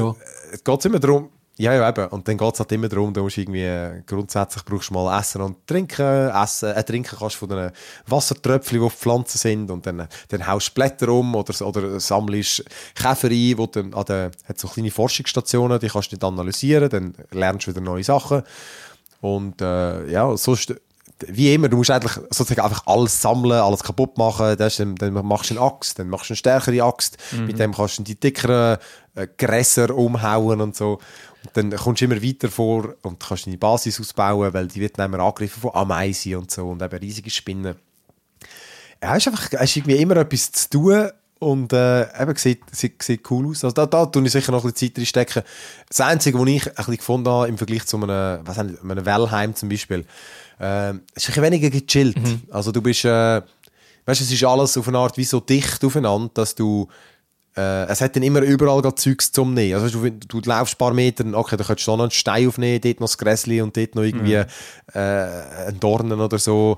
[0.51, 2.07] es geht immer darum, ja, ja, eben.
[2.07, 5.17] Und dann geht es halt immer darum, du musst irgendwie, äh, grundsätzlich brauchst du mal
[5.17, 6.29] Essen und Trinken.
[6.29, 7.71] Essen, äh, trinken kannst du von den
[8.07, 9.71] Wassertröpfchen, die Pflanzen sind.
[9.71, 14.03] Und dann, dann haust du Blätter um oder, oder sammelst Käfer ein, wo dann an
[14.03, 18.03] der, hat so kleine Forschungsstationen, die kannst du nicht analysieren, dann lernst du wieder neue
[18.03, 18.43] Sachen.
[19.21, 20.75] Und, äh, ja, sonst,
[21.25, 24.57] wie immer, du musst eigentlich sozusagen einfach alles sammeln, alles kaputt machen.
[24.57, 27.17] Das, dann, dann machst du eine Axt, dann machst du eine stärkere Axt.
[27.31, 27.45] Mhm.
[27.45, 28.77] Mit dem kannst du die dickeren
[29.15, 30.99] äh, Gräser umhauen und so.
[31.53, 35.13] Dann kommst du immer weiter vor und kannst deine Basis ausbauen, weil die wird dann
[35.13, 37.75] immer angegriffen von Ameisen und so und eben riesige Spinnen.
[39.01, 41.09] Ja, ist einfach ist irgendwie immer etwas zu tun
[41.39, 43.63] und äh, eben sieht, sieht, sieht cool aus.
[43.63, 45.43] Also da, da tue ich sicher noch ein bisschen Zeit reinstecken.
[45.89, 49.05] Das Einzige, was ich ein bisschen gefunden habe im Vergleich zu einem, was haben, einem
[49.05, 50.05] Wellheim zum Beispiel,
[50.59, 52.17] äh, ist ein bisschen weniger gechillt.
[52.17, 52.43] Mhm.
[52.49, 53.41] Also du bist, äh,
[54.05, 56.87] weißt, es ist alles auf eine Art wie so dicht aufeinander, dass du
[57.57, 59.81] äh, es hat dann immer überall Zeugs zum Nehmen.
[59.81, 62.47] Also du, du, du laufst ein paar Meter, okay, da könntest du noch einen Stein
[62.47, 64.45] aufnehmen, dort noch das Gräsli und dort noch irgendwie mhm.
[64.93, 66.77] äh, ein Dornen oder so.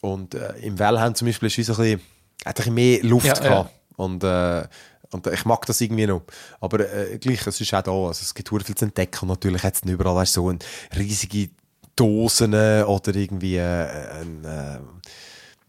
[0.00, 2.00] Und äh, im Wellheim zum Beispiel ist es ein bisschen,
[2.44, 3.70] hat ein bisschen mehr Luft ja, gehabt.
[3.70, 4.04] Ja.
[4.04, 4.64] Und, äh,
[5.10, 6.22] und ich mag das irgendwie noch.
[6.60, 9.22] Aber äh, gleich, es ist auch da, also es gibt viel zu entdecken.
[9.22, 10.58] Und natürlich hat es überall weißt, so eine
[10.96, 11.50] riesige
[11.94, 13.86] Dosen oder irgendwie äh,
[14.20, 14.78] ein, äh,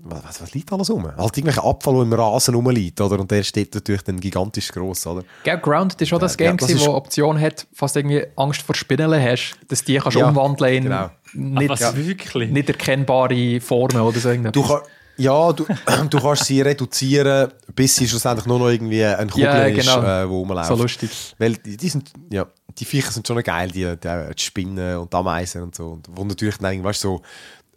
[0.06, 1.06] was, was liegt alles rum?
[1.06, 3.20] Halt irgendwelcher Abfall, der im Rasen rumliegt, oder?
[3.20, 5.24] Und der steht natürlich dann gigantisch gross, oder?
[5.44, 6.86] Gell, Grounded ist auch das Game, ja, das ist...
[6.86, 10.74] wo Option hat, falls du irgendwie Angst vor Spinnen hast, dass die kannst ja, umwandeln
[10.74, 11.10] in genau.
[11.34, 14.82] nicht, Ach, ja, nicht erkennbare Formen oder so Du kann,
[15.16, 15.66] ja, du,
[16.10, 20.00] du kannst sie reduzieren, bis sie schlussendlich nur noch irgendwie ein Kugel ja, genau.
[20.00, 20.68] ist, äh, wo rumläuft.
[20.68, 21.36] So lustig.
[21.38, 22.48] Weil die, die sind, ja,
[22.78, 25.92] die Viecher sind schon geil, die, die, die Spinnen und die Ameisen und so.
[25.92, 27.22] Und wo natürlich dann, weißt, so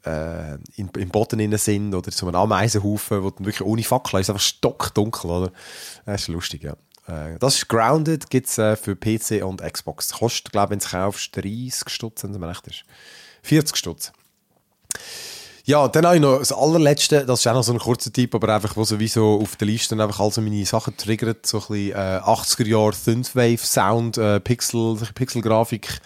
[0.06, 4.20] äh, in, im Boden innen sind oder so einem Ameisenhaufen, wo dann wirklich ohne Fackel
[4.20, 5.52] ist, einfach stockdunkel, oder?
[6.04, 6.76] Das ist lustig, ja.
[7.06, 10.12] Äh, das ist Grounded, gibt es äh, für PC und Xbox.
[10.12, 12.84] Kostet, glaube ich, wenn du es kaufst, 30 Stutz, wenn es mir recht ist.
[13.42, 14.12] 40 Stutz.
[15.64, 18.32] Ja, dann habe ich noch das allerletzte, das ist auch noch so ein kurzer Tipp,
[18.36, 21.90] aber einfach, wo sowieso auf der Liste einfach also meine Sachen triggert, so ein bisschen
[21.90, 26.00] äh, 80er Jahre Synthwave Sound, äh, Pixel, Pixel-Grafik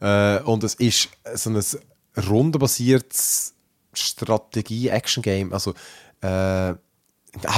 [0.00, 1.62] äh, und es ist so ein
[2.16, 3.54] rundenbasiertes
[3.92, 5.52] Strategie-Action-Game.
[5.52, 5.72] Also,
[6.20, 6.76] äh, ah,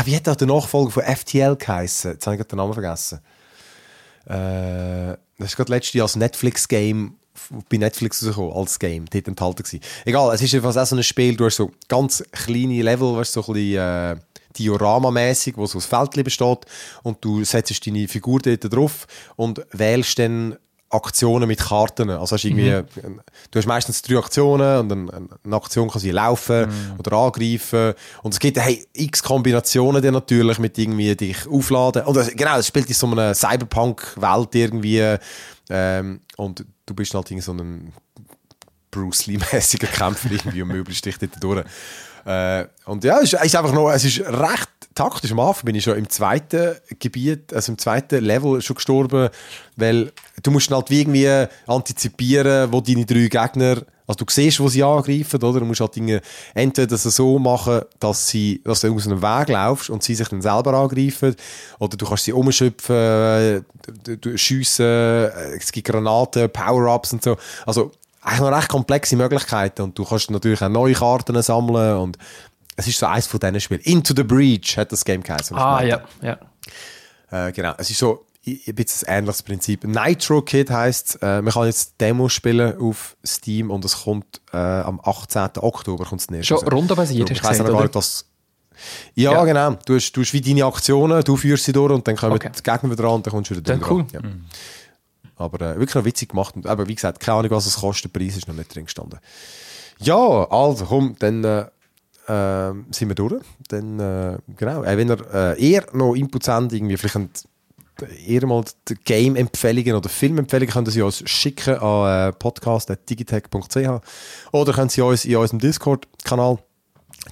[0.04, 2.12] wie hat auch der Nachfolger von FTL geheißen?
[2.12, 3.20] Jetzt habe ich den Namen vergessen.
[4.26, 7.16] Äh, das ist gerade letztes Jahr als Netflix-Game
[7.68, 9.80] bei Netflix rausgekommen, als Game, dort enthalten gewesen.
[10.04, 13.44] Egal, es ist einfach so ein Spiel, du hast so ganz kleine Level, weißt, so
[13.44, 14.16] ein bisschen, äh,
[14.56, 16.60] Diorama-mäßig, wo so das Feld besteht
[17.02, 19.06] und du setzt deine Figur dort drauf
[19.36, 20.56] und wählst dann
[20.90, 22.10] Aktionen mit Karten.
[22.10, 23.20] Also hast irgendwie, mhm.
[23.50, 26.98] du hast meistens drei Aktionen und eine, eine Aktion kann sie laufen mhm.
[26.98, 27.94] oder angreifen.
[28.22, 32.04] Und es gibt hey, x Kombinationen dann natürlich mit irgendwie dich aufladen.
[32.04, 35.16] Und das, genau, es spielt in so einer Cyberpunk-Welt irgendwie.
[35.70, 37.92] Ähm, und du bist halt in so einem
[38.90, 41.64] Bruce Lee-mäßiger Kämpfer irgendwie und möglichst dich dort durch.
[42.26, 45.32] Äh, und ja, es ist einfach noch, es ist recht taktisch.
[45.32, 49.28] Am Anfang bin ich schon im zweiten Gebiet, also im zweiten Level schon gestorben,
[49.76, 50.12] weil
[50.42, 55.42] du musst halt irgendwie antizipieren, wo deine drei Gegner, also du siehst, wo sie angreifen,
[55.42, 55.60] oder?
[55.60, 56.20] Du musst halt Dinge
[56.52, 60.42] entweder so machen, dass, sie, dass du aus einem Weg laufst und sie sich dann
[60.42, 61.34] selber angreifen,
[61.78, 63.64] oder du kannst sie umschöpfen,
[64.36, 64.86] schiessen,
[65.56, 67.36] es gibt Granaten, Power-Ups und so.
[67.64, 72.18] Also eigentlich noch recht komplexe Möglichkeiten und du kannst natürlich auch neue Karten sammeln und
[72.76, 73.80] es ist so eins von diesen Spielen.
[73.80, 75.56] Into the Breach hat das Game geheißen.
[75.56, 76.38] Ah, ja, ja.
[77.30, 79.84] Äh, genau, es ist so ein bisschen ein ähnliches Prinzip.
[79.84, 84.56] Nitro Kid heisst, äh, man kann jetzt Demo spielen auf Steam und es kommt äh,
[84.58, 85.50] am 18.
[85.58, 87.82] Oktober kommt es Schon rundenbasiert, hast du gesagt, oder?
[87.82, 88.24] Nicht,
[89.14, 89.44] Ja, Ja.
[89.44, 89.78] genau.
[89.86, 92.50] Du hast, du hast wie deine Aktionen, du führst sie durch und dann kommen Okay.
[92.56, 94.04] die Gegner wieder dran und dann kommst du wieder Dann cool.
[94.12, 94.20] Ja.
[95.36, 96.54] Aber äh, wirklich noch witzig gemacht.
[96.54, 98.14] Und, Aber wie gesagt, keine Ahnung, was es kostet.
[98.14, 99.18] Der Preis ist noch nicht drin gestanden.
[100.00, 100.16] Ja,
[100.50, 101.66] also komm, dann äh,
[102.26, 103.42] äh, sind wir durch.
[103.68, 104.82] Dann, äh, genau.
[104.84, 107.30] Äh, wenn ihr äh, eher noch Inputs habt, irgendwie vielleicht ein,
[108.26, 114.00] eher mal die Game-Empfehlungen oder Filmempfehlungen, könnt ihr sie uns schicken an äh, podcast.digitech.ch
[114.52, 116.58] oder könnt sie uns in unserem Discord-Kanal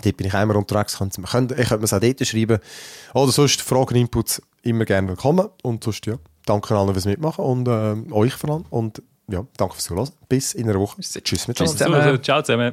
[0.04, 0.96] Dort bin ich einmal unterwegs.
[0.96, 2.58] Könnt, ihr- könnt, ich könnte mir es auch dort schreiben.
[3.12, 5.48] Oder sonst Fragen, Inputs immer gerne willkommen.
[5.62, 6.14] Und sonst, ja,
[6.46, 8.64] danke allen fürs Mitmachen und äh, euch vor allem.
[8.70, 10.08] Und ja, danke fürs Zuhören.
[10.30, 11.00] Bis in einer Woche.
[11.02, 11.76] Tschüss miteinander.
[11.76, 11.94] zusammen.
[12.00, 12.72] Also, ciao zusammen.